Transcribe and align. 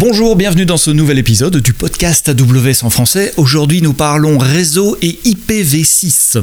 Bonjour, 0.00 0.34
bienvenue 0.34 0.64
dans 0.64 0.78
ce 0.78 0.90
nouvel 0.90 1.18
épisode 1.18 1.58
du 1.58 1.74
podcast 1.74 2.30
AWS 2.30 2.86
en 2.86 2.88
français. 2.88 3.34
Aujourd'hui, 3.36 3.82
nous 3.82 3.92
parlons 3.92 4.38
réseau 4.38 4.96
et 5.02 5.18
IPv6. 5.26 6.40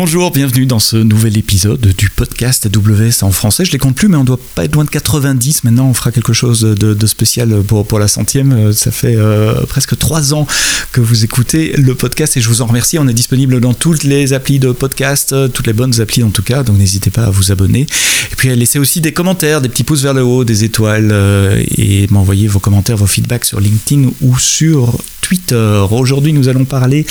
Bonjour, 0.00 0.30
bienvenue 0.30 0.64
dans 0.64 0.78
ce 0.78 0.96
nouvel 0.96 1.36
épisode 1.36 1.80
du 1.80 2.08
podcast 2.08 2.66
AWS 2.66 3.24
en 3.24 3.32
français. 3.32 3.64
Je 3.64 3.72
les 3.72 3.78
compte 3.78 3.96
plus, 3.96 4.06
mais 4.06 4.16
on 4.16 4.22
doit 4.22 4.38
pas 4.54 4.64
être 4.64 4.76
loin 4.76 4.84
de 4.84 4.90
90. 4.90 5.64
Maintenant, 5.64 5.88
on 5.88 5.92
fera 5.92 6.12
quelque 6.12 6.32
chose 6.32 6.60
de, 6.60 7.06
spécial 7.08 7.64
pour, 7.64 7.98
la 7.98 8.06
centième. 8.06 8.72
Ça 8.72 8.92
fait 8.92 9.16
euh, 9.16 9.66
presque 9.66 9.98
trois 9.98 10.34
ans 10.34 10.46
que 10.92 11.00
vous 11.00 11.24
écoutez 11.24 11.72
le 11.76 11.96
podcast 11.96 12.36
et 12.36 12.40
je 12.40 12.48
vous 12.48 12.62
en 12.62 12.66
remercie. 12.66 12.96
On 13.00 13.08
est 13.08 13.12
disponible 13.12 13.58
dans 13.58 13.74
toutes 13.74 14.04
les 14.04 14.34
applis 14.34 14.60
de 14.60 14.70
podcast, 14.70 15.34
toutes 15.52 15.66
les 15.66 15.72
bonnes 15.72 16.00
applis 16.00 16.22
en 16.22 16.30
tout 16.30 16.44
cas, 16.44 16.62
donc 16.62 16.78
n'hésitez 16.78 17.10
pas 17.10 17.24
à 17.24 17.30
vous 17.30 17.50
abonner. 17.50 17.88
Et 18.30 18.36
puis 18.36 18.50
à 18.50 18.54
laisser 18.54 18.78
aussi 18.78 19.00
des 19.00 19.12
commentaires, 19.12 19.60
des 19.60 19.68
petits 19.68 19.82
pouces 19.82 20.02
vers 20.02 20.14
le 20.14 20.22
haut, 20.22 20.44
des 20.44 20.62
étoiles 20.62 21.08
euh, 21.10 21.60
et 21.76 22.06
m'envoyer 22.10 22.46
vos 22.46 22.60
commentaires, 22.60 22.96
vos 22.96 23.08
feedbacks 23.08 23.46
sur 23.46 23.58
LinkedIn 23.58 24.10
ou 24.20 24.38
sur 24.38 24.96
Twitter. 25.22 25.84
Aujourd'hui, 25.90 26.32
nous 26.32 26.48
allons 26.48 26.64
parler 26.64 27.04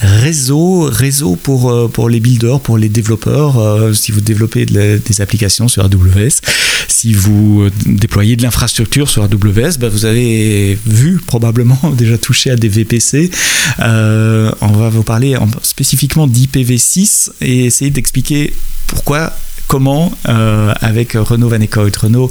réseau, 0.00 0.88
réseau 0.90 1.36
pour, 1.36 1.70
euh, 1.70 1.88
pour 1.88 2.08
les 2.08 2.20
builders, 2.30 2.60
pour 2.60 2.78
les 2.78 2.88
développeurs. 2.88 3.58
Euh, 3.58 3.92
si 3.92 4.12
vous 4.12 4.20
développez 4.20 4.66
des 4.66 5.20
applications 5.20 5.68
sur 5.68 5.84
AWS, 5.84 6.40
si 6.88 7.12
vous 7.12 7.62
euh, 7.62 7.70
déployez 7.86 8.36
de 8.36 8.42
l'infrastructure 8.42 9.08
sur 9.08 9.22
AWS, 9.24 9.78
bah, 9.78 9.88
vous 9.88 10.04
avez 10.04 10.78
vu 10.86 11.20
probablement 11.24 11.78
déjà 11.98 12.18
touché 12.18 12.50
à 12.50 12.56
des 12.56 12.68
VPC. 12.68 13.30
on 13.78 14.72
va 14.72 14.88
vous 14.90 15.02
parler 15.02 15.36
spécifiquement 15.62 16.28
d'IPv6 16.28 17.30
et 17.40 17.66
essayer 17.66 17.90
d'expliquer 17.90 18.54
pourquoi 18.86 19.32
comment 19.70 20.10
euh, 20.28 20.74
avec 20.80 21.12
Renaud 21.12 21.48
Van 21.48 21.60
Eekhout. 21.60 21.92
Renaud, 21.96 22.28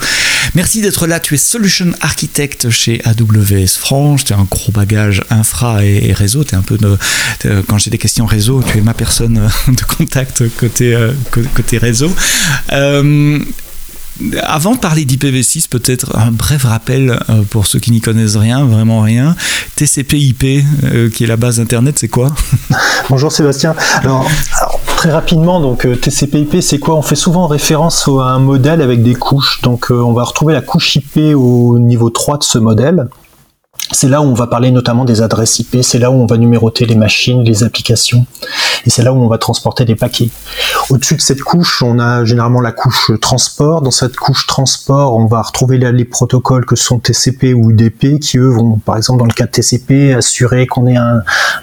merci 0.56 0.82
d'être 0.82 1.08
là. 1.08 1.22
Tu 1.22 1.36
es 1.36 1.38
Solution 1.38 1.94
Architect 2.02 2.70
chez 2.70 3.02
AWS 3.06 3.78
France. 3.80 4.26
Tu 4.26 4.34
as 4.34 4.38
un 4.38 4.44
gros 4.44 4.74
bagage 4.74 5.22
infra 5.30 5.86
et, 5.86 6.12
réseau. 6.12 6.44
Es 6.44 6.54
un 6.54 6.62
peu 6.62 6.78
quand 7.66 7.78
j'ai 7.78 7.92
des 7.92 7.98
questions 7.98 8.26
réseau, 8.26 8.62
tu 8.62 8.80
es 8.80 8.82
ma 8.82 8.94
personne 8.94 9.50
de 9.68 9.96
contact 9.98 10.44
côté, 10.58 10.94
euh, 10.94 11.14
côté 11.56 11.78
réseau. 11.78 12.12
Euh, 12.74 13.40
avant 14.44 14.76
de 14.76 14.80
parler 14.80 15.06
d'IPv6, 15.06 15.70
peut-être 15.70 16.18
un 16.18 16.32
bref 16.32 16.64
rappel 16.64 17.18
euh, 17.30 17.44
pour 17.50 17.68
ceux 17.68 17.80
qui 17.80 17.92
n'y 17.92 18.02
connaissent 18.02 18.36
rien, 18.36 18.66
vraiment 18.66 19.02
rien. 19.02 19.36
TCP/IP, 19.76 20.66
euh, 20.84 21.10
qui 21.10 21.24
est 21.24 21.28
la 21.28 21.38
base 21.38 21.60
Internet, 21.60 21.98
c'est 22.00 22.10
quoi? 22.10 22.36
Bonjour 23.10 23.32
Sébastien. 23.32 23.76
Alors, 24.04 24.30
très 25.00 25.12
rapidement, 25.12 25.62
donc 25.62 25.86
euh, 25.86 25.96
TCP/IP, 25.96 26.62
c'est 26.62 26.78
quoi? 26.78 26.96
On 26.96 27.02
fait 27.02 27.16
souvent 27.16 27.48
référence 27.48 28.10
à 28.10 28.34
un 28.34 28.40
modèle 28.40 28.82
avec 28.82 29.02
des 29.02 29.16
couches. 29.16 29.62
Donc, 29.62 29.92
on 29.92 30.12
va 30.12 30.26
retrouver 30.26 30.54
la 30.54 30.60
couche 30.60 30.98
IP 30.98 31.38
au 31.38 31.80
niveau 31.80 32.10
3 32.10 32.40
de 32.40 32.44
ce 32.44 32.58
modèle. 32.58 33.08
C'est 33.92 34.10
là 34.10 34.22
où 34.22 34.26
on 34.26 34.34
va 34.34 34.46
parler 34.46 34.72
notamment 34.72 35.06
des 35.06 35.22
adresses 35.22 35.60
IP, 35.60 35.78
c'est 35.84 36.00
là 36.00 36.12
où 36.12 36.16
on 36.16 36.26
va 36.26 36.38
numéroter 36.38 36.86
les 36.86 36.96
machines, 36.96 37.44
les 37.44 37.64
applications, 37.64 38.26
et 38.86 38.90
c'est 38.90 39.02
là 39.02 39.14
où 39.14 39.18
on 39.18 39.28
va 39.28 39.38
transporter 39.40 39.84
des 39.84 39.96
paquets. 39.96 40.30
Au-dessus 40.90 41.16
de 41.16 41.22
cette 41.22 41.42
couche, 41.42 41.82
on 41.82 41.98
a 41.98 42.24
généralement 42.24 42.62
la 42.62 42.72
couche 42.72 43.12
transport. 43.20 43.82
Dans 43.82 43.92
cette 43.92 44.16
couche 44.16 44.46
transport, 44.46 45.16
on 45.16 45.26
va 45.26 45.42
retrouver 45.42 45.78
les 45.78 46.06
protocoles 46.06 46.66
que 46.66 46.76
sont 46.76 47.00
TCP 47.00 47.54
ou 47.54 47.72
UDP, 47.72 48.20
qui 48.20 48.38
eux 48.38 48.50
vont, 48.50 48.78
par 48.78 48.98
exemple 48.98 49.20
dans 49.20 49.26
le 49.26 49.34
cas 49.34 49.46
de 49.46 49.52
TCP, 49.52 50.14
assurer 50.14 50.68
qu'on 50.68 50.86
ait 50.86 50.98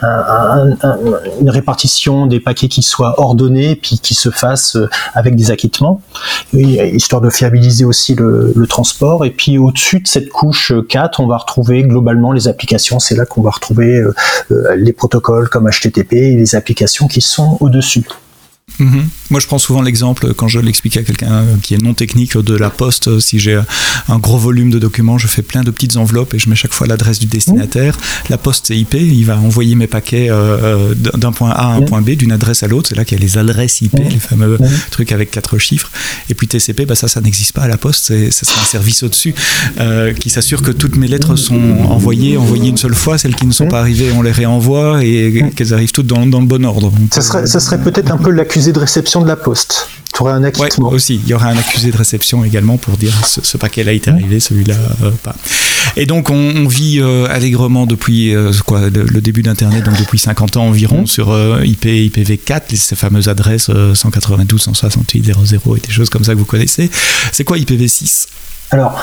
une 0.02 1.50
répartition 1.50 2.27
des 2.27 2.41
paquets 2.41 2.69
qui 2.69 2.83
soit 2.83 3.20
ordonnée, 3.20 3.77
puis 3.77 3.98
qui 3.98 4.14
se 4.14 4.30
fasse 4.30 4.77
euh, 4.77 4.89
avec 5.14 5.36
des 5.36 5.50
acquittements, 5.50 6.00
histoire 6.52 7.22
de 7.22 7.30
fiabiliser 7.30 7.84
aussi 7.84 8.14
le, 8.14 8.67
transport. 8.69 9.24
Et 9.24 9.30
puis 9.30 9.58
au-dessus 9.58 10.00
de 10.00 10.08
cette 10.08 10.28
couche 10.28 10.73
4, 10.89 11.20
on 11.20 11.27
va 11.27 11.36
retrouver 11.36 11.83
globalement 11.85 12.33
les 12.33 12.48
applications, 12.48 12.98
c'est 12.98 13.14
là 13.14 13.24
qu'on 13.24 13.42
va 13.42 13.51
retrouver 13.51 13.98
euh, 13.98 14.14
euh, 14.51 14.74
les 14.77 14.92
protocoles 14.92 15.48
comme 15.48 15.70
HTTP 15.70 16.14
et 16.14 16.36
les 16.36 16.55
applications 16.56 17.06
qui 17.06 17.20
sont 17.20 17.56
au-dessus. 17.61 18.05
Mhm. 18.79 19.08
Moi, 19.31 19.41
je 19.41 19.47
prends 19.47 19.59
souvent 19.59 19.83
l'exemple 19.83 20.35
quand 20.35 20.48
je 20.48 20.61
l'explique 20.61 20.97
à 20.97 21.03
quelqu'un 21.03 21.45
qui 21.63 21.75
est 21.75 21.83
non 21.83 21.95
technique 21.95 22.37
de 22.37 22.55
la 22.55 22.70
poste. 22.70 23.19
Si 23.20 23.39
j'ai 23.39 23.61
un 24.09 24.19
gros 24.19 24.39
volume 24.39 24.70
de 24.70 24.79
documents, 24.79 25.19
je 25.19 25.27
fais 25.27 25.42
plein 25.42 25.63
de 25.63 25.70
petites 25.70 25.97
enveloppes 25.97 26.35
et 26.35 26.39
je 26.39 26.48
mets 26.48 26.57
chaque 26.57 26.75
fois 26.75 26.87
l'adresse 26.87 27.19
du 27.19 27.27
destinataire. 27.27 27.97
La 28.31 28.39
poste, 28.39 28.67
c'est 28.69 28.77
IP. 28.77 28.95
Il 28.95 29.25
va 29.25 29.39
envoyer 29.39 29.75
mes 29.75 29.86
paquets 29.86 30.29
euh, 30.31 30.95
d'un 30.95 31.33
point 31.33 31.51
A 31.51 31.73
à 31.73 31.75
un 31.75 31.83
point 31.83 32.01
B, 32.01 32.11
d'une 32.11 32.33
adresse 32.33 32.63
à 32.63 32.69
l'autre. 32.69 32.89
C'est 32.89 32.95
là 32.95 33.05
qu'il 33.05 33.19
y 33.19 33.20
a 33.20 33.25
les 33.25 33.39
adresses 33.39 33.81
IP, 33.81 33.98
les 33.98 34.19
fameux 34.19 34.59
trucs 34.91 35.13
avec 35.13 35.31
quatre 35.31 35.59
chiffres. 35.59 35.91
Et 36.31 36.35
puis 36.35 36.47
TCP, 36.48 36.86
bah 36.86 36.95
ça, 36.95 37.09
ça 37.09 37.20
n'existe 37.20 37.53
pas 37.53 37.63
à 37.63 37.69
la 37.69 37.77
poste. 37.77 38.07
C'est 38.07 38.48
un 38.48 38.65
service 38.65 39.03
au-dessus 39.03 39.35
euh, 39.81 40.13
qui 40.13 40.31
s'assure 40.31 40.63
que 40.63 40.70
toutes 40.70 40.97
mes 40.97 41.09
lettres 41.09 41.36
sont 41.36 41.61
envoyées, 41.89 42.36
envoyées 42.36 42.69
une 42.69 42.77
seule 42.77 42.95
fois. 42.95 43.19
Celles 43.19 43.35
qui 43.35 43.47
ne 43.47 43.53
sont 43.53 43.69
pas 43.69 43.81
arrivées, 43.81 44.13
on 44.17 44.23
les 44.23 44.33
réenvoie 44.33 45.05
et 45.05 45.45
qu'elles 45.55 45.75
arrivent 45.75 45.92
toutes 45.92 46.07
dans, 46.07 46.27
dans, 46.27 46.41
le 46.41 46.47
bon 46.47 46.65
ordre. 46.65 46.92
Ça 47.13 47.23
serait, 47.23 47.47
ça 47.47 47.61
serait 47.61 47.81
peut-être 47.81 48.11
un 48.11 48.19
peu 48.19 48.31
l'accusé 48.31 48.73
de 48.73 48.79
réception 48.79 49.16
de 49.23 49.29
la 49.29 49.37
poste. 49.37 49.89
Tu 50.13 50.23
aurais 50.23 50.33
un 50.33 50.45
acquittement. 50.45 50.89
aussi, 50.89 51.21
il 51.23 51.29
y 51.29 51.35
aurait 51.35 51.49
un 51.49 51.59
accusé 51.59 51.91
de 51.91 51.97
réception 51.97 52.43
également 52.43 52.79
pour 52.79 52.97
dire 52.97 53.13
ce, 53.27 53.57
paquet-là 53.59 53.93
est 53.93 54.09
arrivé, 54.09 54.41
celui-là 54.41 54.77
euh, 55.03 55.11
pas. 55.23 55.37
Et 55.97 56.07
donc 56.07 56.31
on, 56.31 56.67
vit 56.67 57.01
euh, 57.01 57.27
allègrement 57.29 57.85
depuis 57.85 58.35
euh, 58.35 58.51
quoi, 58.65 58.89
le, 58.89 59.21
début 59.21 59.43
d'Internet, 59.43 59.85
donc 59.85 59.99
depuis 59.99 60.19
50 60.19 60.57
ans 60.57 60.69
environ, 60.69 61.03
mmh. 61.03 61.07
sur 61.07 61.65
IP, 61.65 61.85
IPv4, 61.85 62.75
ces 62.77 62.97
fameuses 62.97 63.29
adresses 63.29 63.71
192, 63.95 64.59
168, 64.63 65.35
00 65.45 65.77
et 65.77 65.81
des 65.81 65.93
choses 65.93 66.09
comme 66.09 66.25
ça 66.25 66.33
que 66.33 66.39
vous 66.39 66.47
connaissez. 66.47 66.91
C'est 67.33 67.45
quoi 67.45 67.59
IPv6 67.59 68.27
alors, 68.73 69.01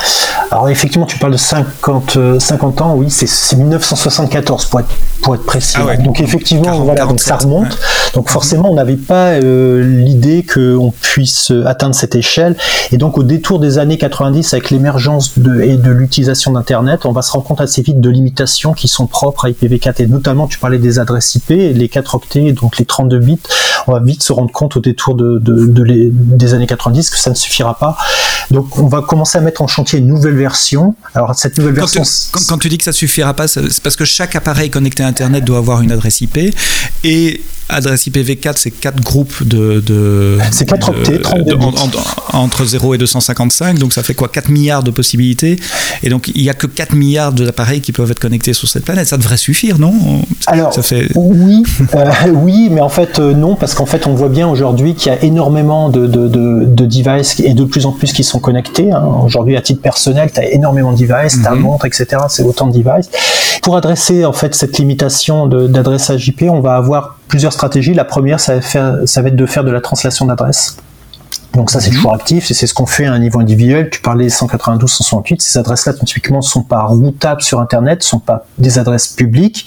alors 0.51 0.69
effectivement, 0.69 1.05
tu 1.05 1.17
parles 1.17 1.31
de 1.31 1.37
50, 1.37 2.39
50 2.39 2.81
ans, 2.81 2.95
oui, 2.95 3.09
c'est 3.09 3.55
1974 3.55 4.65
pour 4.65 4.81
être, 4.81 4.89
pour 5.21 5.35
être 5.35 5.45
précis. 5.45 5.77
Ah 5.79 5.95
donc 5.95 6.19
effectivement, 6.19 6.79
voilà, 6.79 7.05
donc 7.05 7.21
ça 7.21 7.37
remonte. 7.37 7.77
Donc 8.13 8.29
forcément, 8.29 8.71
on 8.71 8.75
n'avait 8.75 8.97
pas 8.97 9.31
euh, 9.31 9.81
l'idée 9.83 10.45
qu'on 10.45 10.93
puisse 11.01 11.51
atteindre 11.65 11.95
cette 11.95 12.15
échelle. 12.15 12.57
Et 12.91 12.97
donc 12.97 13.17
au 13.17 13.23
détour 13.23 13.59
des 13.59 13.77
années 13.77 13.97
90, 13.97 14.53
avec 14.53 14.69
l'émergence 14.69 15.39
de, 15.39 15.61
et 15.61 15.77
de 15.77 15.91
l'utilisation 15.91 16.51
d'Internet, 16.51 17.05
on 17.05 17.13
va 17.13 17.21
se 17.21 17.31
rendre 17.31 17.45
compte 17.45 17.61
assez 17.61 17.81
vite 17.81 18.01
de 18.01 18.09
limitations 18.09 18.73
qui 18.73 18.89
sont 18.89 19.07
propres 19.07 19.45
à 19.45 19.49
IPv4. 19.49 20.03
Et 20.03 20.07
notamment, 20.07 20.47
tu 20.47 20.59
parlais 20.59 20.77
des 20.77 20.99
adresses 20.99 21.35
IP, 21.35 21.49
les 21.49 21.87
4 21.87 22.15
octets, 22.15 22.51
donc 22.51 22.77
les 22.77 22.85
32 22.85 23.19
bits. 23.19 23.39
On 23.87 23.93
va 23.93 23.99
vite 24.01 24.23
se 24.23 24.33
rendre 24.33 24.51
compte 24.51 24.75
au 24.75 24.81
détour 24.81 25.15
de, 25.15 25.39
de, 25.39 25.65
de 25.67 25.83
des 26.11 26.53
années 26.53 26.67
90 26.67 27.09
que 27.09 27.17
ça 27.17 27.29
ne 27.29 27.35
suffira 27.35 27.75
pas. 27.75 27.97
Donc 28.51 28.77
on 28.77 28.87
va 28.87 29.01
commencer 29.01 29.37
à 29.37 29.41
mettre 29.41 29.61
en 29.61 29.67
chantier 29.67 29.99
une 29.99 30.07
nouvelle 30.07 30.35
version. 30.35 30.95
Alors 31.13 31.35
cette 31.35 31.57
nouvelle 31.57 31.75
version. 31.75 32.03
quand, 32.47 32.57
tu 32.57 32.69
dis 32.69 32.77
que 32.77 32.83
ça 32.83 32.91
suffira 32.91 33.33
pas, 33.33 33.47
c'est 33.47 33.81
parce 33.81 33.95
que 33.95 34.05
chaque 34.05 34.35
appareil 34.35 34.69
connecté 34.69 35.03
à 35.03 35.07
Internet 35.07 35.43
doit 35.43 35.57
avoir 35.57 35.81
une 35.81 35.91
adresse 35.91 36.21
IP 36.21 36.37
et 37.03 37.41
adresse 37.69 38.07
IPv4, 38.07 38.53
c'est 38.57 38.71
quatre 38.71 39.01
groupes 39.01 39.43
de. 39.43 39.81
de 39.85 40.37
c'est 40.51 40.65
4 40.65 40.89
octets, 40.89 41.21
entre 42.31 42.65
0 42.65 42.95
et 42.95 42.97
255, 42.97 43.79
donc 43.79 43.93
ça 43.93 44.03
fait 44.03 44.13
quoi? 44.13 44.27
4 44.27 44.49
milliards 44.49 44.83
de 44.83 44.91
possibilités. 44.91 45.59
Et 46.03 46.09
donc 46.09 46.29
il 46.33 46.41
n'y 46.41 46.49
a 46.49 46.53
que 46.53 46.67
4 46.67 46.93
milliards 46.93 47.31
d'appareils 47.33 47.81
qui 47.81 47.91
peuvent 47.91 48.09
être 48.11 48.19
connectés 48.19 48.53
sur 48.53 48.67
cette 48.67 48.85
planète. 48.85 49.07
Ça 49.07 49.17
devrait 49.17 49.37
suffire, 49.37 49.79
non? 49.79 49.93
Alors, 50.47 50.73
ça 50.73 50.81
fait... 50.81 51.09
oui, 51.15 51.63
euh, 51.95 52.11
oui, 52.33 52.69
mais 52.71 52.81
en 52.81 52.89
fait, 52.89 53.19
euh, 53.19 53.33
non, 53.33 53.55
parce 53.55 53.73
qu'en 53.73 53.85
fait, 53.85 54.07
on 54.07 54.13
voit 54.13 54.29
bien 54.29 54.47
aujourd'hui 54.47 54.95
qu'il 54.95 55.11
y 55.11 55.15
a 55.15 55.23
énormément 55.23 55.89
de, 55.89 56.07
de, 56.07 56.27
de, 56.27 56.85
devices 56.85 57.39
et 57.39 57.53
de 57.53 57.63
plus 57.63 57.85
en 57.85 57.91
plus 57.91 58.13
qui 58.13 58.23
sont 58.23 58.32
connectés. 58.39 58.91
Hein. 58.91 59.03
Aujourd'hui, 59.23 59.57
à 59.57 59.61
titre 59.61 59.81
personnel, 59.81 60.31
tu 60.31 60.39
as 60.39 60.51
énormément 60.51 60.93
de 60.93 60.97
devices, 60.97 61.41
ta 61.41 61.51
mhm. 61.51 61.61
montre, 61.61 61.85
etc. 61.85 62.05
C'est 62.29 62.43
autant 62.43 62.67
de 62.67 62.77
devices. 62.77 63.09
Pour 63.61 63.77
adresser 63.77 64.25
en 64.25 64.33
fait 64.33 64.55
cette 64.55 64.77
limitation 64.77 65.47
d'adressage 65.47 66.27
IP, 66.27 66.43
on 66.43 66.59
va 66.59 66.75
avoir 66.75 67.17
plusieurs 67.27 67.53
stratégies. 67.53 67.93
La 67.93 68.05
première, 68.05 68.39
ça 68.39 68.55
va, 68.55 68.61
faire, 68.61 68.97
ça 69.05 69.21
va 69.21 69.29
être 69.29 69.35
de 69.35 69.45
faire 69.45 69.63
de 69.63 69.71
la 69.71 69.81
translation 69.81 70.25
d'adresse. 70.25 70.77
Donc 71.53 71.69
ça 71.69 71.79
c'est 71.79 71.91
mhm. 71.91 71.97
toujours 71.97 72.15
actif 72.15 72.51
c'est 72.51 72.65
ce 72.65 72.73
qu'on 72.73 72.87
fait 72.87 73.05
à 73.05 73.13
un 73.13 73.19
niveau 73.19 73.39
individuel. 73.39 73.89
Tu 73.91 74.01
parlais 74.01 74.29
192, 74.29 74.89
168. 74.89 75.41
Ces 75.41 75.59
adresses-là 75.59 75.93
typiquement 75.93 76.41
sont 76.41 76.63
pas 76.63 76.81
routables 76.81 77.41
sur 77.41 77.59
Internet, 77.59 78.03
sont 78.03 78.19
pas 78.19 78.45
des 78.57 78.79
adresses 78.79 79.07
publiques. 79.07 79.65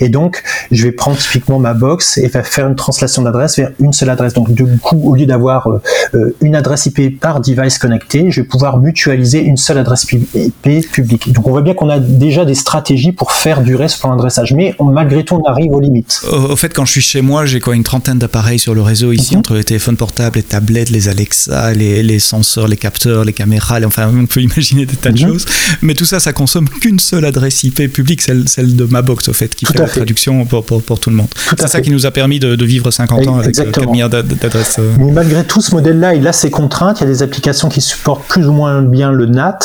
Et 0.00 0.08
donc 0.08 0.42
je 0.70 0.84
vais 0.84 0.92
prendre 0.92 1.16
typiquement 1.16 1.58
ma 1.58 1.74
box 1.74 2.18
et 2.18 2.28
faire 2.28 2.68
une 2.68 2.76
translation 2.76 3.22
d'adresse 3.22 3.56
vers 3.56 3.70
une 3.80 3.92
seule 3.92 4.10
adresse. 4.10 4.34
Donc 4.34 4.52
du 4.52 4.64
coup 4.78 5.00
au 5.04 5.14
lieu 5.14 5.26
d'avoir 5.26 5.68
euh, 6.14 6.36
une 6.40 6.54
adresse 6.54 6.86
IP 6.86 7.20
par 7.20 7.40
device 7.40 7.78
connecté, 7.78 8.30
je 8.30 8.40
vais 8.40 8.46
pouvoir 8.46 8.78
mutualiser 8.78 9.40
une 9.40 9.56
seule 9.56 9.78
adresse 9.78 10.06
IP 10.12 10.90
publique. 10.90 11.32
Donc 11.32 11.46
on 11.46 11.50
voit 11.50 11.62
bien 11.62 11.74
qu'on 11.74 11.88
a 11.88 11.98
déjà 11.98 12.44
des 12.44 12.54
stratégies 12.54 13.12
pour 13.12 13.32
faire 13.32 13.62
durer 13.62 13.88
ce 13.88 13.98
plan 13.98 14.10
d'adressage, 14.10 14.52
mais 14.52 14.74
malgré 14.80 15.24
tout 15.24 15.34
on 15.36 15.48
arrive 15.48 15.72
aux 15.72 15.80
limites. 15.80 16.22
Au, 16.32 16.56
fait 16.56 16.72
quand 16.72 16.84
je 16.84 16.92
suis 16.92 17.00
chez 17.00 17.20
moi, 17.20 17.46
j'ai 17.46 17.60
quoi 17.60 17.74
une 17.74 17.84
trentaine 17.84 18.18
d'appareils 18.18 18.58
sur 18.58 18.74
le 18.74 18.82
réseau 18.82 19.12
ici 19.12 19.34
mhm. 19.34 19.40
entre 19.40 19.54
les 19.54 19.64
téléphones 19.64 19.96
portables, 19.96 20.36
les 20.36 20.42
tablettes, 20.42 20.90
les 20.90 21.08
Alexa, 21.08 21.72
les, 21.74 22.02
les, 22.02 22.18
senseurs, 22.18 22.68
les 22.68 22.76
capteurs, 22.76 23.24
les 23.24 23.32
caméras, 23.32 23.80
enfin 23.84 24.10
on 24.12 24.26
peut 24.26 24.40
imaginer 24.40 24.86
des 24.86 24.96
tas 24.96 25.10
de 25.10 25.22
mhm. 25.22 25.28
choses. 25.28 25.46
Mais 25.82 25.94
tout 25.94 26.04
ça, 26.04 26.20
ça 26.20 26.32
consomme 26.32 26.68
qu'une 26.80 26.98
seule 26.98 27.24
adresse 27.24 27.62
IP 27.64 27.92
publique, 27.92 28.22
celle, 28.22 28.48
celle 28.48 28.76
de 28.76 28.84
ma 28.84 29.02
box 29.02 29.28
au 29.28 29.32
fait, 29.32 29.54
qui 29.54 29.64
fait 29.88 30.00
traduction 30.00 30.44
pour, 30.44 30.64
pour, 30.64 30.82
pour, 30.82 31.00
tout 31.00 31.10
le 31.10 31.16
monde. 31.16 31.28
C'est 31.58 31.68
ça 31.68 31.80
qui 31.80 31.90
nous 31.90 32.06
a 32.06 32.10
permis 32.10 32.38
de, 32.38 32.54
de 32.54 32.64
vivre 32.64 32.90
50 32.90 33.26
ans 33.26 33.38
avec 33.38 33.54
4 33.54 33.86
milliards 33.90 34.10
d'adresses. 34.10 34.80
Mais 34.98 35.12
malgré 35.12 35.44
tout, 35.44 35.60
ce 35.60 35.74
modèle-là, 35.74 36.14
il 36.14 36.26
a 36.26 36.32
ses 36.32 36.50
contraintes. 36.50 37.00
Il 37.00 37.04
y 37.04 37.06
a 37.06 37.10
des 37.10 37.22
applications 37.22 37.68
qui 37.68 37.80
supportent 37.80 38.26
plus 38.28 38.46
ou 38.46 38.52
moins 38.52 38.82
bien 38.82 39.12
le 39.12 39.26
NAT. 39.26 39.58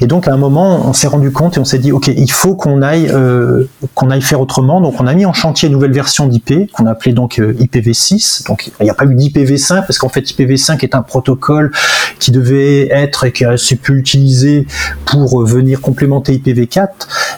Et 0.00 0.06
donc, 0.06 0.28
à 0.28 0.32
un 0.32 0.36
moment, 0.36 0.88
on 0.88 0.92
s'est 0.92 1.06
rendu 1.08 1.30
compte 1.30 1.56
et 1.56 1.60
on 1.60 1.64
s'est 1.64 1.78
dit, 1.78 1.92
OK, 1.92 2.08
il 2.08 2.30
faut 2.30 2.54
qu'on 2.54 2.82
aille, 2.82 3.10
euh, 3.12 3.64
qu'on 3.94 4.10
aille 4.10 4.22
faire 4.22 4.40
autrement. 4.40 4.80
Donc, 4.80 5.00
on 5.00 5.06
a 5.06 5.14
mis 5.14 5.26
en 5.26 5.32
chantier 5.32 5.68
une 5.68 5.74
nouvelle 5.74 5.92
version 5.92 6.26
d'IP, 6.26 6.70
qu'on 6.72 6.86
a 6.86 6.92
appelée 6.92 7.12
donc 7.12 7.38
euh, 7.38 7.52
IPv6. 7.54 8.46
Donc, 8.46 8.70
il 8.80 8.84
n'y 8.84 8.90
a 8.90 8.94
pas 8.94 9.04
eu 9.04 9.14
d'IPv5, 9.14 9.86
parce 9.86 9.98
qu'en 9.98 10.08
fait, 10.08 10.22
IPv5 10.22 10.82
est 10.82 10.94
un 10.94 11.02
protocole 11.02 11.70
qui 12.18 12.30
devait 12.30 12.88
être 12.90 13.24
et 13.24 13.32
qui 13.32 13.44
a 13.44 13.54
pu 13.82 13.98
utiliser 13.98 14.66
pour 15.04 15.44
venir 15.44 15.80
complémenter 15.80 16.36
IPv4. 16.36 16.88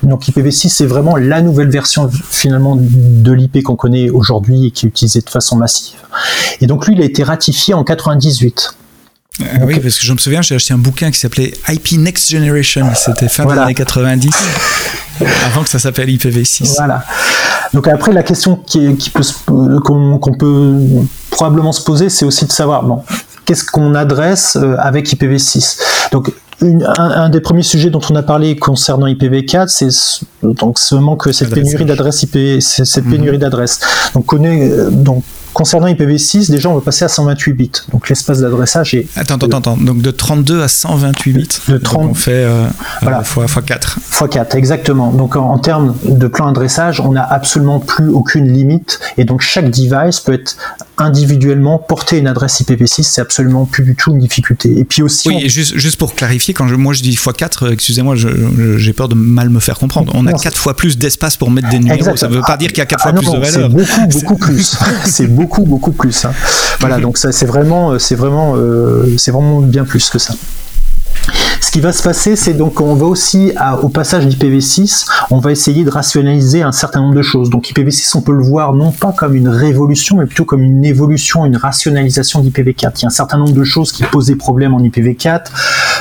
Donc, 0.03 0.27
IPv6, 0.27 0.69
c'est 0.69 0.87
vraiment 0.87 1.17
la 1.17 1.43
nouvelle 1.43 1.71
version, 1.71 2.11
finalement, 2.32 2.76
de 2.79 3.32
l'IP 3.32 3.62
qu'on 3.62 3.76
connaît 3.76 4.11
aujourd'hui 4.11 4.67
et 4.67 4.70
qui 4.70 4.87
est 4.87 4.88
utilisée 4.88 5.20
de 5.20 5.31
façon 5.31 5.56
massive. 5.56 5.99
Et 6.61 6.67
donc, 6.67 6.87
lui, 6.87 6.94
il 6.94 7.02
a 7.02 7.05
été 7.05 7.23
ratifié 7.23 7.75
en 7.75 7.84
98. 7.84 8.76
Euh, 9.40 9.44
oui, 9.62 9.81
parce 9.81 9.99
que 9.99 10.05
je 10.05 10.12
me 10.12 10.19
souviens, 10.19 10.43
j'ai 10.43 10.55
acheté 10.55 10.75
un 10.75 10.79
bouquin 10.79 11.11
qui 11.11 11.19
s'appelait 11.19 11.52
IP 11.69 11.93
Next 11.93 12.31
Generation. 12.31 12.87
C'était 12.94 13.29
fin 13.29 13.46
des 13.46 13.58
années 13.58 13.75
90, 13.75 14.31
avant 15.46 15.62
que 15.62 15.70
ça 15.70 15.79
s'appelle 15.79 16.08
IPv6. 16.08 16.75
Voilà. 16.76 17.05
Donc 17.73 17.88
après, 17.88 18.12
la 18.12 18.23
question 18.23 18.56
qui, 18.56 18.94
qui 18.96 19.08
peut 19.08 19.23
qu'on 19.46 20.35
peut 20.38 20.76
probablement 21.31 21.73
se 21.73 21.82
poser, 21.82 22.11
c'est 22.11 22.26
aussi 22.26 22.44
de 22.44 22.52
savoir 22.52 22.82
bon, 22.82 23.02
qu'est-ce 23.46 23.64
qu'on 23.64 23.94
adresse 23.94 24.56
euh, 24.56 24.76
avec 24.78 25.08
IPv6. 25.08 25.78
Donc 26.12 26.31
une, 26.60 26.84
un, 26.99 27.28
des 27.28 27.40
premiers 27.40 27.62
sujets 27.62 27.90
dont 27.90 28.00
on 28.10 28.14
a 28.14 28.22
parlé 28.22 28.56
concernant 28.56 29.06
IPv4, 29.06 29.69
c'est 29.69 30.25
donc 30.43 30.78
ce 30.78 30.94
manque, 30.94 31.32
cette 31.32 31.52
pénurie 31.52 31.84
d'adresses 31.84 32.22
IP, 32.22 32.60
cette 32.60 33.04
pénurie 33.04 33.37
mhm. 33.37 33.43
d'adresses. 33.43 33.81
Donc, 34.14 34.26
connaît, 34.26 34.70
euh, 34.70 34.90
donc 34.90 35.25
Concernant 35.52 35.87
IPv6, 35.87 36.50
déjà 36.50 36.69
on 36.69 36.75
va 36.75 36.81
passer 36.81 37.04
à 37.04 37.08
128 37.08 37.52
bits. 37.52 37.70
Donc 37.93 38.08
l'espace 38.08 38.40
d'adressage 38.40 38.94
est. 38.94 39.06
Attends, 39.16 39.34
attends, 39.34 39.58
attends. 39.58 39.76
Donc 39.76 40.00
de 40.00 40.10
32 40.10 40.62
à 40.62 40.69
128 40.69 41.32
bits. 41.32 41.49
De 41.69 41.78
30. 41.78 42.10
on 42.10 42.14
fait 42.14 42.32
euh, 42.32 42.66
voilà. 43.02 43.22
fois, 43.22 43.46
fois 43.49 43.62
4. 43.62 43.99
Fois 44.02 44.28
4, 44.28 44.54
exactement. 44.54 45.12
Donc 45.12 45.37
en, 45.37 45.58
termes 45.58 45.94
de 46.04 46.26
plan 46.26 46.46
d'adressage, 46.46 47.00
on 47.00 47.12
n'a 47.12 47.25
absolument 47.25 47.81
plus 47.81 48.08
aucune 48.08 48.50
limite. 48.50 49.00
Et 49.19 49.25
donc 49.25 49.43
chaque 49.43 49.70
device 49.70 50.20
peut 50.20 50.32
être 50.32 50.56
individuellement 50.99 51.78
porter 51.78 52.19
une 52.19 52.28
adresse 52.28 52.62
IPv6. 52.62 53.02
C'est 53.02 53.20
absolument 53.20 53.66
plus 53.66 53.84
du 53.84 53.94
tout 53.94 54.12
une 54.12 54.19
difficulté. 54.19 54.78
Et 54.78 54.84
puis 54.84 55.02
aussi. 55.02 55.28
Oui, 55.28 55.40
et 55.43 55.49
juste, 55.49 55.76
juste 55.76 55.96
pour 55.96 56.14
clarifier, 56.14 56.54
quand 56.54 56.69
je, 56.69 56.75
moi 56.75 56.94
je 56.94 57.02
dis 57.02 57.14
x4, 57.14 57.64
euh, 57.66 57.72
excusez-moi, 57.72 58.14
j'ai 58.16 58.93
peur 58.93 59.08
de 59.08 59.14
mal 59.14 59.50
me 59.50 59.60
faire 59.60 59.78
comprendre. 59.78 60.12
On 60.14 60.26
a 60.26 60.32
4 60.32 60.56
fois 60.56 60.75
plus 60.76 60.96
d'espace 60.96 61.37
pour 61.37 61.50
mettre 61.50 61.69
des 61.69 61.78
numéros. 61.78 62.16
Ça 62.16 62.28
ne 62.28 62.34
veut 62.34 62.40
pas 62.40 62.56
dire 62.56 62.69
qu'il 62.69 62.78
y 62.78 62.82
a 62.82 62.87
4 62.87 63.00
ah, 63.00 63.10
fois 63.10 63.19
plus 63.19 63.31
de 63.31 63.38
valeur. 63.38 63.52
C'est 63.52 63.69
beaucoup, 63.69 64.06
beaucoup 64.12 64.37
plus. 64.37 64.76
c'est 65.04 65.26
beaucoup, 65.26 65.42
beaucoup 65.65 65.93
plus. 65.93 66.25
Hein. 66.25 66.33
Voilà, 66.81 66.99
donc 66.99 67.19
ça, 67.19 67.33
c'est 67.33 67.47
vraiment, 67.47 67.99
c'est 67.99 68.15
vraiment, 68.15 68.55
euh, 68.56 69.17
c'est 69.19 69.31
vraiment 69.31 69.61
bien 69.61 69.85
plus 69.85 70.11
que 70.11 70.19
ça. 70.19 70.35
Ce 71.62 71.70
qui 71.70 71.81
va 71.81 71.93
se 71.93 72.03
passer, 72.03 72.35
c'est 72.35 72.55
donc 72.55 72.81
on 72.81 72.97
va 72.97 73.06
aussi 73.06 73.53
au 73.82 73.88
passage 73.88 74.26
d'IPv6, 74.26 75.06
on 75.31 75.38
va 75.38 75.53
essayer 75.53 75.85
de 75.85 75.91
rationaliser 75.91 76.61
un 76.62 76.73
certain 76.73 77.00
nombre 77.00 77.14
de 77.14 77.23
choses. 77.23 77.50
Donc 77.50 77.70
IPv6, 77.70 78.17
on 78.17 78.20
peut 78.20 78.32
le 78.32 78.43
voir 78.43 78.73
non 78.73 78.91
pas 78.91 79.12
comme 79.12 79.37
une 79.37 79.49
révolution, 79.49 80.17
mais 80.17 80.26
plutôt 80.26 80.44
comme 80.44 80.64
une 80.64 80.85
évolution, 80.85 81.47
une 81.47 81.56
rationalisation 81.56 82.43
d'IPv4. 82.43 82.93
Il 82.99 83.03
y 83.03 83.05
a 83.05 83.06
un 83.06 83.11
certain 83.11 83.38
nombre 83.38 83.53
de 83.53 83.62
choses 83.62 83.93
qui 83.93 84.03
posaient 84.03 84.35
problème 84.35 84.75
en 84.75 84.81
IPv4. 84.81 85.44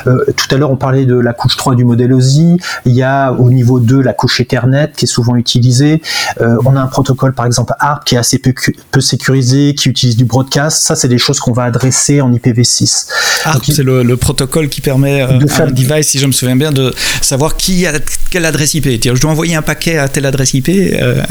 Euh, 0.07 0.25
tout 0.35 0.53
à 0.53 0.57
l'heure, 0.57 0.71
on 0.71 0.77
parlait 0.77 1.05
de 1.05 1.15
la 1.15 1.33
couche 1.33 1.55
3 1.57 1.75
du 1.75 1.85
modèle 1.85 2.11
OSI. 2.11 2.57
Il 2.85 2.93
y 2.93 3.03
a 3.03 3.31
au 3.31 3.51
niveau 3.51 3.79
2 3.79 4.01
la 4.01 4.13
couche 4.13 4.41
Ethernet 4.41 4.91
qui 4.97 5.05
est 5.05 5.07
souvent 5.07 5.35
utilisée. 5.35 6.01
Euh, 6.41 6.57
on 6.65 6.75
a 6.75 6.81
un 6.81 6.87
protocole, 6.87 7.33
par 7.33 7.45
exemple 7.45 7.73
ARP, 7.79 8.05
qui 8.05 8.15
est 8.15 8.17
assez 8.17 8.39
peu, 8.39 8.99
sécurisé, 8.99 9.75
qui 9.75 9.89
utilise 9.89 10.17
du 10.17 10.25
broadcast. 10.25 10.81
Ça, 10.81 10.95
c'est 10.95 11.07
des 11.07 11.19
choses 11.19 11.39
qu'on 11.39 11.53
va 11.53 11.65
adresser 11.65 12.19
en 12.19 12.33
IPv6. 12.33 13.07
ARP, 13.45 13.65
c'est 13.65 13.83
le, 13.83 14.01
le, 14.01 14.17
protocole 14.17 14.67
qui 14.69 14.81
permet 14.81 15.21
euh, 15.21 15.39
à 15.59 15.63
un 15.63 15.71
device, 15.71 16.07
si 16.07 16.19
je 16.19 16.25
me 16.25 16.31
souviens 16.31 16.55
bien, 16.55 16.71
de 16.71 16.93
savoir 17.21 17.57
qui 17.57 17.85
a 17.85 17.93
quelle 18.29 18.45
adresse 18.45 18.73
IP. 18.73 18.87
Je 19.03 19.19
dois 19.19 19.31
envoyer 19.31 19.55
un 19.55 19.61
paquet 19.61 19.97
à 19.97 20.07
telle 20.07 20.25
adresse 20.25 20.53
IP. 20.53 20.69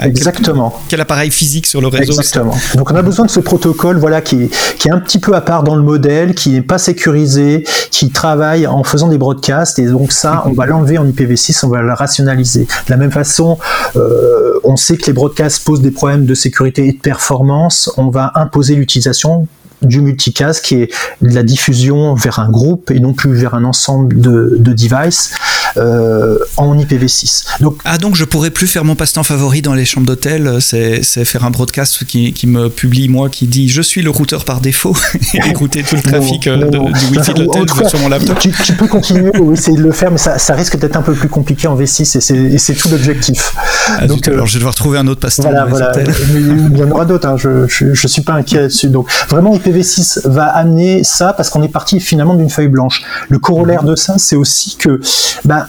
Exactement. 0.03 0.81
Quel, 0.89 1.01
appareil 1.01 1.31
physique 1.31 1.67
sur 1.67 1.81
le 1.81 1.89
réseau. 1.89 2.13
Exactement. 2.13 2.57
Donc 2.75 2.91
on 2.91 2.95
a 2.95 3.03
besoin 3.03 3.27
de 3.27 3.31
ce 3.31 3.41
protocole, 3.41 3.99
voilà, 3.99 4.21
qui, 4.21 4.51
qui 4.79 4.89
est 4.89 4.93
un 4.93 5.01
petit 5.01 5.19
peu 5.19 5.35
à 5.35 5.41
part 5.41 5.63
dans 5.63 5.77
le 5.77 5.83
modèle, 5.83 6.35
qui 6.35 6.51
n'est 6.51 6.63
pas 6.63 6.79
sécurisé, 6.79 7.65
qui 7.91 8.11
travaille 8.11 8.67
en 8.67 8.85
faisant 8.85 9.09
des 9.09 9.19
broadcasts 9.19 9.79
et 9.79 9.87
donc 9.87 10.13
ça, 10.13 10.43
on 10.47 10.53
va 10.53 10.67
l'enlever 10.67 10.99
en 10.99 11.07
IPv6, 11.07 11.65
on 11.65 11.69
va 11.69 11.83
le 11.83 11.93
rationaliser. 11.93 12.63
De 12.63 12.91
la 12.91 12.97
même 12.97 13.11
façon, 13.11 13.59
euh, 13.97 14.59
on 14.65 14.77
sait 14.77 14.97
que 14.97 15.07
les 15.07 15.13
broadcasts 15.13 15.65
posent 15.65 15.83
des 15.83 15.91
problèmes 15.91 16.27
de 16.27 16.35
sécurité 16.35 16.87
et 16.87 16.93
de 16.93 16.99
performance, 16.99 17.91
on 17.97 18.09
va 18.09 18.33
imposer 18.35 18.75
l'utilisation 18.75 19.47
du 19.83 20.01
multicast 20.01 20.65
qui 20.65 20.77
est 20.77 20.91
de 21.23 21.35
la 21.35 21.43
diffusion 21.43 22.15
vers 22.15 22.39
un 22.39 22.51
groupe 22.51 22.91
et 22.91 23.01
non 23.01 23.15
plus 23.15 23.33
vers 23.35 23.55
un 23.55 23.65
ensemble 23.65 24.21
de, 24.21 24.57
de 24.59 24.73
devices 24.73 25.33
euh, 25.77 26.39
en 26.57 26.77
IPv6. 26.77 27.45
Donc, 27.61 27.81
ah 27.85 27.99
donc 27.99 28.17
je 28.17 28.25
pourrais 28.25 28.51
plus 28.51 28.67
faire 28.67 28.85
mon 28.85 28.97
passe-temps 28.97 29.23
favori 29.23 29.63
dans 29.63 29.75
les 29.75 29.85
chambres 29.85 30.07
d'hôtel, 30.07 30.59
c'est, 30.61 31.03
faire 31.03 31.45
un 31.45 31.51
broadcast 31.51 32.05
qui, 32.05 32.33
qui, 32.33 32.47
me 32.47 32.69
publie 32.69 33.09
moi 33.09 33.29
qui 33.29 33.47
dit 33.47 33.69
je 33.69 33.83
suis 33.83 34.03
le 34.03 34.11
routeur 34.11 34.45
par 34.45 34.61
défaut 34.61 34.97
et 35.35 35.39
écouter 35.49 35.83
tout 35.83 35.97
le 35.97 36.03
trafic 36.03 36.47
euh, 36.47 36.69
du 36.69 37.17
wifi 37.17 37.35
de 37.35 37.45
l'hôtel 37.45 37.89
sur 37.89 37.99
mon 38.01 38.09
laptop. 38.09 38.39
Tu, 38.39 38.73
peux 38.73 38.89
continuer 38.89 39.31
ou 39.39 39.53
essayer 39.53 39.77
de 39.77 39.83
le 39.83 39.93
faire 39.93 40.11
mais 40.11 40.19
ça, 40.19 40.39
ça 40.39 40.55
risque 40.55 40.79
d'être 40.79 40.97
un 40.97 41.03
peu 41.03 41.13
plus 41.13 41.29
compliqué 41.29 41.69
en 41.69 41.77
V6 41.77 42.17
et 42.17 42.59
c'est, 42.59 42.75
tout 42.75 42.89
l'objectif. 42.89 43.55
Ah, 43.89 44.07
donc, 44.07 44.27
alors 44.27 44.47
je 44.47 44.55
vais 44.55 44.59
devoir 44.59 44.75
trouver 44.75 44.99
un 44.99 45.07
autre 45.07 45.21
passe-temps. 45.21 45.43
Voilà, 45.43 45.67
voilà. 45.67 45.93
Mais 46.33 46.41
il 46.41 46.79
y 46.79 46.83
en 46.83 46.91
aura 46.91 47.05
d'autres, 47.05 47.29
hein. 47.29 47.37
je, 47.37 47.67
je, 47.69 48.07
suis 48.07 48.23
pas 48.23 48.35
inquiet 48.35 48.61
là-dessus. 48.61 48.89
Donc 48.89 49.09
vraiment 49.29 49.53
IPv6 49.71 50.29
va 50.29 50.45
amener 50.45 51.05
ça 51.05 51.33
parce 51.33 51.51
qu'on 51.51 51.63
est 51.63 51.69
parti 51.69 52.01
finalement 52.01 52.35
d'une 52.35 52.51
feuille 52.51 52.69
blanche. 52.69 53.03
Le 53.29 53.39
corollaire 53.39 53.85
de 53.85 53.97
ça 53.97 54.15
c'est 54.19 54.37
aussi 54.37 54.77
que 54.77 55.01
bah, 55.45 55.69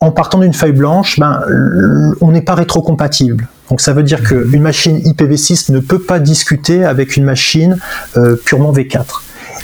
en 0.00 0.10
partant 0.10 0.38
d'une 0.38 0.52
feuille 0.52 0.72
blanche, 0.72 1.20
ben, 1.20 1.42
on 2.20 2.32
n'est 2.32 2.42
pas 2.42 2.56
rétrocompatible. 2.56 3.46
Donc 3.70 3.80
ça 3.80 3.92
veut 3.92 4.02
dire 4.02 4.22
qu'une 4.24 4.60
machine 4.60 4.98
IPv6 4.98 5.70
ne 5.70 5.78
peut 5.78 6.00
pas 6.00 6.18
discuter 6.18 6.84
avec 6.84 7.16
une 7.16 7.24
machine 7.24 7.78
euh, 8.16 8.34
purement 8.34 8.72
V4. 8.72 9.04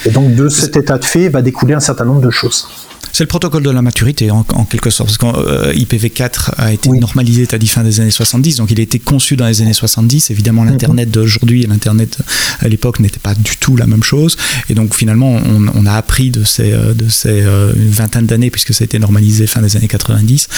Et 0.06 0.10
donc 0.10 0.34
de 0.36 0.48
cet 0.48 0.76
état 0.76 0.96
de 0.96 1.04
fait 1.04 1.28
va 1.28 1.42
découler 1.42 1.74
un 1.74 1.80
certain 1.80 2.04
nombre 2.04 2.20
de 2.20 2.30
choses. 2.30 2.68
C'est 3.12 3.24
le 3.24 3.28
protocole 3.28 3.62
de 3.62 3.70
la 3.70 3.82
maturité 3.82 4.30
en, 4.30 4.44
quelque 4.64 4.90
sorte, 4.90 5.16
parce 5.16 5.36
qu'IPv4 5.36 6.22
euh, 6.22 6.52
a 6.58 6.72
été 6.72 6.88
normalisé, 6.90 7.46
tu 7.46 7.54
as 7.54 7.58
dit 7.58 7.66
fin 7.66 7.82
des 7.82 8.00
années 8.00 8.10
70, 8.10 8.56
donc 8.56 8.70
il 8.70 8.78
a 8.80 8.82
été 8.82 8.98
conçu 8.98 9.36
dans 9.36 9.46
les 9.46 9.62
années 9.62 9.72
70. 9.72 10.30
Évidemment, 10.30 10.62
mhm. 10.62 10.70
l'Internet 10.70 11.10
d'aujourd'hui 11.10 11.62
et 11.64 11.66
l'Internet 11.66 12.18
à 12.60 12.68
l'époque 12.68 13.00
n'étaient 13.00 13.18
pas 13.18 13.34
du 13.34 13.56
tout 13.56 13.76
la 13.76 13.86
même 13.86 14.02
chose. 14.02 14.36
Et 14.68 14.74
donc 14.74 14.94
finalement, 14.94 15.40
on, 15.74 15.86
a 15.86 15.94
appris 15.94 16.30
de 16.30 16.44
ces, 16.44 16.72
euh, 16.72 16.94
de 16.94 17.08
ces 17.08 17.42
euh, 17.42 17.72
une 17.74 17.90
vingtaine 17.90 18.26
d'années, 18.26 18.50
puisque 18.50 18.74
ça 18.74 18.82
a 18.82 18.86
été 18.86 18.98
normalisé 18.98 19.46
fin 19.46 19.62
des 19.62 19.76
années 19.76 19.88
90. 19.88 20.48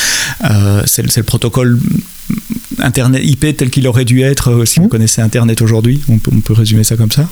c'est 0.87 1.17
le 1.17 1.23
protocole 1.23 1.79
Internet 2.83 3.23
IP 3.25 3.57
tel 3.57 3.71
qu'il 3.71 3.87
aurait 3.87 4.05
dû 4.05 4.23
être 4.23 4.51
euh, 4.51 4.65
si 4.65 4.81
vous 4.81 4.87
mmh. 4.87 4.91
connaissez 4.91 5.23
Internet 5.23 5.63
aujourd'hui. 5.63 6.01
On 6.09 6.19
peut, 6.19 6.53
résumer 6.53 6.85
ça 6.85 6.97
comme 6.97 7.11
ça. 7.11 7.29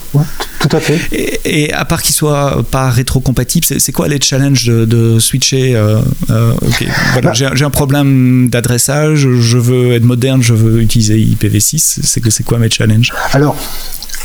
tout 0.61 0.77
à 0.77 0.81
fait. 0.81 0.99
Et, 1.45 1.73
à 1.73 1.85
part 1.85 2.03
qu'il 2.03 2.15
soit 2.15 2.63
pas 2.71 2.91
rétro-compatible, 2.91 3.67
c'est 3.67 3.93
quoi 3.93 4.09
les 4.09 4.21
challenges 4.21 4.67
de, 4.67 5.19
switcher 5.19 5.75
euh, 5.75 6.01
euh, 6.31 6.53
voilà, 7.13 7.33
bah. 7.33 7.33
J'ai 7.33 7.65
un 7.65 7.71
problème 7.71 8.49
d'adressage, 8.49 9.29
je 9.29 9.59
veux 9.59 9.93
être 9.93 10.05
moderne, 10.05 10.43
je 10.43 10.55
veux 10.55 10.81
utiliser 10.81 11.19
IPv6. 11.19 12.01
C'est 12.03 12.45
quoi 12.45 12.59
mes 12.59 12.71
challenges? 12.71 13.13
Alors, 13.33 13.57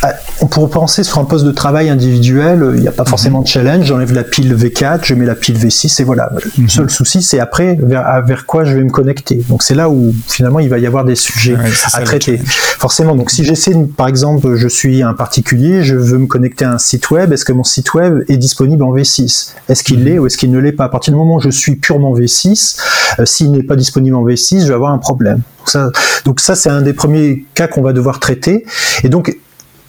ah, 0.05 0.15
pourrait 0.51 0.69
penser 0.69 1.03
sur 1.03 1.19
un 1.19 1.23
poste 1.23 1.45
de 1.45 1.51
travail 1.51 1.89
individuel, 1.89 2.73
il 2.75 2.81
n'y 2.81 2.89
a 2.89 2.91
pas 2.91 3.05
forcément 3.05 3.41
de 3.41 3.47
challenge, 3.47 3.85
j'enlève 3.85 4.11
la 4.11 4.25
pile 4.25 4.53
V4, 4.53 4.99
je 5.03 5.13
mets 5.13 5.25
la 5.25 5.33
pile 5.33 5.57
V6 5.57 6.01
et 6.01 6.03
voilà. 6.03 6.29
Le 6.33 6.63
mhm. 6.63 6.69
seul 6.69 6.89
souci, 6.89 7.21
c'est 7.21 7.39
après 7.39 7.77
vers, 7.81 8.45
quoi 8.45 8.65
je 8.65 8.75
vais 8.75 8.83
me 8.83 8.89
connecter. 8.89 9.41
Donc 9.47 9.63
c'est 9.63 9.75
là 9.75 9.89
où 9.89 10.13
finalement 10.27 10.59
il 10.59 10.67
va 10.67 10.77
y 10.77 10.85
avoir 10.85 11.05
des 11.05 11.15
sujets 11.15 11.55
à 11.93 12.01
traiter. 12.01 12.41
Forcément, 12.79 13.15
donc 13.15 13.31
si 13.31 13.45
j'essaie, 13.45 13.73
par 13.95 14.09
exemple, 14.09 14.55
je 14.55 14.67
suis 14.67 15.01
un 15.03 15.13
particulier, 15.13 15.83
je 15.83 15.95
veux 15.95 16.17
me 16.17 16.27
connecter 16.27 16.65
à 16.65 16.73
un 16.73 16.79
site 16.79 17.09
web, 17.09 17.31
est-ce 17.31 17.45
que 17.45 17.53
mon 17.53 17.63
site 17.63 17.93
web 17.93 18.25
est 18.27 18.37
disponible 18.37 18.83
en 18.83 18.93
V6 18.93 19.53
Est-ce 19.69 19.83
qu'il 19.85 19.99
mhm. 19.99 20.05
l'est 20.05 20.19
ou 20.19 20.27
est-ce 20.27 20.37
qu'il 20.37 20.51
ne 20.51 20.59
l'est 20.59 20.73
pas? 20.73 20.83
À 20.83 20.89
partir 20.89 21.13
du 21.13 21.17
moment 21.17 21.35
où 21.35 21.41
je 21.41 21.49
suis 21.49 21.77
purement 21.77 22.13
V6, 22.13 22.77
euh, 23.19 23.25
s'il 23.25 23.51
n'est 23.51 23.63
pas 23.63 23.77
disponible 23.77 24.17
en 24.17 24.25
V6, 24.25 24.63
je 24.63 24.67
vais 24.67 24.73
avoir 24.73 24.91
un 24.91 24.97
problème. 24.97 25.43
Donc 25.59 25.69
ça, 25.69 25.91
donc 26.25 26.39
ça 26.41 26.55
c'est 26.55 26.69
un 26.69 26.81
des 26.81 26.91
premiers 26.91 27.45
cas 27.55 27.67
qu'on 27.67 27.81
va 27.81 27.93
devoir 27.93 28.19
traiter. 28.19 28.65
Et 29.03 29.09
donc 29.09 29.37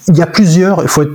il 0.08 0.16
y 0.16 0.22
a 0.22 0.26
plusieurs, 0.26 0.82
il 0.82 0.88
faut 0.88 1.02
être 1.02 1.12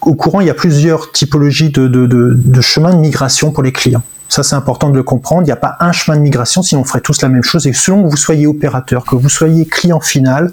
au 0.00 0.14
courant, 0.14 0.40
il 0.40 0.46
y 0.46 0.50
a 0.50 0.54
plusieurs 0.54 1.12
typologies 1.12 1.70
de, 1.70 1.86
de, 1.86 2.06
de, 2.06 2.32
de 2.34 2.60
chemins 2.60 2.92
de 2.92 3.00
migration 3.00 3.52
pour 3.52 3.62
les 3.62 3.72
clients. 3.72 4.02
Ça, 4.28 4.42
c'est 4.42 4.56
important 4.56 4.88
de 4.88 4.96
le 4.96 5.02
comprendre. 5.02 5.42
Il 5.42 5.46
n'y 5.46 5.52
a 5.52 5.56
pas 5.56 5.76
un 5.78 5.92
chemin 5.92 6.16
de 6.16 6.22
migration, 6.22 6.62
sinon 6.62 6.80
on 6.80 6.84
ferait 6.84 7.02
tous 7.02 7.20
la 7.20 7.28
même 7.28 7.42
chose. 7.42 7.66
Et 7.66 7.74
selon 7.74 8.04
que 8.04 8.08
vous 8.08 8.16
soyez 8.16 8.46
opérateur, 8.46 9.04
que 9.04 9.14
vous 9.14 9.28
soyez 9.28 9.66
client 9.66 10.00
final, 10.00 10.52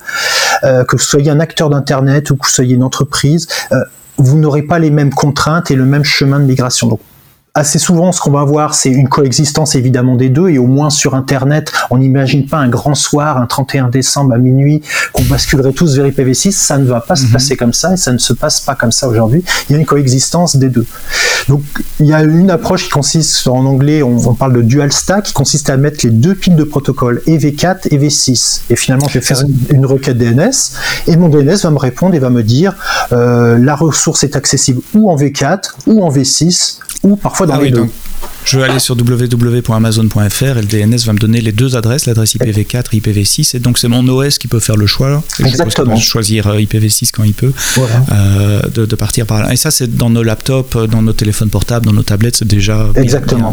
euh, 0.65 0.83
que 0.83 0.97
vous 0.97 1.01
soyez 1.01 1.31
un 1.31 1.39
acteur 1.39 1.69
d'Internet 1.69 2.29
ou 2.29 2.35
que 2.35 2.45
vous 2.45 2.51
soyez 2.51 2.75
une 2.75 2.83
entreprise, 2.83 3.47
euh, 3.71 3.77
vous 4.17 4.37
n'aurez 4.37 4.63
pas 4.63 4.79
les 4.79 4.91
mêmes 4.91 5.13
contraintes 5.13 5.71
et 5.71 5.75
le 5.75 5.85
même 5.85 6.03
chemin 6.03 6.39
de 6.39 6.43
migration. 6.43 6.99
Assez 7.53 7.79
souvent, 7.79 8.11
ce 8.11 8.21
qu'on 8.21 8.31
va 8.31 8.43
voir, 8.43 8.73
c'est 8.73 8.89
une 8.89 9.09
coexistence 9.09 9.75
évidemment 9.75 10.15
des 10.15 10.29
deux, 10.29 10.49
et 10.49 10.57
au 10.57 10.67
moins 10.67 10.89
sur 10.89 11.15
Internet, 11.15 11.71
on 11.89 11.97
n'imagine 11.97 12.45
pas 12.45 12.57
un 12.57 12.69
grand 12.69 12.95
soir, 12.95 13.37
un 13.37 13.45
31 13.47 13.89
décembre 13.89 14.33
à 14.33 14.37
minuit, 14.37 14.81
qu'on 15.13 15.23
basculerait 15.23 15.73
tous 15.73 15.95
vers 15.95 16.07
IPv6. 16.07 16.51
Ça 16.51 16.77
ne 16.77 16.85
va 16.85 17.01
pas 17.01 17.15
se 17.15 17.25
mhm. 17.25 17.31
passer 17.31 17.57
comme 17.57 17.73
ça, 17.73 17.93
et 17.93 17.97
ça 17.97 18.11
ne 18.11 18.17
se 18.17 18.33
passe 18.33 18.61
pas 18.61 18.75
comme 18.75 18.91
ça 18.91 19.07
aujourd'hui. 19.07 19.43
Il 19.67 19.73
y 19.73 19.75
a 19.75 19.79
une 19.79 19.85
coexistence 19.85 20.55
des 20.55 20.69
deux. 20.69 20.85
Donc, 21.47 21.63
il 21.99 22.05
y 22.05 22.13
a 22.13 22.23
une 22.23 22.51
approche 22.51 22.85
qui 22.85 22.89
consiste, 22.89 23.47
en 23.47 23.65
anglais, 23.65 24.03
on, 24.03 24.33
parle 24.35 24.53
de 24.53 24.61
dual 24.61 24.91
stack, 24.91 25.25
qui 25.25 25.33
consiste 25.33 25.69
à 25.69 25.77
mettre 25.77 26.05
les 26.05 26.11
deux 26.11 26.35
piles 26.35 26.55
de 26.55 26.63
protocole, 26.63 27.21
EV4 27.27 27.87
et 27.91 27.97
V6. 27.97 28.61
Et 28.69 28.75
finalement, 28.75 29.07
je 29.07 29.15
vais 29.19 29.25
faire 29.25 29.41
une, 29.69 29.85
requête 29.85 30.17
DNS, 30.17 30.51
et 31.07 31.17
mon 31.17 31.29
DNS 31.29 31.57
va 31.63 31.71
me 31.71 31.79
répondre 31.79 32.13
et 32.13 32.19
va 32.19 32.29
me 32.29 32.43
dire 32.43 32.75
euh, 33.11 33.57
la 33.57 33.75
ressource 33.75 34.23
est 34.23 34.35
accessible 34.35 34.81
ou 34.93 35.09
en 35.09 35.15
V4 35.15 35.71
ou 35.87 36.03
en 36.03 36.11
V6 36.11 36.77
ou 37.03 37.15
parfois 37.15 37.47
dans 37.47 37.55
ah 37.55 37.61
les 37.61 37.71
deux. 37.71 37.87
Je 38.49 38.57
vais 38.57 38.63
aller 38.63 38.79
sur 38.79 38.97
www.amazon.fr 38.97 40.43
et 40.43 40.61
le 40.61 40.65
DNS 40.65 40.97
va 41.05 41.13
me 41.13 41.19
donner 41.19 41.39
les 41.39 41.51
deux 41.51 41.75
adresses, 41.75 42.07
l'adresse 42.07 42.35
IPv4 42.35 42.85
et 42.93 42.99
IPv6. 42.99 43.55
Et 43.55 43.59
donc 43.59 43.77
c'est 43.77 43.87
mon 43.87 44.07
OS 44.07 44.39
qui 44.39 44.47
peut 44.47 44.59
faire 44.59 44.75
le 44.75 44.87
choix. 44.87 45.21
Exactement. 45.39 45.95
choisir 45.97 46.47
euh, 46.47 46.57
IPv6 46.57 47.11
quand 47.13 47.23
il 47.23 47.35
peut, 47.35 47.53
euh, 47.77 48.61
de, 48.73 48.95
partir 48.95 49.27
par 49.27 49.43
là. 49.43 49.53
Et 49.53 49.55
ça, 49.55 49.69
c'est 49.69 49.95
dans 49.95 50.09
nos 50.09 50.23
laptops, 50.23 50.75
dans 50.89 51.03
nos 51.03 51.13
téléphones 51.13 51.51
portables, 51.51 51.85
dans 51.85 51.93
nos 51.93 52.01
tablettes, 52.01 52.37
c'est 52.37 52.47
déjà 52.47 52.87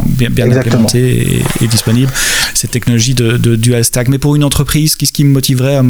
bien, 0.06 0.30
bien, 0.30 0.50
implémenté 0.50 1.42
et, 1.60 1.68
disponible. 1.68 2.10
Cette 2.54 2.70
technologie 2.70 3.12
de, 3.12 3.36
dual 3.36 3.84
stack. 3.84 4.08
Mais 4.08 4.16
pour 4.16 4.34
une 4.34 4.44
entreprise, 4.44 4.96
qu'est-ce 4.96 5.12
qui 5.12 5.24
me 5.24 5.30
motiverait 5.30 5.76
à, 5.76 5.82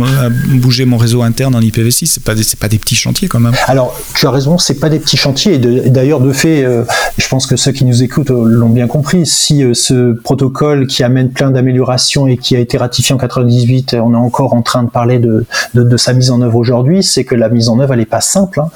bouger 0.49 0.85
mon 0.85 0.97
réseau 0.97 1.23
interne 1.23 1.55
en 1.55 1.61
IPv6 1.61 2.07
C'est 2.07 2.25
pas 2.25 2.35
des, 2.35 2.43
pas 2.59 2.69
des 2.69 2.79
petits 2.79 2.97
chantiers 2.97 3.29
quand 3.29 3.39
même. 3.39 3.55
Alors, 3.69 3.97
tu 4.17 4.27
as 4.27 4.33
raison, 4.33 4.59
c'est 4.59 4.81
pas 4.81 4.89
des 4.89 4.99
petits 4.99 5.17
chantiers. 5.17 5.55
Et 5.55 5.91
d'ailleurs, 5.91 6.19
de, 6.19 6.33
fait, 6.33 6.65
euh, 6.65 6.83
je 7.19 7.29
pense 7.29 7.47
que 7.47 7.55
ceux 7.55 7.71
qui 7.71 7.85
nous 7.85 8.03
écoutent 8.03 8.31
l'ont 8.31 8.69
bien 8.69 8.89
compris, 8.89 8.96
si 9.25 9.63
euh, 9.63 9.75
ce 9.75 10.13
protocole 10.13 10.87
qui 10.87 11.03
amène 11.03 11.31
plein 11.31 11.51
d'améliorations 11.51 12.27
et 12.27 12.37
qui 12.37 12.57
a 12.57 12.59
été 12.59 12.79
ratifié 12.79 13.15
en 13.15 13.19
98, 13.19 13.97
on 14.01 14.15
est 14.15 14.17
encore 14.17 14.55
en 14.55 14.63
train 14.63 14.83
de 14.83 14.91
parler 14.91 15.19
de, 15.19 15.45
de, 15.75 15.97
sa 15.97 16.13
mise 16.13 16.31
en 16.31 16.41
œuvre 16.43 16.57
aujourd'hui, 16.57 17.03
c'est 17.03 17.25
que 17.25 17.35
la 17.35 17.49
mise 17.49 17.69
en 17.69 17.79
œuvre 17.79 17.93
elle 17.95 18.01
n'est 18.01 18.07
pas 18.07 18.21
simple. 18.21 18.61
Hein. 18.61 18.69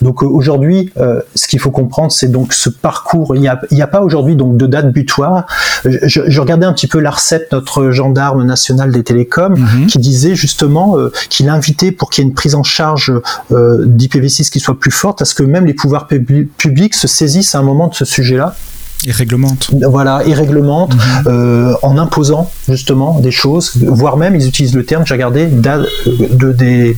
Donc 0.00 0.22
euh, 0.22 0.26
aujourd'hui, 0.26 0.92
euh, 0.98 1.20
ce 1.34 1.48
qu'il 1.48 1.58
faut 1.58 1.70
comprendre, 1.70 2.12
c'est 2.12 2.28
donc 2.28 2.52
ce 2.52 2.70
parcours. 2.70 3.34
Il 3.34 3.40
n'y 3.40 3.48
a, 3.48 3.60
a, 3.80 3.86
pas 3.86 4.02
aujourd'hui 4.02 4.36
donc 4.36 4.56
de 4.56 4.66
date 4.66 4.92
butoir. 4.92 5.46
Je, 5.84 6.20
je, 6.26 6.40
regardais 6.40 6.66
un 6.66 6.72
petit 6.72 6.86
peu 6.86 6.98
l'ARCEP, 6.98 7.50
notre 7.52 7.90
gendarme 7.90 8.44
national 8.44 8.92
des 8.92 9.02
télécoms, 9.02 9.56
mhm. 9.56 9.86
qui 9.86 9.98
disait 9.98 10.34
justement 10.34 10.96
qu'il 11.28 11.48
invitait 11.48 11.92
pour 11.92 12.10
qu'il 12.10 12.24
y 12.24 12.26
ait 12.26 12.30
une 12.30 12.34
prise 12.34 12.54
en 12.54 12.62
charge 12.62 13.12
d'IPv6 13.50 14.50
qui 14.50 14.60
soit 14.60 14.78
plus 14.78 14.90
forte, 14.90 15.22
à 15.22 15.24
ce 15.24 15.34
que 15.34 15.42
même 15.42 15.66
les 15.66 15.74
pouvoirs 15.74 16.06
publics 16.06 16.94
se 16.94 17.06
saisissent 17.06 17.54
à 17.54 17.58
un 17.58 17.62
moment 17.62 17.88
de 17.88 17.94
ce 17.94 18.04
sujet-là 18.04 18.54
réglemente. 19.10 19.70
Voilà, 19.88 20.22
et 20.26 20.34
réglemente 20.34 20.94
mhm. 20.94 21.00
euh, 21.26 21.74
en 21.82 21.98
imposant 21.98 22.50
justement 22.68 23.18
des 23.20 23.30
choses, 23.30 23.72
voire 23.76 24.16
même 24.16 24.36
ils 24.36 24.46
utilisent 24.46 24.74
le 24.74 24.84
terme, 24.84 25.04
j'ai 25.06 25.14
regardé, 25.14 25.46
de, 25.46 26.52
des 26.52 26.96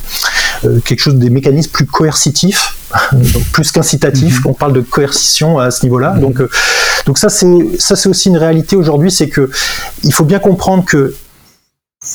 euh, 0.64 0.80
quelque 0.84 1.00
chose 1.00 1.16
des 1.16 1.30
mécanismes 1.30 1.70
plus 1.70 1.86
coercitifs, 1.86 2.76
plus 3.52 3.72
qu'incitatifs. 3.72 4.44
Mhm. 4.44 4.50
On 4.50 4.54
parle 4.54 4.72
de 4.72 4.80
coercition 4.80 5.58
à 5.58 5.70
ce 5.70 5.84
niveau-là. 5.84 6.14
Mhm. 6.14 6.20
Donc, 6.20 6.40
euh, 6.40 6.50
donc 7.06 7.18
ça 7.18 7.28
c'est 7.28 7.68
ça 7.78 7.96
c'est 7.96 8.08
aussi 8.08 8.28
une 8.28 8.38
réalité 8.38 8.76
aujourd'hui, 8.76 9.10
c'est 9.10 9.28
que 9.28 9.50
il 10.02 10.12
faut 10.12 10.24
bien 10.24 10.38
comprendre 10.38 10.84
que 10.84 11.14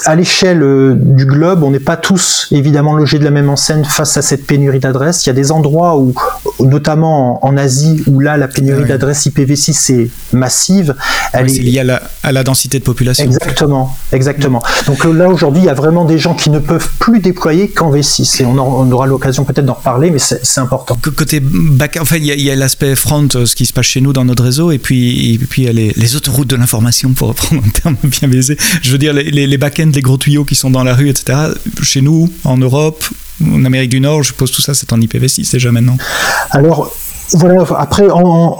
à 0.05 0.15
l'échelle 0.15 0.61
euh, 0.61 0.93
du 0.95 1.25
globe, 1.25 1.63
on 1.63 1.71
n'est 1.71 1.79
pas 1.79 1.97
tous 1.97 2.47
évidemment 2.51 2.93
logés 2.93 3.19
de 3.19 3.23
la 3.23 3.31
même 3.31 3.49
enseigne 3.49 3.83
face 3.83 4.17
à 4.17 4.21
cette 4.21 4.45
pénurie 4.45 4.79
d'adresses. 4.79 5.25
Il 5.25 5.29
y 5.29 5.31
a 5.31 5.33
des 5.33 5.51
endroits 5.51 5.97
où, 5.97 6.13
notamment 6.59 7.45
en, 7.45 7.57
Asie, 7.57 8.03
où 8.07 8.19
là 8.19 8.37
la 8.37 8.47
pénurie 8.47 8.85
d'adresses 8.85 9.27
IPv6 9.27 9.93
est 9.93 10.09
massive. 10.33 10.95
Elle 11.33 11.49
est 11.49 11.59
liée 11.59 11.99
à 12.23 12.31
la, 12.31 12.43
densité 12.43 12.79
de 12.79 12.83
population. 12.83 13.25
Exactement, 13.25 13.95
exactement. 14.11 14.61
Donc 14.87 15.05
euh, 15.05 15.11
là 15.11 15.29
aujourd'hui, 15.29 15.63
il 15.63 15.65
y 15.65 15.69
a 15.69 15.73
vraiment 15.73 16.05
des 16.05 16.17
gens 16.17 16.33
qui 16.33 16.49
ne 16.49 16.59
peuvent 16.59 16.89
plus 16.99 17.19
déployer 17.19 17.69
qu'en 17.69 17.91
V6 17.91 18.41
et 18.41 18.45
on, 18.45 18.57
aura 18.91 19.07
l'occasion 19.07 19.43
peut-être 19.43 19.65
d'en 19.65 19.73
reparler, 19.73 20.11
mais 20.11 20.19
c'est 20.19 20.59
important. 20.59 20.97
Côté 21.15 21.39
back, 21.41 21.97
en 21.99 22.05
fait, 22.05 22.19
il 22.19 22.25
y 22.25 22.51
a, 22.51 22.55
l'aspect 22.55 22.95
front, 22.95 23.27
euh, 23.35 23.45
ce 23.45 23.55
qui 23.55 23.65
se 23.65 23.73
passe 23.73 23.85
chez 23.85 24.01
nous 24.01 24.13
dans 24.13 24.25
notre 24.25 24.43
réseau, 24.43 24.71
et 24.71 24.79
puis, 24.79 25.33
et 25.33 25.37
puis 25.37 25.63
il 25.63 25.65
y 25.65 25.69
a 25.69 25.73
les, 25.73 25.93
les 25.95 26.15
autoroutes 26.15 26.49
de 26.49 26.55
l'information, 26.55 27.13
pour 27.13 27.29
reprendre 27.29 27.61
un 27.65 27.69
terme 27.69 27.95
bien 28.03 28.27
baisé. 28.27 28.57
Je 28.81 28.91
veux 28.91 28.97
dire 28.97 29.13
les, 29.13 29.23
les, 29.31 29.47
les 29.47 29.57
des 29.57 30.01
gros 30.01 30.17
tuyaux 30.17 30.45
qui 30.45 30.55
sont 30.55 30.71
dans 30.71 30.83
la 30.83 30.95
rue, 30.95 31.09
etc. 31.09 31.37
Chez 31.81 32.01
nous, 32.01 32.29
en 32.43 32.57
Europe, 32.57 33.05
en 33.45 33.65
Amérique 33.65 33.89
du 33.89 33.99
Nord, 33.99 34.23
je 34.23 34.29
suppose 34.29 34.51
tout 34.51 34.61
ça, 34.61 34.73
c'est 34.73 34.91
en 34.93 34.97
IPv6 34.97 35.51
déjà 35.51 35.71
maintenant. 35.71 35.97
Alors, 36.51 36.91
voilà, 37.33 37.63
après, 37.77 38.07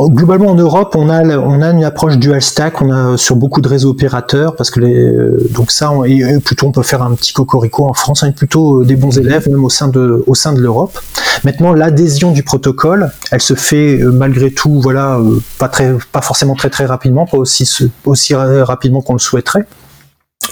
globalement 0.10 0.52
en 0.52 0.56
Europe, 0.56 0.96
on 0.96 1.10
a, 1.10 1.24
on 1.38 1.62
a 1.62 1.72
une 1.72 1.84
approche 1.84 2.18
dual 2.18 2.42
stack, 2.42 2.82
on 2.82 2.92
a 2.92 3.18
sur 3.18 3.36
beaucoup 3.36 3.62
de 3.62 3.68
réseaux 3.68 3.90
opérateurs, 3.90 4.56
parce 4.56 4.70
que 4.70 4.80
les, 4.80 5.12
donc 5.50 5.72
ça, 5.72 5.92
on, 5.92 6.04
et 6.04 6.40
plutôt 6.40 6.68
on 6.68 6.72
peut 6.72 6.84
faire 6.84 7.02
un 7.02 7.16
petit 7.16 7.34
cocorico 7.34 7.86
en 7.86 7.94
France, 7.94 8.22
on 8.24 8.28
est 8.28 8.32
plutôt 8.36 8.84
des 8.84 8.96
bons 8.96 9.18
élèves, 9.18 9.50
même 9.50 9.66
au 9.66 9.70
sein 9.70 9.88
de, 9.88 10.24
au 10.28 10.36
sein 10.36 10.54
de 10.54 10.60
l'Europe. 10.60 11.00
Maintenant, 11.44 11.74
l'adhésion 11.74 12.32
du 12.32 12.44
protocole, 12.44 13.12
elle 13.32 13.42
se 13.42 13.56
fait 13.56 14.00
euh, 14.00 14.12
malgré 14.12 14.52
tout, 14.52 14.80
voilà, 14.82 15.18
euh, 15.18 15.42
pas 15.58 15.70
très, 15.70 15.96
pas 16.12 16.22
forcément 16.22 16.56
très 16.56 16.70
très 16.70 16.86
rapidement, 16.86 17.26
pas 17.26 17.38
aussi, 17.38 17.68
aussi 18.06 18.36
rapidement 18.36 19.02
qu'on 19.02 19.14
le 19.14 19.20
souhaiterait. 19.20 19.66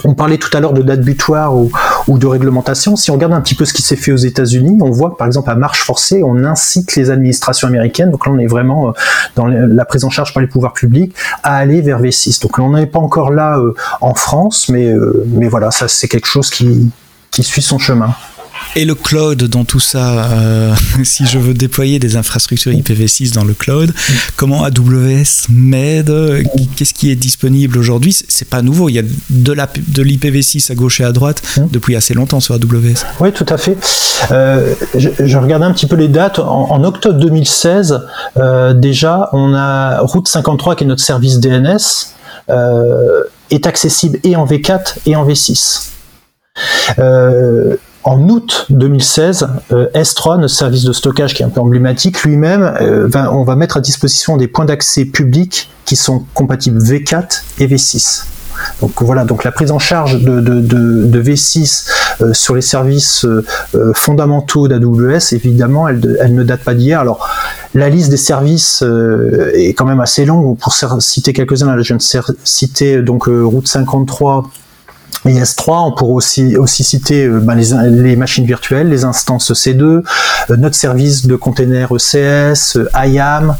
On 0.04 0.14
parlait 0.14 0.38
tout 0.38 0.54
à 0.56 0.60
l'heure 0.60 0.72
de 0.72 0.82
date 0.82 1.00
butoir 1.00 1.54
ou, 1.54 1.70
de 2.08 2.26
réglementation. 2.26 2.96
Si 2.96 3.10
on 3.10 3.14
regarde 3.14 3.32
un 3.32 3.40
petit 3.40 3.54
peu 3.54 3.64
ce 3.64 3.72
qui 3.72 3.82
s'est 3.82 3.96
fait 3.96 4.12
aux 4.12 4.16
États-Unis, 4.16 4.78
on 4.80 4.90
voit 4.90 5.10
que 5.10 5.16
par 5.16 5.26
exemple 5.26 5.50
à 5.50 5.54
marche 5.54 5.82
forcée, 5.82 6.22
on 6.24 6.44
incite 6.44 6.96
les 6.96 7.10
administrations 7.10 7.68
américaines, 7.68 8.10
donc 8.10 8.26
là 8.26 8.32
on 8.32 8.38
est 8.38 8.46
vraiment 8.46 8.88
euh, 8.88 8.92
dans 9.36 9.46
la 9.46 9.84
prise 9.84 10.04
en 10.04 10.10
charge 10.10 10.32
par 10.32 10.40
les 10.40 10.48
pouvoirs 10.48 10.72
publics, 10.72 11.14
à 11.42 11.56
aller 11.56 11.80
vers 11.80 12.00
V6. 12.00 12.40
Donc 12.42 12.58
là 12.58 12.64
on 12.64 12.72
n'est 12.72 12.86
pas 12.86 13.00
encore 13.00 13.30
là 13.30 13.58
euh, 13.58 13.74
en 14.00 14.14
France, 14.14 14.68
mais, 14.68 14.86
euh, 14.86 15.24
mais 15.28 15.48
voilà, 15.48 15.70
ça 15.70 15.88
c'est 15.88 16.08
quelque 16.08 16.28
chose 16.28 16.50
qui 16.50 16.90
suit 17.42 17.62
son 17.62 17.78
chemin. 17.78 18.14
Et 18.76 18.84
le 18.84 18.94
cloud 18.94 19.44
dans 19.44 19.64
tout 19.64 19.80
ça, 19.80 20.30
euh, 20.32 20.74
si 21.04 21.26
je 21.26 21.38
veux 21.38 21.54
déployer 21.54 21.98
des 21.98 22.16
infrastructures 22.16 22.72
IPv6 22.72 23.32
dans 23.34 23.44
le 23.44 23.54
cloud, 23.54 23.92
comment 24.36 24.64
AWS 24.64 25.48
m'aide 25.50 26.12
Qu'est-ce 26.76 26.94
qui 26.94 27.10
est 27.10 27.16
disponible 27.16 27.78
aujourd'hui? 27.78 28.16
C'est 28.28 28.48
pas 28.48 28.62
nouveau, 28.62 28.88
il 28.88 28.94
y 28.94 28.98
a 28.98 29.02
de 29.30 30.02
l'IPv6 30.02 30.72
à 30.72 30.74
gauche 30.74 31.00
et 31.00 31.04
à 31.04 31.12
droite 31.12 31.42
depuis 31.72 31.96
assez 31.96 32.14
longtemps 32.14 32.40
sur 32.40 32.54
AWS. 32.54 33.04
Oui, 33.20 33.32
tout 33.32 33.46
à 33.48 33.56
fait. 33.56 33.76
Euh, 34.30 34.74
je, 34.96 35.38
regardais 35.38 35.64
un 35.64 35.72
petit 35.72 35.86
peu 35.86 35.96
les 35.96 36.08
dates. 36.08 36.38
En, 36.38 36.84
octobre 36.84 37.18
2016, 37.18 38.00
euh, 38.36 38.74
déjà, 38.74 39.28
on 39.32 39.54
a 39.54 40.00
Route 40.00 40.28
53 40.28 40.76
qui 40.76 40.84
est 40.84 40.86
notre 40.86 41.02
service 41.02 41.38
DNS 41.40 41.78
est 43.50 43.66
accessible 43.66 44.18
et 44.24 44.36
en 44.36 44.46
V4 44.46 44.98
et 45.06 45.16
en 45.16 45.26
V6. 45.26 45.88
Euh, 46.98 47.76
en 48.08 48.26
août 48.30 48.64
2016, 48.70 49.48
euh, 49.72 49.86
S3, 49.94 50.40
notre 50.40 50.54
service 50.54 50.82
de 50.82 50.94
stockage 50.94 51.34
qui 51.34 51.42
est 51.42 51.46
un 51.46 51.50
peu 51.50 51.60
emblématique, 51.60 52.22
lui-même, 52.22 52.62
euh, 52.80 53.06
on 53.30 53.44
va 53.44 53.54
mettre 53.54 53.76
à 53.76 53.80
disposition 53.80 54.38
des 54.38 54.48
points 54.48 54.64
d'accès 54.64 55.04
publics 55.04 55.70
qui 55.84 55.94
sont 55.94 56.24
compatibles 56.32 56.78
V4 56.78 57.42
et 57.58 57.66
V6. 57.66 58.24
Donc 58.80 59.02
voilà, 59.02 59.24
donc 59.24 59.44
la 59.44 59.52
prise 59.52 59.70
en 59.70 59.78
charge 59.78 60.22
de, 60.22 61.20
V6 61.20 61.86
euh, 62.22 62.32
sur 62.32 62.54
les 62.54 62.62
services 62.62 63.26
fondamentaux 63.94 64.68
d'AWS, 64.68 65.32
évidemment, 65.32 65.86
elle, 65.86 66.16
elle, 66.18 66.34
ne 66.34 66.44
date 66.44 66.64
pas 66.64 66.74
d'hier. 66.74 67.00
Alors 67.00 67.28
la 67.74 67.90
liste 67.90 68.08
des 68.08 68.16
services 68.16 68.82
est 69.52 69.74
quand 69.74 69.84
même 69.84 70.00
assez 70.00 70.24
longue. 70.24 70.56
Pour 70.56 70.72
citer 70.72 71.34
quelques-uns, 71.34 71.76
je 71.76 71.82
viens 71.82 71.96
de 71.96 72.36
citer 72.42 73.02
donc 73.02 73.26
Route 73.26 73.68
53 73.68 74.50
et 75.24 75.34
S3, 75.40 75.88
on 75.88 75.92
pourrait 75.92 76.12
aussi, 76.12 76.56
aussi 76.56 76.84
citer 76.84 77.24
euh, 77.24 77.40
ben, 77.40 77.54
les, 77.54 78.16
machines 78.16 78.46
virtuelles, 78.46 78.88
les 78.88 79.04
instances 79.04 79.52
C2, 79.52 79.82
euh, 79.82 80.02
notre 80.56 80.76
service 80.76 81.26
de 81.26 81.36
container 81.36 81.92
ECS, 81.92 82.76
euh, 82.76 82.88
IAM, 82.94 83.56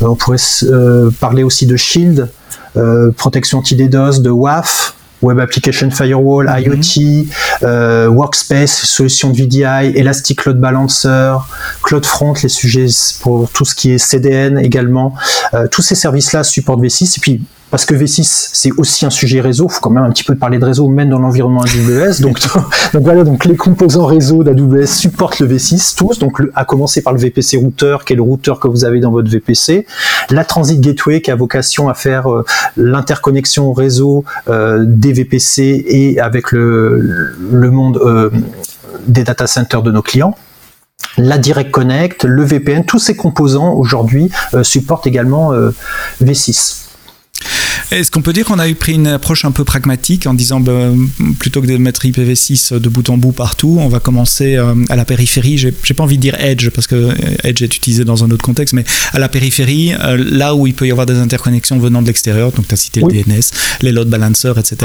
on 0.00 0.14
pourrait 0.14 0.38
parler 1.20 1.42
aussi 1.42 1.66
de 1.66 1.76
Shield, 1.76 2.28
protection 3.16 3.58
anti-DDoS, 3.58 4.20
de 4.20 4.30
WAF, 4.30 4.94
Web 5.22 5.40
Application 5.40 5.90
Firewall, 5.90 6.46
mhm. 6.46 6.80
IoT, 7.62 8.14
Workspace, 8.14 8.70
solution 8.70 9.30
de 9.30 9.36
VDI, 9.36 9.98
Elastic 9.98 10.46
Load 10.46 10.58
Balancer, 10.58 11.36
CloudFront, 11.82 12.34
les 12.42 12.48
sujets 12.48 12.86
pour 13.20 13.50
tout 13.50 13.64
ce 13.64 13.74
qui 13.74 13.92
est 13.92 13.98
CDN 13.98 14.58
également. 14.58 15.14
tous 15.70 15.82
ces 15.82 15.94
services-là 15.94 16.44
supportent 16.44 16.80
V6 16.80 17.16
et 17.16 17.20
puis 17.20 17.42
parce 17.70 17.86
que 17.86 17.94
V6 17.94 18.50
c'est 18.52 18.72
aussi 18.76 19.06
un 19.06 19.10
sujet 19.10 19.40
réseau, 19.40 19.66
il 19.68 19.72
faut 19.72 19.80
quand 19.80 19.90
même 19.90 20.04
un 20.04 20.10
petit 20.10 20.24
peu 20.24 20.34
parler 20.34 20.58
de 20.58 20.64
réseau 20.64 20.88
même 20.88 21.08
dans 21.08 21.18
l'environnement 21.18 21.62
AWS. 21.62 22.20
donc, 22.20 22.40
donc 22.92 23.02
voilà, 23.02 23.24
donc 23.24 23.44
les 23.44 23.56
composants 23.56 24.06
réseau 24.06 24.42
d'AWS 24.42 24.86
supportent 24.86 25.40
le 25.40 25.48
V6 25.48 25.96
tous, 25.96 26.18
donc 26.18 26.42
à 26.54 26.64
commencer 26.64 27.02
par 27.02 27.12
le 27.12 27.20
VPC 27.20 27.56
routeur 27.56 28.04
qui 28.04 28.12
est 28.12 28.16
le 28.16 28.22
routeur 28.22 28.60
que 28.60 28.68
vous 28.68 28.84
avez 28.84 29.00
dans 29.00 29.10
votre 29.10 29.30
VPC, 29.30 29.86
la 30.30 30.44
Transit 30.44 30.80
Gateway 30.80 31.20
qui 31.20 31.30
a 31.30 31.36
vocation 31.36 31.88
à 31.88 31.94
faire 31.94 32.30
euh, 32.30 32.44
l'interconnexion 32.76 33.72
réseau 33.72 34.24
euh, 34.48 34.84
des 34.86 35.12
VPC 35.12 35.84
et 35.86 36.20
avec 36.20 36.52
le, 36.52 37.34
le 37.52 37.70
monde 37.70 37.98
euh, 38.04 38.30
des 39.06 39.24
data 39.24 39.46
centers 39.46 39.82
de 39.82 39.90
nos 39.90 40.02
clients. 40.02 40.34
la 41.16 41.38
Direct 41.38 41.70
Connect, 41.70 42.24
le 42.24 42.44
VPN, 42.44 42.84
tous 42.84 42.98
ces 42.98 43.16
composants 43.16 43.72
aujourd'hui 43.74 44.30
supportent 44.62 45.06
également 45.06 45.52
V6. 46.22 46.89
Est-ce 47.90 48.12
qu'on 48.12 48.22
peut 48.22 48.32
dire 48.32 48.44
qu'on 48.44 48.60
a 48.60 48.68
eu 48.68 48.76
pris 48.76 48.92
une 48.92 49.08
approche 49.08 49.44
un 49.44 49.50
peu 49.50 49.64
pragmatique 49.64 50.28
en 50.28 50.34
disant 50.34 50.60
ben, 50.60 51.08
plutôt 51.40 51.60
que 51.60 51.66
de 51.66 51.76
mettre 51.76 52.04
IPv6 52.04 52.78
de 52.78 52.88
bout 52.88 53.10
en 53.10 53.16
bout 53.16 53.32
partout, 53.32 53.78
on 53.80 53.88
va 53.88 53.98
commencer 53.98 54.54
euh, 54.56 54.74
à 54.90 54.96
la 54.96 55.04
périphérie? 55.04 55.58
J'ai 55.58 55.72
pas 55.72 56.04
envie 56.04 56.16
de 56.16 56.22
dire 56.22 56.36
Edge 56.38 56.70
parce 56.70 56.86
que 56.86 57.08
Edge 57.42 57.62
est 57.62 57.76
utilisé 57.76 58.04
dans 58.04 58.22
un 58.22 58.30
autre 58.30 58.44
contexte, 58.44 58.74
mais 58.74 58.84
à 59.12 59.18
la 59.18 59.28
périphérie, 59.28 59.92
euh, 60.00 60.16
là 60.16 60.54
où 60.54 60.68
il 60.68 60.74
peut 60.74 60.86
y 60.86 60.92
avoir 60.92 61.04
des 61.04 61.16
interconnexions 61.16 61.80
venant 61.80 62.00
de 62.00 62.06
l'extérieur. 62.06 62.52
Donc 62.52 62.68
tu 62.68 62.74
as 62.74 62.76
cité 62.76 63.00
le 63.00 63.08
DNS, 63.08 63.40
les 63.82 63.90
load 63.90 64.08
balancers, 64.08 64.56
etc., 64.56 64.76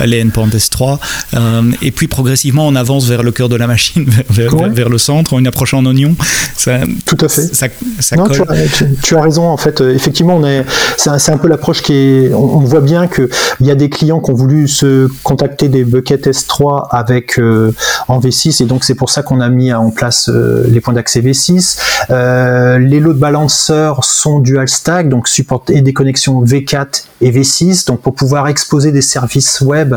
les 0.00 0.22
endpoints 0.22 0.48
S3. 0.48 0.98
Euh, 1.34 1.62
et 1.82 1.90
puis 1.90 2.08
progressivement, 2.08 2.66
on 2.66 2.76
avance 2.76 3.04
vers 3.06 3.22
le 3.22 3.30
cœur 3.30 3.50
de 3.50 3.56
la 3.56 3.66
machine, 3.66 4.08
vers, 4.30 4.88
le 4.88 4.98
centre, 4.98 5.34
en 5.34 5.38
une 5.38 5.48
approche 5.48 5.74
en 5.74 5.84
oignon. 5.84 6.16
Ça, 6.56 6.80
Tout 7.04 7.18
à 7.20 7.28
fait. 7.28 7.54
Ça, 7.54 8.16
non, 8.16 8.26
tu, 8.28 8.40
as, 8.40 8.46
tu, 9.02 9.16
as, 9.16 9.20
raison. 9.20 9.48
En 9.48 9.58
fait, 9.58 9.82
effectivement, 9.82 10.40
c'est 10.96 11.10
un, 11.10 11.34
un 11.34 11.38
peu 11.38 11.48
l'approche 11.48 11.82
qui 11.82 11.92
est 11.92 12.37
on, 12.38 12.60
voit 12.60 12.80
bien 12.80 13.08
qu'il 13.08 13.28
y 13.60 13.70
a 13.70 13.74
des 13.74 13.90
clients 13.90 14.20
qui 14.20 14.30
ont 14.30 14.34
voulu 14.34 14.68
se 14.68 15.08
contacter 15.22 15.68
des 15.68 15.84
buckets 15.84 16.26
S3 16.26 16.88
avec 16.90 17.38
euh, 17.38 17.72
en 18.08 18.20
V6 18.20 18.62
et 18.62 18.66
donc 18.66 18.84
c'est 18.84 18.94
pour 18.94 19.10
ça 19.10 19.22
qu'on 19.22 19.40
a 19.40 19.48
mis 19.48 19.72
en 19.72 19.90
place 19.90 20.28
euh, 20.28 20.64
les 20.68 20.80
points 20.80 20.94
d'accès 20.94 21.20
V6. 21.20 21.78
Euh, 22.10 22.78
les 22.78 23.00
load 23.00 23.18
balancers 23.18 24.04
sont 24.04 24.40
dual 24.40 24.68
stack 24.68 25.08
donc 25.08 25.28
supportent 25.28 25.70
des 25.70 25.92
connexions 25.92 26.42
V4 26.44 27.04
et 27.20 27.30
V6 27.30 27.86
donc 27.86 28.00
pour 28.00 28.14
pouvoir 28.14 28.48
exposer 28.48 28.92
des 28.92 29.02
services 29.02 29.60
web 29.60 29.96